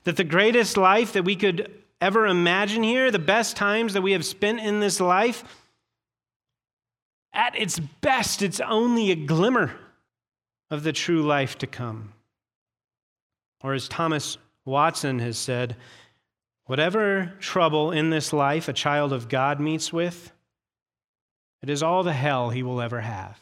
that 0.09 0.17
the 0.17 0.25
greatest 0.25 0.79
life 0.79 1.13
that 1.13 1.27
we 1.27 1.37
could 1.37 1.71
ever 2.01 2.27
imagine 2.27 2.83
here, 2.83 3.11
the 3.11 3.19
best 3.19 3.57
times 3.57 3.93
that 3.93 4.01
we 4.01 4.13
have 4.13 4.25
spent 4.25 4.59
in 4.59 4.81
this 4.81 5.01
life, 5.01 5.45
at 7.35 7.55
its 7.55 7.79
best, 7.79 8.41
it's 8.41 8.59
only 8.61 9.11
a 9.11 9.15
glimmer 9.15 9.75
of 10.71 10.83
the 10.83 10.93
true 10.93 11.23
life 11.23 11.59
to 11.59 11.67
come. 11.67 12.13
Or 13.63 13.75
as 13.75 13.89
Thomas 13.89 14.39
Watson 14.65 15.19
has 15.19 15.39
said, 15.39 15.77
whatever 16.67 17.33
trouble 17.41 17.91
in 17.91 18.11
this 18.11 18.33
life 18.33 18.69
a 18.69 18.73
child 18.73 19.13
of 19.13 19.29
God 19.29 19.61
meets 19.61 19.93
with, 19.93 20.33
it 21.63 21.71
is 21.71 21.83
all 21.83 22.03
the 22.03 22.13
hell 22.13 22.51
he 22.51 22.63
will 22.63 22.81
ever 22.81 23.01
have. 23.01 23.39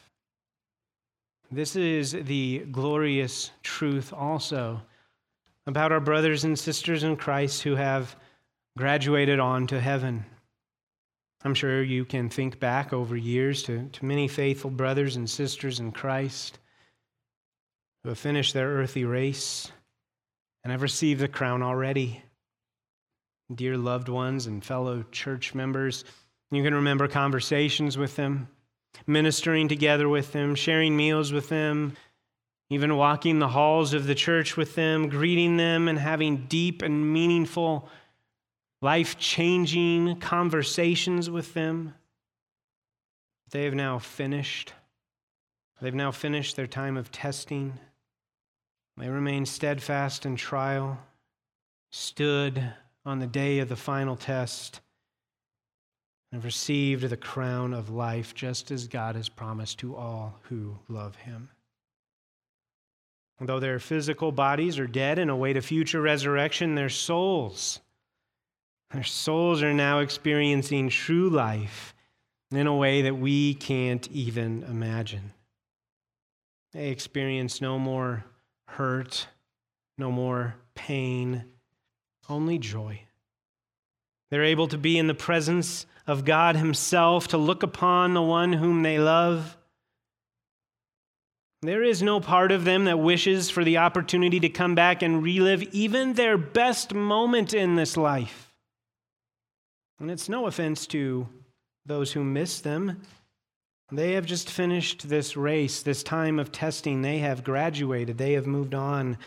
This 1.51 1.75
is 1.75 2.11
the 2.11 2.59
glorious 2.71 3.51
truth 3.61 4.11
also 4.11 4.81
about 5.65 5.91
our 5.91 5.99
brothers 5.99 6.43
and 6.43 6.57
sisters 6.57 7.03
in 7.03 7.15
Christ 7.15 7.61
who 7.61 7.75
have 7.75 8.15
graduated 8.77 9.39
on 9.39 9.67
to 9.67 9.79
heaven. 9.79 10.25
I'm 11.43 11.53
sure 11.53 11.83
you 11.83 12.05
can 12.05 12.29
think 12.29 12.59
back 12.59 12.91
over 12.91 13.15
years 13.15 13.63
to, 13.63 13.87
to 13.87 14.05
many 14.05 14.27
faithful 14.27 14.71
brothers 14.71 15.15
and 15.15 15.29
sisters 15.29 15.79
in 15.79 15.91
Christ 15.91 16.57
who 18.07 18.11
have 18.11 18.17
finished 18.17 18.53
their 18.53 18.69
earthly 18.69 19.03
race 19.03 19.69
and 20.63 20.71
have 20.71 20.81
received 20.81 21.19
the 21.19 21.27
crown 21.27 21.61
already. 21.61 22.23
Dear 23.53 23.75
loved 23.75 24.07
ones 24.07 24.47
and 24.47 24.63
fellow 24.63 25.03
church 25.11 25.53
members, 25.53 26.05
you 26.49 26.63
can 26.63 26.73
remember 26.73 27.09
conversations 27.09 27.97
with 27.97 28.15
them, 28.15 28.47
ministering 29.07 29.67
together 29.67 30.07
with 30.07 30.31
them, 30.31 30.55
sharing 30.55 30.95
meals 30.95 31.33
with 31.33 31.49
them, 31.49 31.97
even 32.69 32.95
walking 32.95 33.39
the 33.39 33.49
halls 33.49 33.93
of 33.93 34.07
the 34.07 34.15
church 34.15 34.55
with 34.55 34.73
them, 34.75 35.09
greeting 35.09 35.57
them, 35.57 35.89
and 35.89 35.99
having 35.99 36.45
deep 36.47 36.83
and 36.83 37.11
meaningful, 37.11 37.89
life 38.81 39.17
changing 39.17 40.17
conversations 40.21 41.29
with 41.29 41.53
them. 41.53 41.93
They 43.51 43.65
have 43.65 43.75
now 43.75 43.99
finished. 43.99 44.71
They've 45.81 45.93
now 45.93 46.13
finished 46.13 46.55
their 46.55 46.67
time 46.67 46.95
of 46.95 47.11
testing. 47.11 47.77
They 48.97 49.09
remain 49.09 49.45
steadfast 49.45 50.25
in 50.25 50.35
trial, 50.35 50.97
stood 51.91 52.73
on 53.05 53.19
the 53.19 53.27
day 53.27 53.59
of 53.59 53.69
the 53.69 53.75
final 53.75 54.15
test, 54.15 54.81
and 56.31 56.43
received 56.43 57.03
the 57.03 57.15
crown 57.15 57.73
of 57.73 57.89
life 57.89 58.33
just 58.33 58.71
as 58.71 58.87
God 58.87 59.15
has 59.15 59.29
promised 59.29 59.79
to 59.79 59.95
all 59.95 60.39
who 60.49 60.79
love 60.89 61.15
him. 61.15 61.49
Though 63.39 63.59
their 63.59 63.79
physical 63.79 64.31
bodies 64.31 64.79
are 64.79 64.87
dead 64.87 65.19
and 65.19 65.29
await 65.29 65.57
a 65.57 65.61
future 65.61 66.01
resurrection, 66.01 66.73
their 66.73 66.89
souls, 66.89 67.79
their 68.91 69.03
souls 69.03 69.61
are 69.61 69.73
now 69.73 69.99
experiencing 69.99 70.89
true 70.89 71.29
life 71.29 71.93
in 72.51 72.65
a 72.65 72.75
way 72.75 73.03
that 73.03 73.15
we 73.15 73.53
can't 73.53 74.07
even 74.11 74.63
imagine. 74.63 75.33
They 76.73 76.89
experience 76.89 77.61
no 77.61 77.77
more 77.77 78.25
hurt, 78.67 79.27
no 79.97 80.11
more 80.11 80.55
pain, 80.75 81.45
only 82.29 82.57
joy. 82.57 83.01
They're 84.29 84.43
able 84.43 84.67
to 84.67 84.77
be 84.77 84.97
in 84.97 85.07
the 85.07 85.13
presence 85.13 85.85
of 86.05 86.25
God 86.25 86.55
Himself, 86.55 87.27
to 87.29 87.37
look 87.37 87.63
upon 87.63 88.13
the 88.13 88.21
one 88.21 88.53
whom 88.53 88.83
they 88.83 88.99
love 88.99 89.57
there 91.61 91.81
is 91.81 92.03
no 92.03 92.19
part 92.19 92.51
of 92.51 92.65
them 92.65 92.85
that 92.85 92.99
wishes 92.99 93.49
for 93.49 93.63
the 93.63 93.77
opportunity 93.77 94.39
to 94.41 94.49
come 94.49 94.75
back 94.75 95.01
and 95.01 95.23
relive 95.23 95.63
even 95.73 96.13
their 96.13 96.37
best 96.37 96.93
moment 96.93 97.53
in 97.53 97.75
this 97.75 97.97
life. 97.97 98.53
And 99.99 100.11
it's 100.11 100.29
no 100.29 100.45
offense 100.45 100.85
to 100.87 101.27
those 101.85 102.13
who 102.13 102.23
miss 102.23 102.59
them. 102.59 103.01
They 103.91 104.13
have 104.13 104.25
just 104.25 104.49
finished 104.49 105.07
this 105.07 105.37
race, 105.37 105.81
this 105.81 106.03
time 106.03 106.39
of 106.39 106.51
testing. 106.51 107.01
They 107.01 107.19
have 107.19 107.43
graduated, 107.43 108.17
they 108.17 108.33
have 108.33 108.47
moved 108.47 108.73
on. 108.73 109.17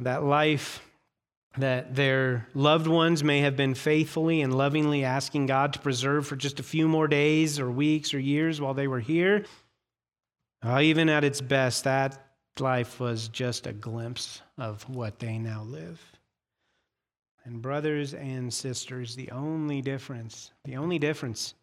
That 0.00 0.24
life 0.24 0.80
that 1.56 1.94
their 1.94 2.48
loved 2.52 2.88
ones 2.88 3.22
may 3.22 3.40
have 3.40 3.56
been 3.56 3.74
faithfully 3.74 4.40
and 4.40 4.52
lovingly 4.52 5.04
asking 5.04 5.46
God 5.46 5.72
to 5.74 5.78
preserve 5.78 6.26
for 6.26 6.34
just 6.34 6.58
a 6.58 6.64
few 6.64 6.88
more 6.88 7.06
days 7.06 7.60
or 7.60 7.70
weeks 7.70 8.12
or 8.12 8.18
years 8.18 8.60
while 8.60 8.74
they 8.74 8.88
were 8.88 8.98
here 8.98 9.44
uh, 10.64 10.80
even 10.80 11.08
at 11.08 11.24
its 11.24 11.40
best, 11.40 11.84
that 11.84 12.18
life 12.58 12.98
was 12.98 13.28
just 13.28 13.66
a 13.66 13.72
glimpse 13.72 14.40
of 14.56 14.88
what 14.88 15.18
they 15.18 15.38
now 15.38 15.62
live. 15.62 16.00
And, 17.44 17.60
brothers 17.60 18.14
and 18.14 18.52
sisters, 18.52 19.14
the 19.14 19.30
only 19.30 19.82
difference, 19.82 20.52
the 20.64 20.76
only 20.76 20.98
difference 20.98 21.54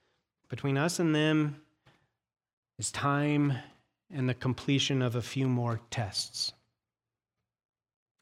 between 0.51 0.77
us 0.77 0.99
and 0.99 1.15
them 1.15 1.55
is 2.77 2.91
time 2.91 3.53
and 4.13 4.27
the 4.27 4.33
completion 4.33 5.01
of 5.01 5.15
a 5.15 5.21
few 5.21 5.47
more 5.47 5.79
tests. 5.89 6.51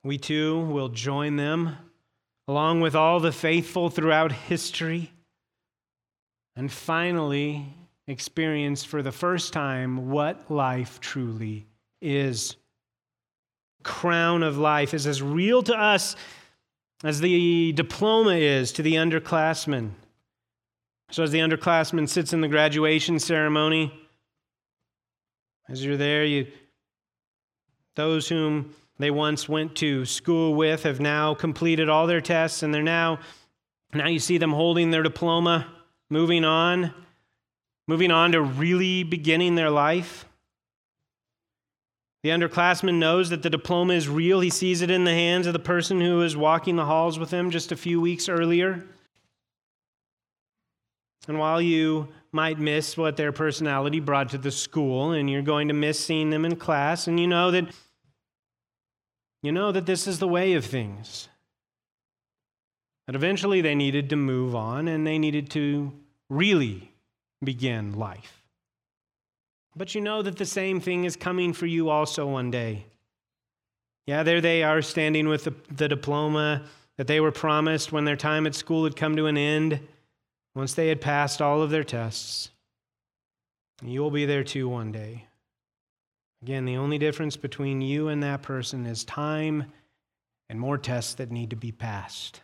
We 0.04 0.20
too 0.20 0.60
will 0.60 0.90
join 0.90 1.38
them, 1.38 1.76
along 2.48 2.82
with 2.82 2.96
all 2.96 3.20
the 3.20 3.32
faithful 3.32 3.90
throughout 3.90 4.32
history. 4.32 5.12
And 6.56 6.72
finally, 6.72 7.66
experience 8.08 8.84
for 8.84 9.02
the 9.02 9.12
first 9.12 9.52
time 9.52 10.12
what 10.12 10.52
life 10.52 11.00
truly 11.00 11.66
is. 12.00 12.56
Crown 13.84 14.44
of 14.44 14.56
life 14.56 14.94
is 14.94 15.08
as 15.08 15.24
real 15.24 15.64
to 15.64 15.76
us 15.76 16.16
as 17.04 17.22
the 17.22 17.72
diploma 17.72 18.36
is 18.36 18.72
to 18.74 18.84
the 18.84 18.96
underclassmen. 18.96 19.94
So, 21.12 21.24
as 21.24 21.32
the 21.32 21.40
underclassman 21.40 22.08
sits 22.08 22.34
in 22.34 22.42
the 22.42 22.48
graduation 22.48 23.20
ceremony, 23.20 23.92
as 25.68 25.84
you're 25.84 25.98
there, 25.98 26.24
you, 26.24 26.48
those 27.96 28.30
whom 28.30 28.74
they 28.98 29.12
once 29.12 29.50
went 29.50 29.76
to 29.78 30.06
school 30.06 30.54
with 30.54 30.84
have 30.84 31.00
now 31.00 31.34
completed 31.34 31.90
all 31.90 32.08
their 32.08 32.22
tests, 32.22 32.64
and 32.64 32.74
they're 32.74 32.84
now, 32.84 33.20
now 33.94 34.08
you 34.08 34.20
see 34.20 34.38
them 34.38 34.52
holding 34.52 34.92
their 34.92 35.04
diploma, 35.04 35.68
moving 36.10 36.46
on 36.46 36.94
moving 37.90 38.12
on 38.12 38.34
to 38.34 38.40
really 38.40 39.02
beginning 39.02 39.56
their 39.56 39.72
life. 39.72 40.26
The 42.22 42.30
underclassman 42.30 43.00
knows 43.00 43.32
that 43.32 43.42
the 43.42 43.50
diploma 43.50 43.94
is 43.94 44.08
real. 44.08 44.42
He 44.42 44.52
sees 44.52 44.84
it 44.84 44.92
in 44.92 45.06
the 45.06 45.12
hands 45.12 45.48
of 45.48 45.54
the 45.54 45.60
person 45.60 46.00
who 46.00 46.18
was 46.18 46.38
walking 46.38 46.76
the 46.76 46.86
halls 46.86 47.18
with 47.18 47.32
him 47.32 47.50
just 47.50 47.72
a 47.72 47.76
few 47.76 48.00
weeks 48.00 48.30
earlier. 48.30 48.86
And 51.30 51.38
while 51.38 51.62
you 51.62 52.08
might 52.32 52.58
miss 52.58 52.98
what 52.98 53.16
their 53.16 53.32
personality 53.32 54.00
brought 54.00 54.30
to 54.30 54.40
the 54.40 54.50
school, 54.50 55.12
and 55.12 55.30
you're 55.30 55.44
going 55.44 55.68
to 55.68 55.76
miss 55.76 56.00
seeing 56.00 56.32
them 56.32 56.44
in 56.44 56.56
class, 56.56 57.06
and 57.06 57.20
you 57.20 57.28
know 57.28 57.52
that 57.52 57.66
you 59.44 59.52
know 59.52 59.72
that 59.72 59.86
this 59.86 60.08
is 60.08 60.18
the 60.18 60.28
way 60.28 60.54
of 60.54 60.66
things. 60.66 61.30
That 63.06 63.16
eventually 63.16 63.62
they 63.62 63.76
needed 63.76 64.10
to 64.10 64.16
move 64.16 64.56
on 64.56 64.88
and 64.88 65.06
they 65.06 65.20
needed 65.20 65.52
to 65.52 65.94
really 66.30 66.92
begin 67.44 67.94
life. 67.94 68.42
But 69.76 69.94
you 69.94 70.02
know 70.02 70.24
that 70.24 70.38
the 70.38 70.46
same 70.48 70.82
thing 70.82 71.06
is 71.06 71.16
coming 71.16 71.54
for 71.54 71.68
you 71.68 71.90
also 71.90 72.26
one 72.26 72.50
day. 72.50 72.86
Yeah, 74.08 74.24
there 74.24 74.42
they 74.42 74.64
are 74.64 74.82
standing 74.82 75.28
with 75.28 75.44
the, 75.44 75.54
the, 75.70 75.88
diploma 75.88 76.64
that 76.98 77.06
they 77.06 77.20
were 77.20 77.32
promised 77.32 77.92
when 77.92 78.06
their 78.06 78.16
time 78.16 78.48
at 78.48 78.56
school 78.56 78.84
had 78.84 78.96
come 78.96 79.16
to 79.16 79.28
an 79.28 79.38
end, 79.38 79.80
once 80.56 80.74
they 80.74 80.88
had 80.88 81.02
passed 81.02 81.42
all 81.42 81.62
of 81.62 81.70
their 81.70 81.84
tests. 81.84 82.50
You 83.82 84.02
will 84.02 84.12
be 84.12 84.26
there 84.26 84.44
too 84.44 84.68
one 84.68 84.92
day. 84.92 85.26
Again, 86.42 86.66
the 86.66 86.78
only 86.78 86.98
difference 86.98 87.38
between 87.38 87.82
you 87.82 88.08
and 88.08 88.24
that 88.24 88.42
person 88.42 88.86
is 88.86 89.04
time 89.04 89.66
and 90.50 90.60
more 90.60 90.78
tests 90.78 91.14
that 91.16 91.32
need 91.32 91.50
to 91.52 91.56
be 91.56 91.72
passed. 91.72 92.42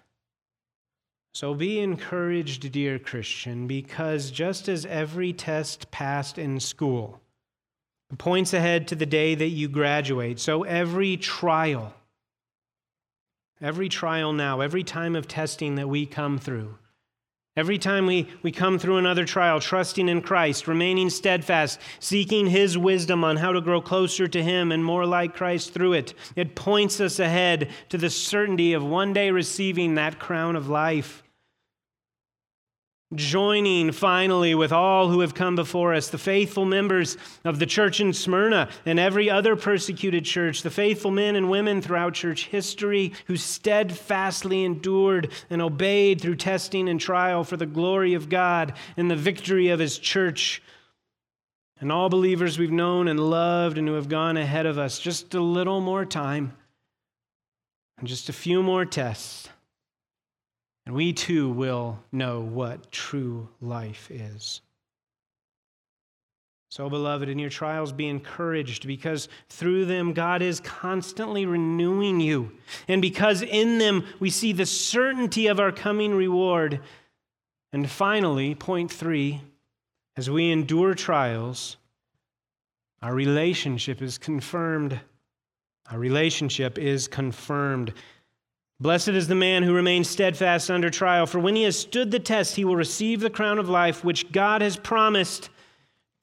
So 1.34 1.53
be 1.53 1.80
encouraged, 1.80 2.72
dear 2.72 2.97
Christian, 2.99 3.68
because 3.68 4.32
just 4.32 4.70
as 4.70 4.86
every 4.86 5.34
test 5.34 5.91
passed 5.91 6.38
in 6.38 6.60
school 6.60 7.22
points 8.18 8.53
ahead 8.53 8.88
to 8.88 8.95
the 8.95 9.06
day 9.06 9.36
that 9.36 9.49
you 9.49 9.68
graduate, 9.68 10.39
so 10.39 10.64
every 10.64 11.18
trial, 11.18 11.93
every 13.60 13.89
trial 13.89 14.32
now, 14.32 14.62
every 14.62 14.84
time 14.84 15.16
of 15.16 15.28
testing 15.28 15.76
that 15.76 15.89
we 15.89 16.06
come 16.06 16.38
through, 16.38 16.78
every 17.58 17.78
time 17.78 18.06
we, 18.06 18.28
we 18.43 18.51
come 18.51 18.78
through 18.78 18.97
another 18.97 19.26
trial, 19.26 19.60
trusting 19.60 20.10
in 20.10 20.22
Christ, 20.22 20.68
remaining 20.68 21.10
steadfast, 21.10 21.80
seeking 21.99 22.47
His 22.47 22.78
wisdom 22.78 23.24
on 23.24 23.38
how 23.38 23.51
to 23.51 23.62
grow 23.62 23.82
closer 23.82 24.28
to 24.28 24.43
Him 24.43 24.72
and 24.72 24.84
more 24.84 25.06
like 25.06 25.36
Christ 25.36 25.74
through 25.74 25.93
it, 25.93 26.14
it 26.36 26.56
points 26.56 26.99
us 26.99 27.20
ahead 27.20 27.70
to 27.89 27.97
the 27.97 28.10
certainty 28.10 28.74
of 28.74 28.84
one 28.84 29.14
day 29.14 29.32
receiving 29.32 29.95
that 29.95 30.20
crown 30.20 30.56
of 30.56 30.68
life 30.70 31.24
joining 33.14 33.91
finally 33.91 34.56
with 34.56 34.72
all 34.72 35.10
who 35.10 35.20
have 35.20 35.36
come 35.36 35.56
before 35.56 35.93
us, 35.93 36.10
the 36.10 36.18
faithful 36.18 36.66
members 36.66 37.18
of 37.43 37.60
the 37.60 37.66
church 37.66 37.99
in 37.99 38.12
Smyrna 38.14 38.70
and 38.86 38.99
every 38.99 39.30
other 39.30 39.56
persecuted 39.56 40.26
church, 40.26 40.64
the 40.64 40.72
faithful 40.72 41.12
men 41.12 41.36
and 41.36 41.49
women 41.49 41.82
throughout 41.82 42.16
church 42.16 42.47
history 42.47 43.14
who 43.28 43.38
steadfastly 43.38 44.64
endured 44.64 45.32
and 45.49 45.62
obeyed 45.62 46.20
through 46.20 46.36
testing 46.36 46.89
and 46.89 46.99
trial 46.99 47.43
for 47.43 47.58
the 47.58 47.68
glory 47.68 48.16
of 48.16 48.28
God 48.28 48.74
and 48.97 49.10
the 49.10 49.16
victory 49.16 49.70
of 49.70 49.80
his 49.80 49.99
church. 49.99 50.64
And 51.80 51.91
all 51.91 52.10
believers 52.10 52.58
we've 52.58 52.72
known 52.72 53.08
and 53.08 53.20
loved 53.20 53.78
and 53.78 53.88
who 53.88 53.93
have 53.93 54.10
gone 54.10 54.38
ahead 54.38 54.66
of 54.66 54.80
us, 54.80 54.97
just 54.97 55.36
a 55.36 55.41
little 55.41 55.82
more 55.82 56.06
time 56.06 56.53
and 57.99 58.08
just 58.08 58.30
a 58.30 58.34
few 58.34 58.64
more 58.64 58.86
tests 58.86 59.47
and 60.86 60.96
we 60.96 61.14
too 61.14 61.50
will 61.50 62.00
know 62.12 62.42
what 62.42 62.92
true 62.92 63.50
life 63.60 64.10
is. 64.12 64.62
So, 66.70 66.90
beloved, 66.90 67.30
in 67.30 67.40
your 67.40 67.50
trials, 67.50 67.94
be 67.94 68.10
encouraged 68.10 68.86
because 68.86 69.30
through 69.48 69.86
them 69.86 70.12
God 70.12 70.42
is 70.42 70.60
constantly 70.60 71.46
renewing 71.46 72.20
you. 72.20 72.52
And 72.90 73.02
because 73.02 73.42
in 73.42 73.78
them 73.78 74.06
we 74.20 74.30
see 74.30 74.52
the 74.52 74.66
certainty 74.66 75.48
of 75.48 75.60
our 75.60 75.72
coming 75.72 76.14
reward. 76.14 76.82
And 77.72 77.90
finally, 77.90 78.56
point 78.56 78.92
three, 78.92 79.42
as 80.18 80.30
we 80.30 80.52
endure 80.52 80.94
trials, 80.96 81.78
our 83.02 83.14
relationship 83.14 84.02
is 84.02 84.18
confirmed. 84.18 85.00
Our 85.90 86.00
relationship 86.00 86.78
is 86.78 87.08
confirmed. 87.08 87.94
Blessed 88.80 89.09
is 89.09 89.28
the 89.28 89.36
man 89.36 89.63
who 89.63 89.73
remains 89.73 90.09
steadfast 90.09 90.69
under 90.69 90.89
trial, 90.89 91.26
for 91.26 91.39
when 91.39 91.55
he 91.55 91.63
has 91.63 91.80
stood 91.80 92.11
the 92.11 92.19
test, 92.19 92.55
he 92.55 92.65
will 92.65 92.76
receive 92.76 93.21
the 93.21 93.30
crown 93.30 93.57
of 93.57 93.69
life 93.69 94.03
which 94.03 94.32
God 94.32 94.61
has 94.61 94.76
promised 94.76 95.49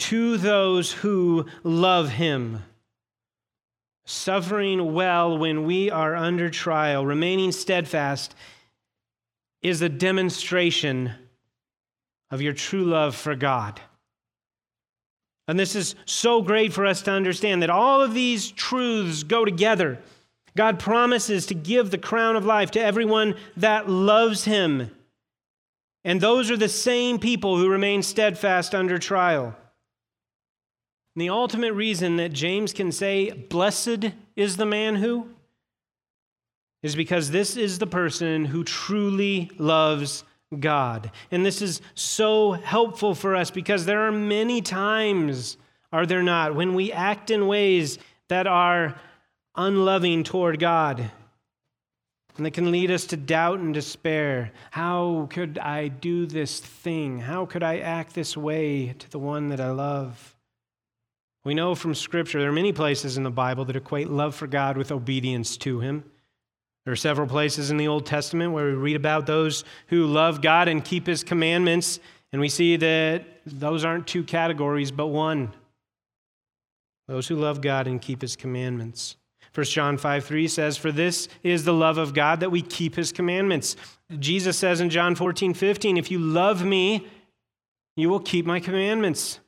to 0.01 0.37
those 0.37 0.93
who 0.93 1.47
love 1.63 2.11
him. 2.11 2.63
Suffering 4.05 4.93
well 4.93 5.39
when 5.39 5.65
we 5.65 5.91
are 5.91 6.15
under 6.15 6.51
trial, 6.51 7.07
remaining 7.07 7.53
steadfast, 7.53 8.35
is 9.63 9.81
a 9.81 9.89
demonstration 9.89 11.13
of 12.31 12.43
your 12.43 12.53
true 12.53 12.85
love 12.85 13.15
for 13.15 13.35
God. 13.35 13.81
And 15.49 15.59
this 15.59 15.75
is 15.75 15.95
so 16.05 16.43
great 16.43 16.73
for 16.73 16.85
us 16.85 17.03
to 17.03 17.13
understand 17.13 17.63
that 17.63 17.71
all 17.71 18.03
of 18.03 18.13
these 18.13 18.51
truths 18.51 19.23
go 19.23 19.45
together. 19.45 19.99
God 20.57 20.79
promises 20.79 21.47
to 21.47 21.55
give 21.55 21.91
the 21.91 21.99
crown 21.99 22.37
of 22.37 22.45
life 22.45 22.71
to 22.73 22.81
everyone 22.81 23.37
that 23.57 23.89
loves 23.89 24.45
him. 24.45 24.91
And 26.05 26.21
those 26.21 26.51
are 26.51 26.57
the 26.57 26.69
same 26.69 27.19
people 27.19 27.57
who 27.57 27.69
remain 27.69 28.03
steadfast 28.03 28.75
under 28.75 28.99
trial. 28.99 29.57
And 31.15 31.23
the 31.23 31.31
ultimate 31.31 31.75
reason 31.75 32.17
that 32.17 32.33
James 32.33 32.73
can 32.73 32.91
say, 32.91 33.31
Blessed 33.31 34.11
is 34.35 34.57
the 34.57 34.67
man 34.67 34.97
who, 34.97 35.29
is 36.83 36.97
because 36.97 37.31
this 37.31 37.57
is 37.57 37.79
the 37.79 37.87
person 37.87 38.47
who 38.47 38.65
truly 38.65 39.51
loves 39.59 40.25
God. 40.59 41.11
And 41.31 41.47
this 41.47 41.63
is 41.63 41.81
so 41.95 42.53
helpful 42.53 43.15
for 43.15 43.37
us 43.37 43.51
because 43.51 43.85
there 43.85 44.07
are 44.07 44.13
many 44.13 44.61
times, 44.61 45.57
are 45.93 46.07
there 46.07 46.23
not, 46.23 46.55
when 46.55 46.75
we 46.75 46.93
act 46.93 47.31
in 47.31 47.47
ways 47.47 47.99
that 48.29 48.47
are 48.47 48.97
unloving 49.55 50.25
toward 50.25 50.59
God. 50.59 51.11
And 52.37 52.47
that 52.47 52.55
can 52.55 52.71
lead 52.71 52.91
us 52.91 53.07
to 53.07 53.17
doubt 53.17 53.59
and 53.59 53.75
despair. 53.75 54.53
How 54.71 55.29
could 55.31 55.59
I 55.59 55.89
do 55.89 56.25
this 56.25 56.61
thing? 56.61 57.21
How 57.21 57.45
could 57.45 57.63
I 57.63 57.79
act 57.79 58.15
this 58.15 58.37
way 58.37 58.95
to 58.99 59.11
the 59.11 59.19
one 59.19 59.51
that 59.51 59.61
I 59.61 59.71
love? 59.71 60.35
We 61.45 61.55
know 61.55 61.75
from 61.75 61.95
Scripture, 61.95 62.41
there 62.41 62.49
are 62.49 62.53
many 62.53 62.73
places 62.73 63.17
in 63.17 63.25
the 63.25 63.31
Bible 63.31 63.65
that 63.67 63.77
equate 63.77 64.09
love 64.09 64.35
for 64.35 64.47
God 64.47 64.77
with 64.77 64.93
obedience 64.93 65.57
to 65.59 65.81
Him. 65.81 66.05
There 66.85 66.93
are 66.93 66.97
several 66.97 67.29
places 67.29 67.71
in 67.71 67.77
the 67.77 67.89
Old 67.89 68.07
Testament 68.07 68.53
where 68.53 68.67
we 68.67 68.73
read 68.73 68.97
about 68.97 69.27
those 69.27 69.65
who 69.89 70.07
love 70.07 70.41
God 70.41 70.69
and 70.69 70.85
keep 70.85 71.07
His 71.07 71.23
commandments, 71.23 72.01
and 72.33 72.41
we 72.41 72.49
see 72.49 72.77
that 72.77 73.25
those 73.45 73.85
aren't 73.85 74.07
two 74.07 74.25
categories, 74.25 74.91
but 74.91 75.09
one. 75.09 75.53
Those 77.09 77.27
who 77.29 77.37
love 77.37 77.61
God 77.61 77.87
and 77.87 78.01
keep 78.01 78.23
His 78.23 78.37
commandments. 78.37 79.17
1 79.55 79.67
John 79.67 79.99
5 79.99 80.25
3 80.25 80.49
says, 80.49 80.77
For 80.77 80.91
this 80.91 81.29
is 81.43 81.65
the 81.65 81.75
love 81.75 81.99
of 81.99 82.15
God 82.15 82.41
that 82.41 82.51
we 82.51 82.63
keep 82.63 82.95
his 82.95 83.13
commandments. 83.13 83.77
Jesus 84.19 84.57
says 84.57 84.81
in 84.81 84.91
John 84.91 85.15
14 85.15 85.55
15, 85.55 85.97
If 85.97 86.11
you 86.11 86.19
love 86.19 86.65
me, 86.65 87.07
you 87.97 88.09
will 88.09 88.21
keep 88.21 88.47
my 88.47 88.61
commandments. 88.61 89.41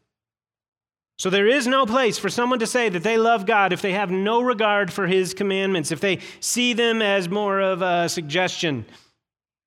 So 1.17 1.31
there 1.31 1.47
is 1.47 1.67
no 1.67 1.87
place 1.87 2.19
for 2.19 2.29
someone 2.29 2.59
to 2.59 2.67
say 2.67 2.89
that 2.89 3.03
they 3.03 3.17
love 3.17 3.47
God 3.47 3.73
if 3.73 3.81
they 3.81 3.93
have 3.93 4.11
no 4.11 4.43
regard 4.43 4.93
for 4.93 5.07
his 5.07 5.33
commandments, 5.33 5.93
if 5.93 6.01
they 6.01 6.19
see 6.41 6.73
them 6.73 7.01
as 7.01 7.29
more 7.29 7.61
of 7.61 7.83
a 7.83 8.09
suggestion, 8.09 8.85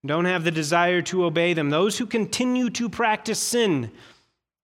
don't 0.06 0.26
have 0.26 0.44
the 0.44 0.52
desire 0.52 1.02
to 1.04 1.26
obey 1.26 1.54
them. 1.54 1.70
Those 1.70 1.98
who 1.98 2.06
continue 2.06 2.70
to 2.72 2.90
practice 2.90 3.40
sin 3.40 3.92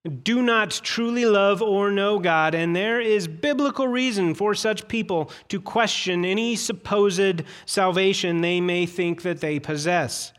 do 0.08 0.42
not 0.42 0.70
truly 0.82 1.24
love 1.24 1.62
or 1.62 1.90
know 1.90 2.18
God, 2.18 2.54
and 2.54 2.76
there 2.76 3.00
is 3.00 3.26
biblical 3.26 3.88
reason 3.88 4.34
for 4.34 4.54
such 4.54 4.86
people 4.86 5.30
to 5.48 5.60
question 5.60 6.24
any 6.24 6.56
supposed 6.56 7.42
salvation 7.64 8.40
they 8.40 8.60
may 8.60 8.84
think 8.84 9.22
that 9.22 9.40
they 9.40 9.58
possess. 9.58 10.32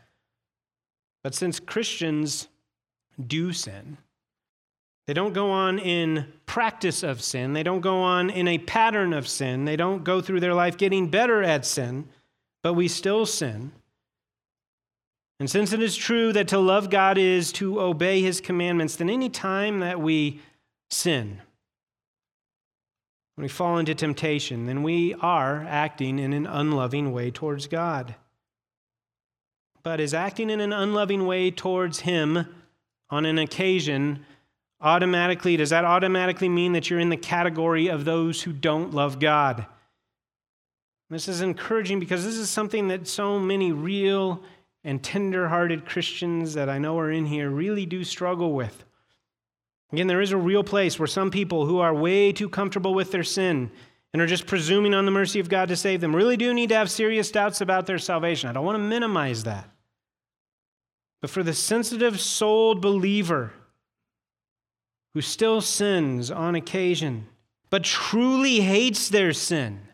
But 1.24 1.34
since 1.34 1.58
Christians 1.58 2.46
do 3.24 3.52
sin, 3.52 3.98
they 5.08 5.14
don't 5.14 5.32
go 5.32 5.50
on 5.50 5.80
in 5.80 6.32
practice 6.46 7.02
of 7.02 7.20
sin, 7.20 7.52
they 7.52 7.64
don't 7.64 7.80
go 7.80 8.02
on 8.02 8.30
in 8.30 8.46
a 8.46 8.58
pattern 8.58 9.12
of 9.12 9.26
sin, 9.26 9.64
they 9.64 9.76
don't 9.76 10.04
go 10.04 10.20
through 10.20 10.40
their 10.40 10.54
life 10.54 10.76
getting 10.76 11.08
better 11.08 11.42
at 11.42 11.66
sin, 11.66 12.08
but 12.62 12.74
we 12.74 12.86
still 12.86 13.26
sin. 13.26 13.72
And 15.38 15.50
since 15.50 15.72
it 15.72 15.82
is 15.82 15.96
true 15.96 16.32
that 16.32 16.48
to 16.48 16.58
love 16.58 16.88
God 16.88 17.18
is 17.18 17.52
to 17.52 17.80
obey 17.80 18.22
his 18.22 18.40
commandments, 18.40 18.96
then 18.96 19.10
any 19.10 19.28
time 19.28 19.80
that 19.80 20.00
we 20.00 20.40
sin, 20.90 21.42
when 23.34 23.42
we 23.42 23.48
fall 23.48 23.78
into 23.78 23.94
temptation, 23.94 24.64
then 24.64 24.82
we 24.82 25.14
are 25.20 25.66
acting 25.68 26.18
in 26.18 26.32
an 26.32 26.46
unloving 26.46 27.12
way 27.12 27.30
towards 27.30 27.66
God. 27.66 28.14
But 29.82 30.00
is 30.00 30.14
acting 30.14 30.48
in 30.48 30.60
an 30.60 30.72
unloving 30.72 31.26
way 31.26 31.50
towards 31.50 32.00
him 32.00 32.46
on 33.10 33.26
an 33.26 33.38
occasion 33.38 34.24
automatically, 34.80 35.56
does 35.56 35.70
that 35.70 35.84
automatically 35.84 36.48
mean 36.48 36.72
that 36.72 36.88
you're 36.88 36.98
in 36.98 37.08
the 37.10 37.16
category 37.16 37.88
of 37.88 38.04
those 38.04 38.42
who 38.42 38.52
don't 38.52 38.94
love 38.94 39.20
God? 39.20 39.66
This 41.08 41.28
is 41.28 41.40
encouraging 41.40 42.00
because 42.00 42.24
this 42.24 42.36
is 42.36 42.50
something 42.50 42.88
that 42.88 43.06
so 43.06 43.38
many 43.38 43.70
real 43.70 44.42
and 44.86 45.02
tender-hearted 45.02 45.84
Christians 45.84 46.54
that 46.54 46.68
I 46.70 46.78
know 46.78 46.96
are 46.98 47.10
in 47.10 47.26
here 47.26 47.50
really 47.50 47.84
do 47.84 48.04
struggle 48.04 48.52
with. 48.52 48.84
Again, 49.92 50.06
there 50.06 50.20
is 50.20 50.30
a 50.30 50.36
real 50.36 50.62
place 50.62 50.96
where 50.96 51.08
some 51.08 51.30
people 51.30 51.66
who 51.66 51.80
are 51.80 51.92
way 51.92 52.30
too 52.30 52.48
comfortable 52.48 52.94
with 52.94 53.10
their 53.10 53.24
sin 53.24 53.72
and 54.12 54.22
are 54.22 54.28
just 54.28 54.46
presuming 54.46 54.94
on 54.94 55.04
the 55.04 55.10
mercy 55.10 55.40
of 55.40 55.48
God 55.48 55.68
to 55.68 55.76
save 55.76 56.00
them 56.00 56.14
really 56.14 56.36
do 56.36 56.54
need 56.54 56.68
to 56.68 56.76
have 56.76 56.88
serious 56.88 57.32
doubts 57.32 57.60
about 57.60 57.86
their 57.86 57.98
salvation. 57.98 58.48
I 58.48 58.52
don't 58.52 58.64
want 58.64 58.76
to 58.76 58.82
minimize 58.82 59.42
that. 59.42 59.68
But 61.20 61.30
for 61.30 61.42
the 61.42 61.52
sensitive 61.52 62.20
souled 62.20 62.80
believer 62.80 63.52
who 65.14 65.20
still 65.20 65.60
sins 65.60 66.30
on 66.30 66.54
occasion, 66.54 67.26
but 67.70 67.82
truly 67.82 68.60
hates 68.60 69.08
their 69.08 69.32
sin, 69.32 69.85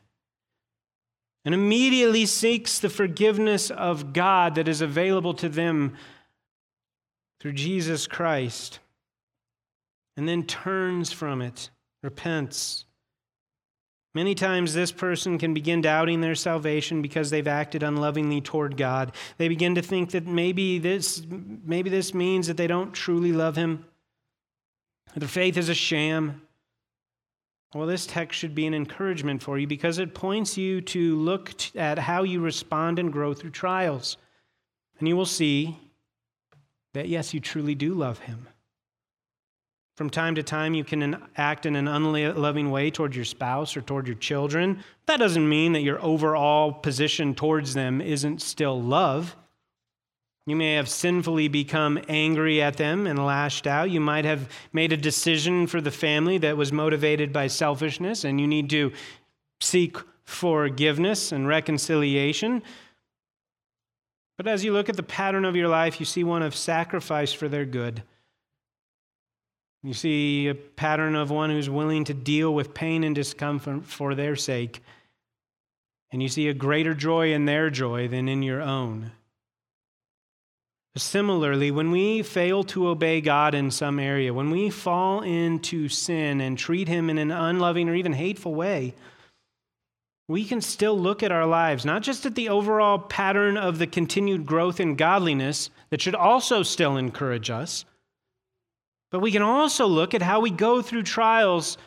and 1.45 1.55
immediately 1.55 2.27
seeks 2.27 2.79
the 2.79 2.89
forgiveness 2.89 3.71
of 3.71 4.13
God 4.13 4.55
that 4.55 4.69
is 4.69 4.81
available 4.81 5.35
to 5.35 5.49
them 5.49 5.97
through 7.41 7.53
Jesus 7.53 8.07
Christ, 8.07 8.79
and 10.17 10.29
then 10.29 10.45
turns 10.45 11.13
from 11.13 11.43
it, 11.43 11.71
repents. 12.03 12.85
Many 14.15 14.35
times, 14.35 14.75
this 14.75 14.93
person 14.93 15.39
can 15.39 15.55
begin 15.55 15.81
doubting 15.81 16.21
their 16.21 16.35
salvation 16.35 17.01
because 17.01 17.31
they've 17.31 17.49
acted 17.49 17.83
unlovingly 17.83 18.43
toward 18.43 18.77
God. 18.77 19.13
They 19.39 19.49
begin 19.49 19.75
to 19.75 19.83
think 19.83 20.11
that 20.11 20.27
maybe 20.27 20.79
this, 20.79 21.23
maybe 21.29 21.89
this 21.89 22.13
means 22.13 22.47
that 22.47 22.59
they 22.59 22.67
don't 22.67 22.93
truly 22.93 23.33
love 23.33 23.57
Him. 23.57 23.87
Their 25.17 25.29
faith 25.29 25.57
is 25.57 25.71
a 25.71 25.75
sham. 25.75 26.43
Well, 27.75 27.87
this 27.87 28.07
text 28.07 28.39
should 28.39 28.55
be 28.55 28.67
an 28.67 28.75
encouragement 28.75 29.43
for 29.43 29.59
you 29.59 29.67
because 29.67 29.99
it 29.99 30.15
points 30.15 30.59
you 30.59 30.83
to 30.83 31.17
look 31.17 31.53
at 31.75 31.99
how 31.99 32.23
you 32.23 32.41
respond 32.41 32.99
and 32.99 33.11
grow 33.11 33.33
through 33.33 33.51
trials. 33.51 34.19
And 34.99 35.09
you 35.09 35.17
will 35.17 35.25
see 35.25 35.79
that, 36.93 37.09
yes, 37.09 37.33
you 37.33 37.41
truly 37.41 37.75
do 37.75 37.95
love 37.95 38.19
Him. 38.19 38.47
From 39.97 40.11
time 40.11 40.35
to 40.35 40.43
time, 40.43 40.75
you 40.75 40.85
can 40.85 41.23
act 41.37 41.65
in 41.65 41.77
an 41.77 41.89
unloving 41.89 42.71
way 42.71 42.91
toward 42.91 43.15
your 43.15 43.25
spouse 43.25 43.77
or 43.77 43.81
toward 43.83 44.07
your 44.07 44.17
children. 44.17 44.83
That 45.07 45.19
doesn't 45.19 45.49
mean 45.49 45.73
that 45.73 45.83
your 45.83 46.03
overall 46.03 46.73
position 46.73 47.35
towards 47.35 47.73
them 47.73 48.01
isn't 48.01 48.43
still 48.43 48.81
love. 48.83 49.35
You 50.47 50.57
may 50.57 50.75
have 50.75 50.89
sinfully 50.89 51.47
become 51.47 52.01
angry 52.09 52.61
at 52.61 52.77
them 52.77 53.07
and 53.07 53.25
lashed 53.25 53.67
out. 53.67 53.91
You 53.91 54.01
might 54.01 54.25
have 54.25 54.49
made 54.73 54.93
a 54.93 54.97
decision 54.97 55.69
for 55.69 55.81
the 55.81 55.93
family 55.93 56.39
that 56.39 56.57
was 56.57 56.73
motivated 56.73 57.33
by 57.33 57.47
selfishness, 57.47 58.25
and 58.25 58.41
you 58.41 58.49
need 58.49 58.69
to 58.71 58.93
seek 59.61 59.97
forgiveness 60.25 61.31
and 61.31 61.47
reconciliation. 61.47 62.63
But 64.37 64.49
as 64.49 64.65
you 64.65 64.73
look 64.73 64.89
at 64.89 64.97
the 64.97 65.05
pattern 65.05 65.45
of 65.45 65.55
your 65.55 65.69
life, 65.69 66.01
you 66.01 66.07
see 66.07 66.25
one 66.25 66.43
of 66.43 66.57
sacrifice 66.57 67.33
for 67.33 67.49
their 67.49 67.65
good. 67.65 68.03
You 69.85 69.95
see 69.95 70.49
a 70.49 70.55
pattern 70.55 71.15
of 71.15 71.31
one 71.31 71.51
who's 71.51 71.71
willing 71.71 72.05
to 72.05 72.15
deal 72.15 72.53
with 72.53 72.75
pain 72.75 73.05
and 73.05 73.15
discomfort 73.15 73.85
for 73.85 74.15
their 74.15 74.35
sake. 74.35 74.81
And 76.11 76.21
you 76.21 76.29
see 76.29 76.49
a 76.49 76.55
greater 76.55 76.95
joy 76.95 77.33
in 77.33 77.45
their 77.45 77.71
joy 77.71 78.09
than 78.09 78.29
in 78.29 78.43
your 78.43 78.61
own. 78.61 79.13
Similarly, 80.95 81.71
when 81.71 81.91
we 81.91 82.23
fail 82.23 82.65
to 82.65 82.89
obey 82.89 83.23
God 83.23 83.55
in 83.55 83.71
some 83.71 83.99
area, 83.99 84.35
when 84.35 84.51
we 84.51 84.69
fall 84.69 85.23
into 85.23 85.89
sin 85.89 86.43
and 86.43 86.59
treat 86.59 86.87
Him 86.87 87.09
in 87.09 87.17
an 87.17 87.31
unloving 87.31 87.89
or 87.89 87.95
even 87.95 88.13
hateful 88.13 88.55
way, 88.55 88.95
we 90.29 90.45
can 90.45 90.61
still 90.61 90.99
look 90.99 91.23
at 91.23 91.33
our 91.33 91.47
lives, 91.47 91.87
not 91.87 92.03
just 92.03 92.27
at 92.27 92.35
the 92.35 92.51
overall 92.51 92.99
pattern 92.99 93.57
of 93.57 93.79
the 93.79 93.87
continued 93.87 94.45
growth 94.45 94.81
in 94.81 94.95
godliness 94.95 95.71
that 95.91 96.03
should 96.03 96.15
also 96.15 96.63
still 96.63 96.99
encourage 96.99 97.49
us, 97.49 97.87
but 99.11 99.21
we 99.21 99.33
can 99.33 99.43
also 99.43 99.87
look 99.87 100.15
at 100.15 100.23
how 100.23 100.41
we 100.41 100.51
go 100.51 100.83
through 100.83 101.03
trials 101.03 101.79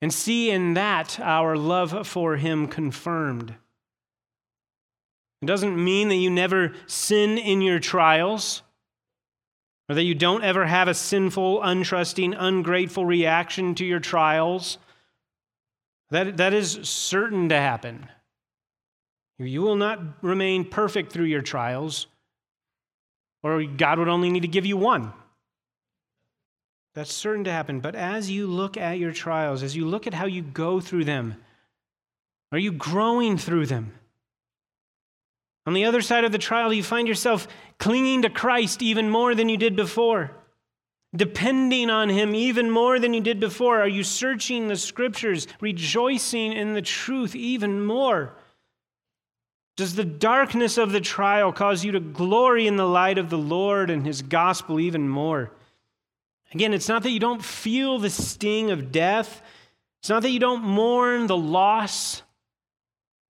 and 0.00 0.12
see 0.12 0.50
in 0.50 0.74
that 0.74 1.20
our 1.20 1.56
love 1.56 2.06
for 2.06 2.36
Him 2.36 2.66
confirmed. 2.66 3.54
It 5.42 5.46
doesn't 5.46 5.82
mean 5.82 6.08
that 6.08 6.16
you 6.16 6.30
never 6.30 6.72
sin 6.86 7.38
in 7.38 7.60
your 7.60 7.78
trials 7.78 8.62
or 9.88 9.94
that 9.94 10.02
you 10.02 10.14
don't 10.14 10.44
ever 10.44 10.66
have 10.66 10.88
a 10.88 10.94
sinful, 10.94 11.60
untrusting, 11.60 12.34
ungrateful 12.38 13.06
reaction 13.06 13.74
to 13.76 13.84
your 13.84 14.00
trials. 14.00 14.78
That, 16.10 16.36
that 16.38 16.52
is 16.52 16.80
certain 16.82 17.48
to 17.48 17.56
happen. 17.56 18.08
You 19.38 19.62
will 19.62 19.76
not 19.76 20.00
remain 20.22 20.64
perfect 20.64 21.12
through 21.12 21.26
your 21.26 21.42
trials, 21.42 22.08
or 23.42 23.62
God 23.62 23.98
would 23.98 24.08
only 24.08 24.30
need 24.30 24.42
to 24.42 24.48
give 24.48 24.66
you 24.66 24.76
one. 24.76 25.12
That's 26.94 27.12
certain 27.12 27.44
to 27.44 27.52
happen. 27.52 27.78
But 27.78 27.94
as 27.94 28.28
you 28.28 28.48
look 28.48 28.76
at 28.76 28.98
your 28.98 29.12
trials, 29.12 29.62
as 29.62 29.76
you 29.76 29.86
look 29.86 30.08
at 30.08 30.14
how 30.14 30.26
you 30.26 30.42
go 30.42 30.80
through 30.80 31.04
them, 31.04 31.36
are 32.50 32.58
you 32.58 32.72
growing 32.72 33.38
through 33.38 33.66
them? 33.66 33.92
On 35.68 35.74
the 35.74 35.84
other 35.84 36.00
side 36.00 36.24
of 36.24 36.32
the 36.32 36.38
trial, 36.38 36.72
you 36.72 36.82
find 36.82 37.06
yourself 37.06 37.46
clinging 37.76 38.22
to 38.22 38.30
Christ 38.30 38.80
even 38.80 39.10
more 39.10 39.34
than 39.34 39.50
you 39.50 39.58
did 39.58 39.76
before, 39.76 40.30
depending 41.14 41.90
on 41.90 42.08
Him 42.08 42.34
even 42.34 42.70
more 42.70 42.98
than 42.98 43.12
you 43.12 43.20
did 43.20 43.38
before. 43.38 43.78
Are 43.82 43.86
you 43.86 44.02
searching 44.02 44.68
the 44.68 44.76
scriptures, 44.76 45.46
rejoicing 45.60 46.54
in 46.54 46.72
the 46.72 46.80
truth 46.80 47.36
even 47.36 47.84
more? 47.84 48.32
Does 49.76 49.94
the 49.94 50.06
darkness 50.06 50.78
of 50.78 50.90
the 50.90 51.02
trial 51.02 51.52
cause 51.52 51.84
you 51.84 51.92
to 51.92 52.00
glory 52.00 52.66
in 52.66 52.76
the 52.76 52.88
light 52.88 53.18
of 53.18 53.28
the 53.28 53.36
Lord 53.36 53.90
and 53.90 54.06
His 54.06 54.22
gospel 54.22 54.80
even 54.80 55.06
more? 55.06 55.52
Again, 56.54 56.72
it's 56.72 56.88
not 56.88 57.02
that 57.02 57.10
you 57.10 57.20
don't 57.20 57.44
feel 57.44 57.98
the 57.98 58.08
sting 58.08 58.70
of 58.70 58.90
death, 58.90 59.42
it's 60.00 60.08
not 60.08 60.22
that 60.22 60.30
you 60.30 60.40
don't 60.40 60.64
mourn 60.64 61.26
the 61.26 61.36
loss. 61.36 62.22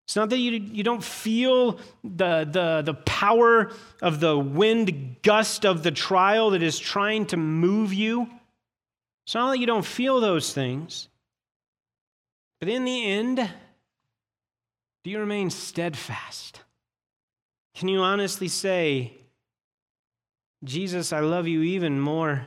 It's 0.09 0.17
not 0.17 0.31
that 0.31 0.39
you, 0.39 0.53
you 0.53 0.83
don't 0.83 1.05
feel 1.05 1.79
the, 2.03 2.49
the, 2.51 2.81
the 2.83 2.95
power 2.95 3.71
of 4.01 4.21
the 4.21 4.39
wind 4.39 5.17
gust 5.23 5.67
of 5.67 5.83
the 5.83 5.91
trial 5.91 6.51
that 6.51 6.63
is 6.63 6.79
trying 6.79 7.27
to 7.27 7.37
move 7.37 7.93
you. 7.93 8.27
It's 9.27 9.35
not 9.35 9.51
that 9.51 9.59
you 9.59 9.67
don't 9.67 9.85
feel 9.85 10.19
those 10.19 10.51
things. 10.51 11.09
But 12.59 12.71
in 12.71 12.87
the 12.87 13.05
end, 13.05 13.37
do 15.05 15.11
you 15.11 15.19
remain 15.19 15.51
steadfast? 15.51 16.63
Can 17.75 17.89
you 17.89 18.01
honestly 18.01 18.49
say, 18.49 19.13
Jesus, 20.65 21.13
I 21.13 21.21
love 21.21 21.47
you 21.47 21.61
even 21.61 22.01
more? 22.01 22.47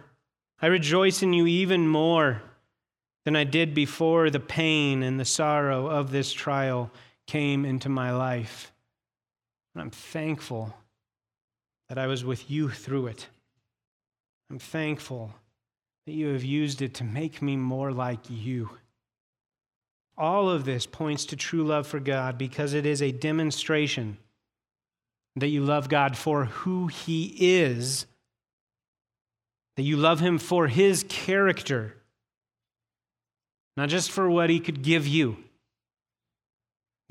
I 0.60 0.66
rejoice 0.66 1.22
in 1.22 1.32
you 1.34 1.46
even 1.46 1.88
more 1.88 2.42
than 3.24 3.36
I 3.36 3.44
did 3.44 3.76
before 3.76 4.32
the 4.32 4.40
pain 4.40 5.04
and 5.04 5.20
the 5.20 5.26
sorrow 5.26 5.86
of 5.86 6.10
this 6.10 6.34
trial 6.34 6.90
came 7.32 7.66
into 7.66 7.90
my 7.90 8.12
life. 8.12 8.72
And 9.74 9.82
I'm 9.82 9.90
thankful 9.90 10.76
that 11.90 11.98
I 11.98 12.08
was 12.08 12.26
with 12.26 12.50
you 12.50 12.70
through 12.70 13.08
it. 13.08 13.28
I'm 14.50 14.60
thankful 14.60 15.34
that 16.06 16.14
you 16.14 16.28
have 16.28 16.44
used 16.44 16.82
it 16.82 16.94
to 16.96 17.04
make 17.04 17.42
me 17.42 17.56
more 17.56 17.92
like 17.92 18.20
you. 18.30 18.70
All 20.18 20.50
of 20.50 20.66
this 20.66 20.86
points 20.86 21.26
to 21.26 21.36
true 21.36 21.64
love 21.64 21.88
for 21.88 22.00
God 22.00 22.38
because 22.38 22.74
it 22.74 22.86
is 22.86 23.02
a 23.02 23.12
demonstration 23.12 24.18
that 25.36 25.48
you 25.48 25.64
love 25.64 25.90
God 25.90 26.18
for 26.18 26.46
who 26.46 26.88
He 26.88 27.36
is 27.40 28.06
that 29.76 29.84
you 29.84 29.98
love 29.98 30.20
him 30.20 30.38
for 30.38 30.68
his 30.68 31.06
character, 31.08 31.96
not 33.78 33.90
just 33.90 34.12
for 34.12 34.30
what 34.30 34.50
he 34.50 34.60
could 34.60 34.82
give 34.84 35.08
you. 35.08 35.38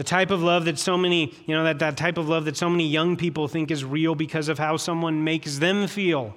The 0.01 0.05
type 0.05 0.31
of 0.31 0.43
love 0.43 0.65
that 0.65 0.79
so 0.79 0.97
many, 0.97 1.35
you 1.45 1.55
know, 1.55 1.63
that, 1.65 1.81
that 1.81 1.99
type 1.99 2.17
of 2.17 2.27
love 2.27 2.47
that 2.47 2.57
so 2.57 2.71
many 2.71 2.89
young 2.89 3.19
people 3.19 3.49
think 3.49 3.71
is 3.71 3.85
real 3.85 4.15
because 4.15 4.49
of 4.49 4.59
how 4.59 4.79
someone 4.79 5.25
makes 5.25 5.59
them 5.59 5.87
feel. 5.87 6.35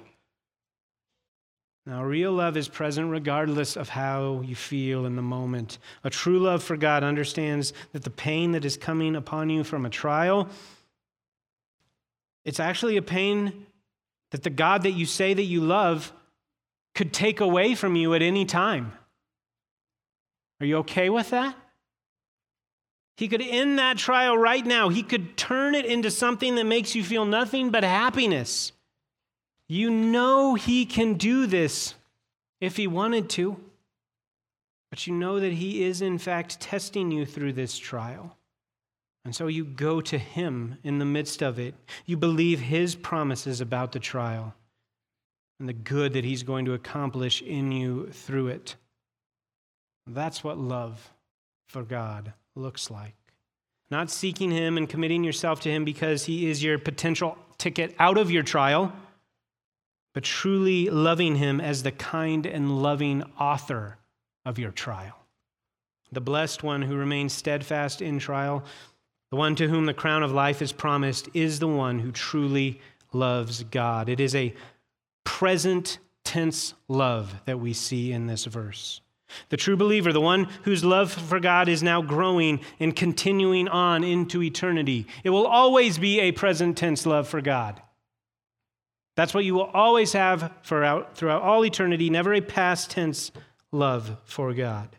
Now, 1.86 2.04
real 2.04 2.30
love 2.30 2.58
is 2.58 2.68
present 2.68 3.10
regardless 3.10 3.74
of 3.74 3.88
how 3.88 4.42
you 4.44 4.54
feel 4.54 5.06
in 5.06 5.16
the 5.16 5.22
moment. 5.22 5.78
A 6.04 6.10
true 6.10 6.38
love 6.40 6.62
for 6.62 6.76
God 6.76 7.02
understands 7.02 7.72
that 7.92 8.04
the 8.04 8.10
pain 8.10 8.52
that 8.52 8.66
is 8.66 8.76
coming 8.76 9.16
upon 9.16 9.48
you 9.48 9.64
from 9.64 9.86
a 9.86 9.90
trial, 9.90 10.50
it's 12.44 12.60
actually 12.60 12.98
a 12.98 13.02
pain 13.02 13.64
that 14.32 14.42
the 14.42 14.50
God 14.50 14.82
that 14.82 14.92
you 14.92 15.06
say 15.06 15.32
that 15.32 15.42
you 15.42 15.62
love 15.62 16.12
could 16.94 17.14
take 17.14 17.40
away 17.40 17.74
from 17.74 17.96
you 17.96 18.12
at 18.12 18.20
any 18.20 18.44
time. 18.44 18.92
Are 20.60 20.66
you 20.66 20.76
okay 20.80 21.08
with 21.08 21.30
that? 21.30 21.56
He 23.16 23.28
could 23.28 23.42
end 23.42 23.78
that 23.78 23.96
trial 23.96 24.36
right 24.36 24.64
now. 24.64 24.88
He 24.88 25.02
could 25.02 25.36
turn 25.36 25.74
it 25.74 25.86
into 25.86 26.10
something 26.10 26.56
that 26.56 26.64
makes 26.64 26.94
you 26.94 27.04
feel 27.04 27.24
nothing 27.24 27.70
but 27.70 27.84
happiness. 27.84 28.72
You 29.68 29.90
know 29.90 30.54
He 30.54 30.84
can 30.84 31.14
do 31.14 31.46
this 31.46 31.94
if 32.60 32.76
He 32.76 32.86
wanted 32.86 33.30
to, 33.30 33.56
but 34.90 35.06
you 35.06 35.14
know 35.14 35.38
that 35.38 35.52
He 35.52 35.84
is, 35.84 36.02
in 36.02 36.18
fact, 36.18 36.60
testing 36.60 37.12
you 37.12 37.24
through 37.24 37.52
this 37.52 37.78
trial. 37.78 38.36
And 39.24 39.34
so 39.34 39.46
you 39.46 39.64
go 39.64 40.00
to 40.00 40.18
Him 40.18 40.78
in 40.82 40.98
the 40.98 41.04
midst 41.04 41.40
of 41.40 41.58
it. 41.58 41.74
You 42.04 42.16
believe 42.16 42.60
His 42.60 42.96
promises 42.96 43.60
about 43.60 43.92
the 43.92 44.00
trial 44.00 44.54
and 45.60 45.68
the 45.68 45.72
good 45.72 46.14
that 46.14 46.24
He's 46.24 46.42
going 46.42 46.64
to 46.64 46.74
accomplish 46.74 47.42
in 47.42 47.70
you 47.70 48.08
through 48.08 48.48
it. 48.48 48.74
That's 50.06 50.42
what 50.42 50.58
love 50.58 51.12
for 51.68 51.84
God 51.84 52.32
looks 52.54 52.90
like. 52.90 53.14
Not 53.90 54.10
seeking 54.10 54.50
Him 54.50 54.76
and 54.76 54.88
committing 54.88 55.24
yourself 55.24 55.60
to 55.60 55.70
Him 55.70 55.84
because 55.84 56.24
He 56.24 56.48
is 56.48 56.62
your 56.62 56.78
potential 56.78 57.36
ticket 57.58 57.94
out 57.98 58.18
of 58.18 58.30
your 58.30 58.42
trial, 58.42 58.92
but 60.12 60.24
truly 60.24 60.88
loving 60.90 61.36
Him 61.36 61.60
as 61.60 61.82
the 61.82 61.92
kind 61.92 62.46
and 62.46 62.82
loving 62.82 63.22
author 63.38 63.98
of 64.44 64.58
your 64.58 64.70
trial. 64.70 65.16
The 66.12 66.20
blessed 66.20 66.62
one 66.62 66.82
who 66.82 66.96
remains 66.96 67.32
steadfast 67.32 68.00
in 68.00 68.18
trial, 68.18 68.64
the 69.30 69.36
one 69.36 69.56
to 69.56 69.68
whom 69.68 69.86
the 69.86 69.94
crown 69.94 70.22
of 70.22 70.32
life 70.32 70.62
is 70.62 70.72
promised, 70.72 71.28
is 71.34 71.58
the 71.58 71.68
one 71.68 71.98
who 71.98 72.12
truly 72.12 72.80
loves 73.12 73.64
God. 73.64 74.08
It 74.08 74.20
is 74.20 74.34
a 74.34 74.54
present 75.24 75.98
tense 76.24 76.74
love 76.88 77.34
that 77.46 77.60
we 77.60 77.72
see 77.72 78.12
in 78.12 78.26
this 78.26 78.44
verse. 78.44 79.00
The 79.48 79.56
true 79.56 79.76
believer, 79.76 80.12
the 80.12 80.20
one 80.20 80.44
whose 80.62 80.84
love 80.84 81.12
for 81.12 81.40
God 81.40 81.68
is 81.68 81.82
now 81.82 82.02
growing 82.02 82.60
and 82.80 82.94
continuing 82.94 83.68
on 83.68 84.04
into 84.04 84.42
eternity, 84.42 85.06
it 85.22 85.30
will 85.30 85.46
always 85.46 85.98
be 85.98 86.20
a 86.20 86.32
present 86.32 86.76
tense 86.76 87.06
love 87.06 87.28
for 87.28 87.40
God. 87.40 87.80
That's 89.16 89.34
what 89.34 89.44
you 89.44 89.54
will 89.54 89.70
always 89.72 90.12
have 90.12 90.52
throughout, 90.64 91.16
throughout 91.16 91.42
all 91.42 91.64
eternity, 91.64 92.10
never 92.10 92.34
a 92.34 92.40
past 92.40 92.90
tense 92.90 93.30
love 93.70 94.16
for 94.24 94.52
God. 94.54 94.96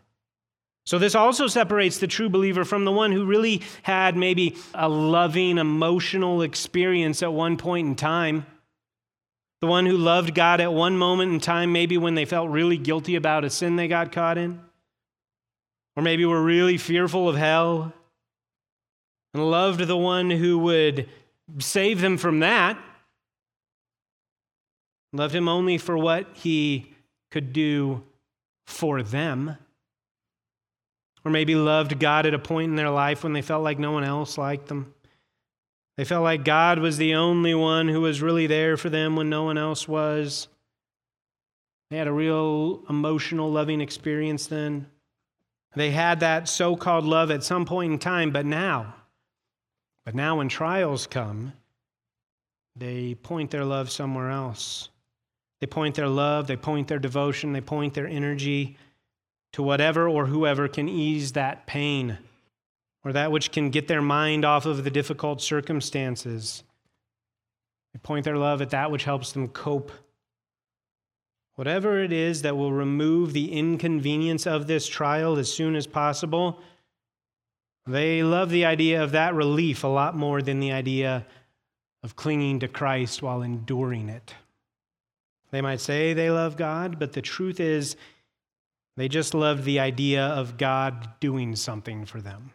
So, 0.86 1.00
this 1.00 1.16
also 1.16 1.48
separates 1.48 1.98
the 1.98 2.06
true 2.06 2.28
believer 2.28 2.64
from 2.64 2.84
the 2.84 2.92
one 2.92 3.10
who 3.10 3.26
really 3.26 3.62
had 3.82 4.16
maybe 4.16 4.56
a 4.72 4.88
loving, 4.88 5.58
emotional 5.58 6.42
experience 6.42 7.24
at 7.24 7.32
one 7.32 7.56
point 7.56 7.88
in 7.88 7.96
time. 7.96 8.46
The 9.66 9.70
one 9.70 9.86
who 9.86 9.96
loved 9.96 10.32
God 10.32 10.60
at 10.60 10.72
one 10.72 10.96
moment 10.96 11.32
in 11.32 11.40
time, 11.40 11.72
maybe 11.72 11.98
when 11.98 12.14
they 12.14 12.24
felt 12.24 12.50
really 12.50 12.78
guilty 12.78 13.16
about 13.16 13.44
a 13.44 13.50
sin 13.50 13.74
they 13.74 13.88
got 13.88 14.12
caught 14.12 14.38
in. 14.38 14.60
Or 15.96 16.04
maybe 16.04 16.24
were 16.24 16.40
really 16.40 16.78
fearful 16.78 17.28
of 17.28 17.34
hell 17.34 17.92
and 19.34 19.50
loved 19.50 19.80
the 19.80 19.96
one 19.96 20.30
who 20.30 20.56
would 20.60 21.08
save 21.58 22.00
them 22.00 22.16
from 22.16 22.38
that. 22.38 22.78
Loved 25.12 25.34
him 25.34 25.48
only 25.48 25.78
for 25.78 25.98
what 25.98 26.28
he 26.34 26.94
could 27.32 27.52
do 27.52 28.04
for 28.66 29.02
them. 29.02 29.56
Or 31.24 31.32
maybe 31.32 31.56
loved 31.56 31.98
God 31.98 32.24
at 32.24 32.34
a 32.34 32.38
point 32.38 32.70
in 32.70 32.76
their 32.76 32.90
life 32.90 33.24
when 33.24 33.32
they 33.32 33.42
felt 33.42 33.64
like 33.64 33.80
no 33.80 33.90
one 33.90 34.04
else 34.04 34.38
liked 34.38 34.68
them. 34.68 34.94
They 35.96 36.04
felt 36.04 36.24
like 36.24 36.44
God 36.44 36.78
was 36.78 36.98
the 36.98 37.14
only 37.14 37.54
one 37.54 37.88
who 37.88 38.02
was 38.02 38.20
really 38.20 38.46
there 38.46 38.76
for 38.76 38.90
them 38.90 39.16
when 39.16 39.30
no 39.30 39.44
one 39.44 39.56
else 39.56 39.88
was. 39.88 40.48
They 41.90 41.96
had 41.96 42.08
a 42.08 42.12
real 42.12 42.82
emotional, 42.88 43.50
loving 43.50 43.80
experience 43.80 44.46
then. 44.46 44.86
They 45.74 45.90
had 45.90 46.20
that 46.20 46.48
so 46.48 46.74
called 46.74 47.04
love 47.04 47.30
at 47.30 47.44
some 47.44 47.64
point 47.66 47.92
in 47.92 47.98
time, 47.98 48.30
but 48.30 48.46
now, 48.46 48.94
but 50.04 50.14
now 50.14 50.38
when 50.38 50.48
trials 50.48 51.06
come, 51.06 51.52
they 52.74 53.14
point 53.14 53.50
their 53.50 53.64
love 53.64 53.90
somewhere 53.90 54.30
else. 54.30 54.88
They 55.60 55.66
point 55.66 55.94
their 55.94 56.08
love, 56.08 56.46
they 56.46 56.56
point 56.56 56.88
their 56.88 56.98
devotion, 56.98 57.52
they 57.52 57.60
point 57.60 57.94
their 57.94 58.06
energy 58.06 58.76
to 59.52 59.62
whatever 59.62 60.08
or 60.08 60.26
whoever 60.26 60.68
can 60.68 60.88
ease 60.88 61.32
that 61.32 61.66
pain 61.66 62.18
or 63.06 63.12
that 63.12 63.30
which 63.30 63.52
can 63.52 63.70
get 63.70 63.86
their 63.86 64.02
mind 64.02 64.44
off 64.44 64.66
of 64.66 64.82
the 64.82 64.90
difficult 64.90 65.40
circumstances. 65.40 66.64
They 67.92 68.00
point 68.00 68.24
their 68.24 68.36
love 68.36 68.60
at 68.60 68.70
that 68.70 68.90
which 68.90 69.04
helps 69.04 69.30
them 69.30 69.46
cope. 69.46 69.92
Whatever 71.54 72.02
it 72.02 72.10
is 72.10 72.42
that 72.42 72.56
will 72.56 72.72
remove 72.72 73.32
the 73.32 73.52
inconvenience 73.52 74.44
of 74.44 74.66
this 74.66 74.88
trial 74.88 75.38
as 75.38 75.50
soon 75.50 75.76
as 75.76 75.86
possible, 75.86 76.60
they 77.86 78.24
love 78.24 78.50
the 78.50 78.64
idea 78.64 79.04
of 79.04 79.12
that 79.12 79.34
relief 79.34 79.84
a 79.84 79.86
lot 79.86 80.16
more 80.16 80.42
than 80.42 80.58
the 80.58 80.72
idea 80.72 81.24
of 82.02 82.16
clinging 82.16 82.58
to 82.58 82.66
Christ 82.66 83.22
while 83.22 83.42
enduring 83.42 84.08
it. 84.08 84.34
They 85.52 85.60
might 85.60 85.78
say 85.78 86.12
they 86.12 86.32
love 86.32 86.56
God, 86.56 86.98
but 86.98 87.12
the 87.12 87.22
truth 87.22 87.60
is, 87.60 87.94
they 88.96 89.06
just 89.06 89.32
love 89.32 89.64
the 89.64 89.78
idea 89.78 90.26
of 90.26 90.56
God 90.56 91.08
doing 91.20 91.54
something 91.54 92.04
for 92.04 92.20
them. 92.20 92.50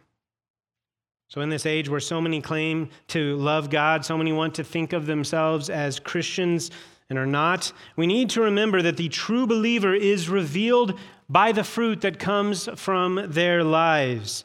So, 1.32 1.40
in 1.40 1.48
this 1.48 1.64
age 1.64 1.88
where 1.88 1.98
so 1.98 2.20
many 2.20 2.42
claim 2.42 2.90
to 3.08 3.36
love 3.36 3.70
God, 3.70 4.04
so 4.04 4.18
many 4.18 4.34
want 4.34 4.56
to 4.56 4.64
think 4.64 4.92
of 4.92 5.06
themselves 5.06 5.70
as 5.70 5.98
Christians 5.98 6.70
and 7.08 7.18
are 7.18 7.24
not, 7.24 7.72
we 7.96 8.06
need 8.06 8.28
to 8.30 8.42
remember 8.42 8.82
that 8.82 8.98
the 8.98 9.08
true 9.08 9.46
believer 9.46 9.94
is 9.94 10.28
revealed 10.28 10.98
by 11.30 11.52
the 11.52 11.64
fruit 11.64 12.02
that 12.02 12.18
comes 12.18 12.68
from 12.76 13.30
their 13.30 13.64
lives. 13.64 14.44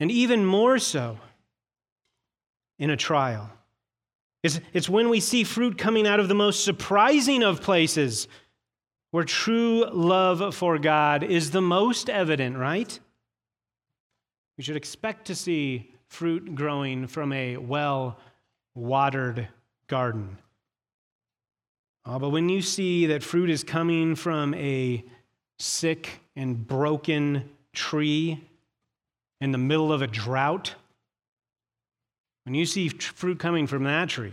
And 0.00 0.10
even 0.10 0.46
more 0.46 0.78
so 0.78 1.18
in 2.78 2.88
a 2.88 2.96
trial. 2.96 3.50
It's, 4.42 4.60
it's 4.72 4.88
when 4.88 5.10
we 5.10 5.20
see 5.20 5.44
fruit 5.44 5.76
coming 5.76 6.06
out 6.06 6.18
of 6.18 6.28
the 6.28 6.34
most 6.34 6.64
surprising 6.64 7.42
of 7.42 7.60
places 7.60 8.26
where 9.10 9.24
true 9.24 9.84
love 9.92 10.54
for 10.54 10.78
God 10.78 11.22
is 11.22 11.50
the 11.50 11.60
most 11.60 12.08
evident, 12.08 12.56
right? 12.56 12.98
We 14.58 14.64
should 14.64 14.76
expect 14.76 15.28
to 15.28 15.36
see 15.36 15.92
fruit 16.08 16.54
growing 16.56 17.06
from 17.06 17.32
a 17.32 17.56
well 17.56 18.18
watered 18.74 19.48
garden. 19.86 20.36
Uh, 22.04 22.18
but 22.18 22.30
when 22.30 22.48
you 22.48 22.60
see 22.60 23.06
that 23.06 23.22
fruit 23.22 23.50
is 23.50 23.62
coming 23.62 24.16
from 24.16 24.54
a 24.54 25.04
sick 25.58 26.20
and 26.34 26.66
broken 26.66 27.48
tree 27.72 28.42
in 29.40 29.52
the 29.52 29.58
middle 29.58 29.92
of 29.92 30.02
a 30.02 30.06
drought, 30.06 30.74
when 32.44 32.54
you 32.54 32.66
see 32.66 32.88
fruit 32.88 33.38
coming 33.38 33.66
from 33.66 33.84
that 33.84 34.08
tree, 34.08 34.32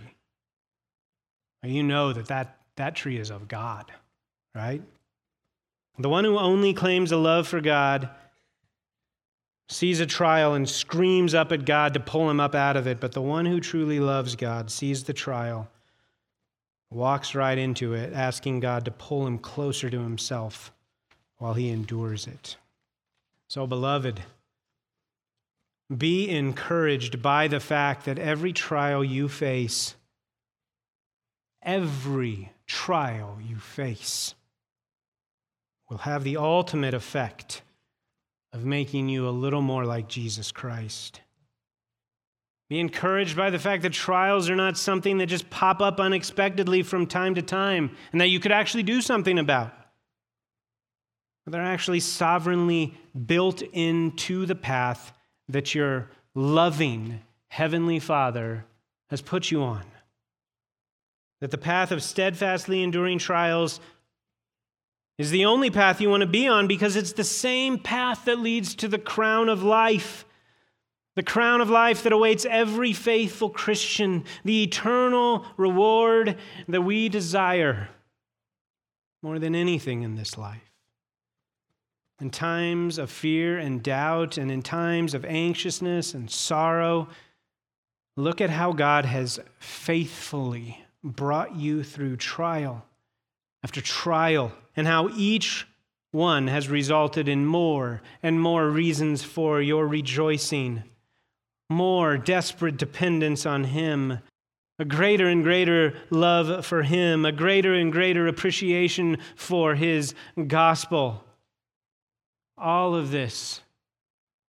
you 1.63 1.83
know 1.83 2.13
that 2.13 2.27
that, 2.27 2.57
that 2.77 2.95
tree 2.95 3.17
is 3.17 3.29
of 3.29 3.47
God, 3.47 3.91
right? 4.55 4.81
The 5.97 6.09
one 6.09 6.23
who 6.23 6.37
only 6.37 6.73
claims 6.73 7.11
a 7.11 7.17
love 7.17 7.47
for 7.47 7.61
God 7.61 8.09
sees 9.67 9.99
a 9.99 10.05
trial 10.05 10.53
and 10.53 10.69
screams 10.69 11.33
up 11.33 11.51
at 11.51 11.65
God 11.65 11.93
to 11.93 11.99
pull 11.99 12.29
him 12.29 12.39
up 12.39 12.55
out 12.55 12.77
of 12.77 12.87
it. 12.87 12.99
But 12.99 13.13
the 13.13 13.21
one 13.21 13.45
who 13.45 13.59
truly 13.59 13.99
loves 13.99 14.35
God 14.35 14.69
sees 14.69 15.03
the 15.03 15.13
trial, 15.13 15.69
walks 16.89 17.35
right 17.35 17.57
into 17.57 17.93
it, 17.93 18.13
asking 18.13 18.59
God 18.59 18.85
to 18.85 18.91
pull 18.91 19.25
him 19.25 19.39
closer 19.39 19.89
to 19.89 19.99
himself 19.99 20.71
while 21.37 21.53
he 21.53 21.69
endures 21.69 22.27
it. 22.27 22.57
So, 23.47 23.67
beloved, 23.67 24.21
be 25.95 26.29
encouraged 26.29 27.21
by 27.21 27.47
the 27.47 27.59
fact 27.59 28.05
that 28.05 28.17
every 28.17 28.53
trial 28.53 29.03
you 29.03 29.27
face, 29.29 29.95
every 31.61 32.51
trial 32.65 33.37
you 33.47 33.57
face, 33.57 34.33
will 35.89 35.99
have 35.99 36.23
the 36.23 36.37
ultimate 36.37 36.95
effect 36.95 37.61
of 38.55 38.63
making 38.63 39.09
you 39.09 39.27
a 39.27 39.29
little 39.29 39.61
more 39.61 39.83
like 39.83 40.07
Jesus 40.07 40.51
Christ. 40.51 41.19
Be 42.69 42.79
encouraged 42.79 43.35
by 43.35 43.49
the 43.49 43.59
fact 43.59 43.83
that 43.83 43.91
trials 43.91 44.49
are 44.49 44.55
not 44.55 44.77
something 44.77 45.17
that 45.17 45.25
just 45.25 45.49
pop 45.49 45.81
up 45.81 45.99
unexpectedly 45.99 46.81
from 46.81 47.05
time 47.05 47.35
to 47.35 47.41
time 47.41 47.91
and 48.13 48.21
that 48.21 48.29
you 48.29 48.39
could 48.39 48.53
actually 48.53 48.83
do 48.83 49.01
something 49.01 49.37
about. 49.37 49.73
They're 51.45 51.61
actually 51.61 51.99
sovereignly 51.99 52.95
built 53.25 53.61
into 53.61 54.45
the 54.45 54.55
path 54.55 55.11
that 55.49 55.75
your 55.75 56.09
loving 56.33 57.21
Heavenly 57.49 57.99
Father 57.99 58.65
has 59.09 59.21
put 59.21 59.51
you 59.51 59.61
on. 59.61 59.83
That 61.41 61.51
the 61.51 61.57
path 61.57 61.91
of 61.91 62.01
steadfastly 62.01 62.81
enduring 62.81 63.19
trials 63.19 63.81
is 65.17 65.31
the 65.31 65.45
only 65.45 65.69
path 65.69 66.01
you 66.01 66.09
want 66.09 66.21
to 66.21 66.27
be 66.27 66.47
on 66.47 66.67
because 66.67 66.95
it's 66.95 67.13
the 67.13 67.23
same 67.23 67.79
path 67.79 68.25
that 68.25 68.39
leads 68.39 68.75
to 68.75 68.87
the 68.87 68.97
crown 68.97 69.47
of 69.47 69.63
life. 69.63 70.25
The 71.15 71.23
crown 71.23 71.61
of 71.61 71.69
life 71.69 72.03
that 72.03 72.11
awaits 72.11 72.45
every 72.45 72.91
faithful 72.91 73.49
Christian, 73.49 74.25
the 74.43 74.63
eternal 74.63 75.45
reward 75.55 76.37
that 76.67 76.81
we 76.81 77.07
desire 77.07 77.87
more 79.23 79.39
than 79.39 79.55
anything 79.55 80.01
in 80.01 80.15
this 80.15 80.37
life. 80.37 80.61
In 82.19 82.29
times 82.29 82.97
of 82.97 83.09
fear 83.09 83.57
and 83.57 83.81
doubt, 83.81 84.37
and 84.37 84.51
in 84.51 84.61
times 84.61 85.13
of 85.13 85.25
anxiousness 85.25 86.13
and 86.13 86.29
sorrow, 86.29 87.07
look 88.17 88.41
at 88.41 88.49
how 88.49 88.73
God 88.73 89.05
has 89.05 89.39
faithfully 89.59 90.83
brought 91.03 91.55
you 91.55 91.83
through 91.83 92.17
trial 92.17 92.85
after 93.63 93.81
trial 93.81 94.51
and 94.75 94.87
how 94.87 95.09
each 95.15 95.67
one 96.11 96.47
has 96.47 96.69
resulted 96.69 97.27
in 97.27 97.45
more 97.45 98.01
and 98.23 98.41
more 98.41 98.69
reasons 98.69 99.23
for 99.23 99.61
your 99.61 99.87
rejoicing, 99.87 100.83
more 101.69 102.17
desperate 102.17 102.77
dependence 102.77 103.45
on 103.45 103.65
Him, 103.65 104.19
a 104.79 104.85
greater 104.85 105.27
and 105.27 105.43
greater 105.43 105.93
love 106.09 106.65
for 106.65 106.83
Him, 106.83 107.25
a 107.25 107.31
greater 107.31 107.73
and 107.73 107.91
greater 107.91 108.27
appreciation 108.27 109.17
for 109.35 109.75
His 109.75 110.13
gospel. 110.47 111.23
All 112.57 112.95
of 112.95 113.11
this 113.11 113.61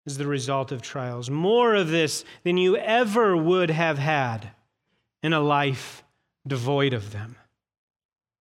is 0.05 0.17
the 0.17 0.27
result 0.27 0.71
of 0.71 0.81
trials. 0.81 1.29
More 1.29 1.73
of 1.73 1.89
this 1.89 2.23
than 2.43 2.57
you 2.57 2.77
ever 2.77 3.35
would 3.35 3.71
have 3.71 3.97
had 3.97 4.51
in 5.23 5.33
a 5.33 5.39
life 5.39 6.03
devoid 6.45 6.93
of 6.93 7.11
them, 7.11 7.35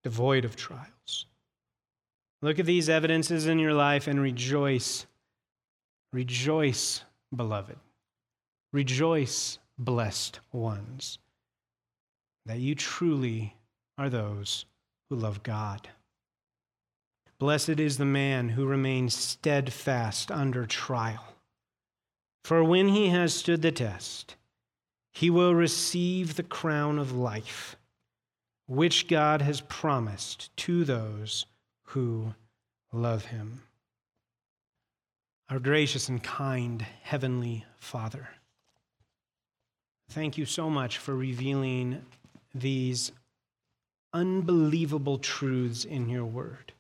devoid 0.02 0.44
of 0.44 0.56
trials. 0.56 0.93
Look 2.44 2.58
at 2.58 2.66
these 2.66 2.90
evidences 2.90 3.46
in 3.46 3.58
your 3.58 3.72
life 3.72 4.06
and 4.06 4.20
rejoice. 4.20 5.06
Rejoice, 6.12 7.02
beloved. 7.34 7.78
Rejoice, 8.70 9.58
blessed 9.78 10.40
ones, 10.52 11.18
that 12.44 12.58
you 12.58 12.74
truly 12.74 13.56
are 13.96 14.10
those 14.10 14.66
who 15.08 15.16
love 15.16 15.42
God. 15.42 15.88
Blessed 17.38 17.80
is 17.80 17.96
the 17.96 18.04
man 18.04 18.50
who 18.50 18.66
remains 18.66 19.14
steadfast 19.14 20.30
under 20.30 20.66
trial. 20.66 21.36
For 22.44 22.62
when 22.62 22.88
he 22.88 23.08
has 23.08 23.32
stood 23.32 23.62
the 23.62 23.72
test, 23.72 24.36
he 25.14 25.30
will 25.30 25.54
receive 25.54 26.36
the 26.36 26.42
crown 26.42 26.98
of 26.98 27.16
life, 27.16 27.76
which 28.66 29.08
God 29.08 29.40
has 29.40 29.62
promised 29.62 30.54
to 30.58 30.84
those 30.84 31.46
who 31.84 32.34
love 32.92 33.24
him. 33.26 33.62
our 35.50 35.58
gracious 35.58 36.08
and 36.08 36.22
kind 36.22 36.84
Heavenly 37.02 37.64
Father. 37.78 38.28
Thank 40.10 40.38
you 40.38 40.46
so 40.46 40.70
much 40.70 40.98
for 40.98 41.14
revealing 41.14 42.04
these 42.54 43.12
unbelievable 44.12 45.18
truths 45.18 45.84
in 45.84 46.08
your 46.08 46.24
word. 46.24 46.72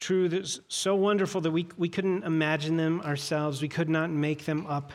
Truths 0.00 0.60
so 0.68 0.94
wonderful 0.94 1.40
that 1.40 1.52
we, 1.52 1.66
we 1.76 1.88
couldn't 1.88 2.24
imagine 2.24 2.76
them 2.76 3.00
ourselves, 3.00 3.62
we 3.62 3.68
could 3.68 3.88
not 3.88 4.10
make 4.10 4.44
them 4.44 4.66
up. 4.66 4.92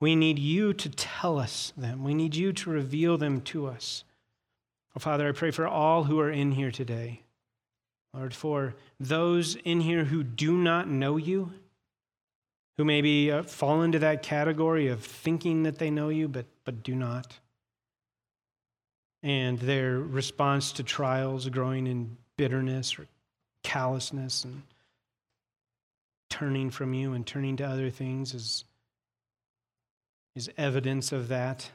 We 0.00 0.14
need 0.14 0.38
you 0.38 0.72
to 0.74 0.88
tell 0.88 1.38
us 1.38 1.72
them, 1.76 2.04
we 2.04 2.14
need 2.14 2.34
you 2.34 2.52
to 2.52 2.70
reveal 2.70 3.18
them 3.18 3.40
to 3.42 3.66
us. 3.66 4.04
Oh, 4.94 5.00
Father, 5.00 5.28
I 5.28 5.32
pray 5.32 5.50
for 5.50 5.66
all 5.66 6.04
who 6.04 6.18
are 6.20 6.30
in 6.30 6.52
here 6.52 6.70
today. 6.70 7.22
Lord, 8.16 8.34
for 8.34 8.74
those 8.98 9.56
in 9.56 9.80
here 9.80 10.04
who 10.04 10.24
do 10.24 10.56
not 10.56 10.88
know 10.88 11.18
you, 11.18 11.52
who 12.78 12.84
maybe 12.84 13.30
uh, 13.30 13.42
fall 13.42 13.82
into 13.82 13.98
that 13.98 14.22
category 14.22 14.88
of 14.88 15.04
thinking 15.04 15.64
that 15.64 15.78
they 15.78 15.90
know 15.90 16.08
you, 16.08 16.26
but, 16.26 16.46
but 16.64 16.82
do 16.82 16.94
not. 16.94 17.38
And 19.22 19.58
their 19.58 19.98
response 19.98 20.72
to 20.72 20.82
trials 20.82 21.48
growing 21.50 21.86
in 21.86 22.16
bitterness 22.38 22.98
or 22.98 23.06
callousness 23.62 24.44
and 24.44 24.62
turning 26.30 26.70
from 26.70 26.94
you 26.94 27.12
and 27.12 27.26
turning 27.26 27.56
to 27.56 27.64
other 27.64 27.90
things 27.90 28.32
is, 28.32 28.64
is 30.34 30.50
evidence 30.56 31.12
of 31.12 31.28
that. 31.28 31.68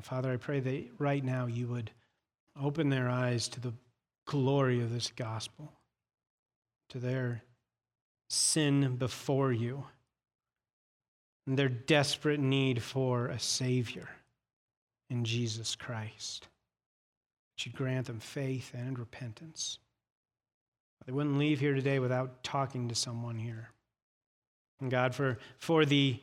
Father, 0.00 0.32
I 0.32 0.36
pray 0.36 0.60
that 0.60 0.86
right 0.98 1.24
now 1.24 1.46
you 1.46 1.66
would 1.68 1.90
open 2.60 2.88
their 2.88 3.08
eyes 3.08 3.48
to 3.48 3.60
the 3.60 3.72
glory 4.26 4.82
of 4.82 4.92
this 4.92 5.10
gospel, 5.14 5.72
to 6.90 6.98
their 6.98 7.42
sin 8.28 8.96
before 8.96 9.52
you, 9.52 9.84
and 11.46 11.58
their 11.58 11.68
desperate 11.68 12.40
need 12.40 12.82
for 12.82 13.28
a 13.28 13.38
Savior 13.38 14.08
in 15.08 15.24
Jesus 15.24 15.76
Christ. 15.76 16.48
That 17.56 17.66
you 17.66 17.72
grant 17.72 18.08
them 18.08 18.20
faith 18.20 18.72
and 18.74 18.98
repentance. 18.98 19.78
They 21.06 21.12
wouldn't 21.12 21.38
leave 21.38 21.60
here 21.60 21.74
today 21.74 22.00
without 22.00 22.42
talking 22.42 22.88
to 22.88 22.94
someone 22.96 23.38
here. 23.38 23.70
And 24.80 24.90
God, 24.90 25.14
for, 25.14 25.38
for 25.56 25.84
the 25.84 26.20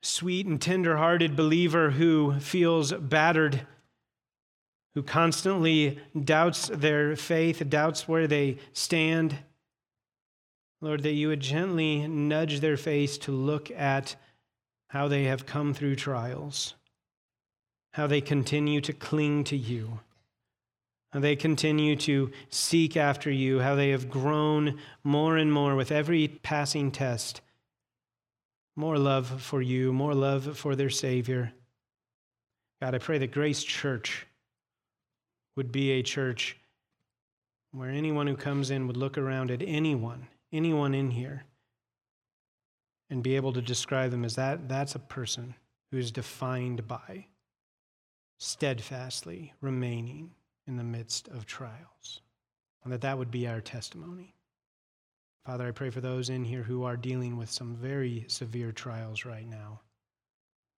sweet 0.00 0.46
and 0.46 0.60
tender-hearted 0.60 1.34
believer 1.34 1.90
who 1.90 2.38
feels 2.38 2.92
battered, 2.92 3.66
who 4.94 5.02
constantly 5.02 5.98
doubts 6.24 6.68
their 6.68 7.16
faith, 7.16 7.68
doubts 7.68 8.06
where 8.06 8.26
they 8.26 8.58
stand, 8.72 9.38
Lord, 10.80 11.02
that 11.02 11.12
you 11.12 11.28
would 11.28 11.40
gently 11.40 12.06
nudge 12.06 12.60
their 12.60 12.76
face 12.76 13.16
to 13.18 13.32
look 13.32 13.70
at 13.70 14.16
how 14.88 15.08
they 15.08 15.24
have 15.24 15.46
come 15.46 15.72
through 15.72 15.96
trials, 15.96 16.74
how 17.94 18.06
they 18.06 18.20
continue 18.20 18.80
to 18.82 18.92
cling 18.92 19.44
to 19.44 19.56
you, 19.56 20.00
how 21.12 21.20
they 21.20 21.36
continue 21.36 21.96
to 21.96 22.30
seek 22.50 22.96
after 22.96 23.30
you, 23.30 23.60
how 23.60 23.74
they 23.74 23.90
have 23.90 24.10
grown 24.10 24.78
more 25.02 25.36
and 25.36 25.50
more 25.52 25.74
with 25.74 25.92
every 25.92 26.28
passing 26.28 26.90
test. 26.90 27.40
More 28.76 28.98
love 28.98 29.40
for 29.42 29.62
you, 29.62 29.92
more 29.92 30.14
love 30.14 30.58
for 30.58 30.74
their 30.74 30.90
Savior. 30.90 31.52
God, 32.80 32.94
I 32.94 32.98
pray 32.98 33.18
that 33.18 33.32
Grace 33.32 33.62
Church 33.62 34.26
would 35.56 35.72
be 35.72 35.92
a 35.92 36.02
church 36.02 36.56
where 37.72 37.90
anyone 37.90 38.26
who 38.26 38.36
comes 38.36 38.70
in 38.70 38.86
would 38.86 38.96
look 38.96 39.18
around 39.18 39.50
at 39.50 39.62
anyone 39.64 40.28
anyone 40.52 40.94
in 40.94 41.10
here 41.10 41.44
and 43.10 43.22
be 43.22 43.36
able 43.36 43.52
to 43.52 43.62
describe 43.62 44.10
them 44.10 44.24
as 44.24 44.36
that 44.36 44.68
that's 44.68 44.94
a 44.94 44.98
person 44.98 45.54
who 45.90 45.98
is 45.98 46.10
defined 46.10 46.86
by 46.86 47.26
steadfastly 48.38 49.52
remaining 49.60 50.30
in 50.66 50.76
the 50.76 50.84
midst 50.84 51.28
of 51.28 51.46
trials 51.46 52.20
and 52.84 52.92
that 52.92 53.00
that 53.00 53.16
would 53.16 53.30
be 53.30 53.46
our 53.46 53.60
testimony. 53.60 54.34
Father 55.46 55.68
i 55.68 55.70
pray 55.70 55.90
for 55.90 56.00
those 56.00 56.30
in 56.30 56.44
here 56.44 56.62
who 56.62 56.84
are 56.84 56.96
dealing 56.96 57.36
with 57.36 57.50
some 57.50 57.74
very 57.74 58.24
severe 58.28 58.72
trials 58.72 59.24
right 59.24 59.48
now 59.48 59.80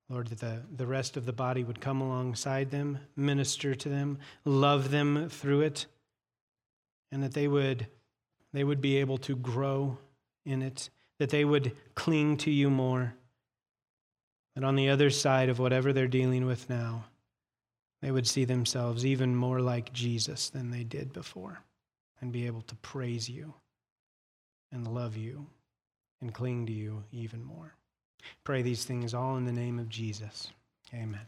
lord 0.08 0.28
that 0.28 0.40
the, 0.40 0.62
the 0.76 0.86
rest 0.86 1.16
of 1.16 1.26
the 1.26 1.32
body 1.32 1.64
would 1.64 1.80
come 1.80 2.00
alongside 2.00 2.70
them 2.70 2.98
minister 3.16 3.74
to 3.74 3.88
them 3.88 4.18
love 4.44 4.90
them 4.90 5.28
through 5.28 5.60
it 5.62 5.86
and 7.10 7.22
that 7.22 7.32
they 7.32 7.48
would 7.48 7.86
they 8.54 8.64
would 8.64 8.80
be 8.80 8.98
able 8.98 9.18
to 9.18 9.34
grow 9.34 9.98
in 10.46 10.62
it, 10.62 10.88
that 11.18 11.28
they 11.30 11.44
would 11.44 11.72
cling 11.96 12.36
to 12.38 12.50
you 12.50 12.70
more. 12.70 13.14
That 14.54 14.62
on 14.62 14.76
the 14.76 14.90
other 14.90 15.10
side 15.10 15.48
of 15.48 15.58
whatever 15.58 15.92
they're 15.92 16.06
dealing 16.06 16.46
with 16.46 16.70
now, 16.70 17.04
they 18.00 18.12
would 18.12 18.28
see 18.28 18.44
themselves 18.44 19.04
even 19.04 19.34
more 19.34 19.60
like 19.60 19.92
Jesus 19.92 20.50
than 20.50 20.70
they 20.70 20.84
did 20.84 21.12
before 21.12 21.58
and 22.20 22.30
be 22.32 22.46
able 22.46 22.62
to 22.62 22.76
praise 22.76 23.28
you 23.28 23.54
and 24.70 24.86
love 24.86 25.16
you 25.16 25.46
and 26.20 26.32
cling 26.32 26.66
to 26.66 26.72
you 26.72 27.02
even 27.10 27.42
more. 27.42 27.74
Pray 28.44 28.62
these 28.62 28.84
things 28.84 29.14
all 29.14 29.36
in 29.36 29.44
the 29.44 29.52
name 29.52 29.78
of 29.78 29.88
Jesus. 29.88 30.48
Amen. 30.92 31.26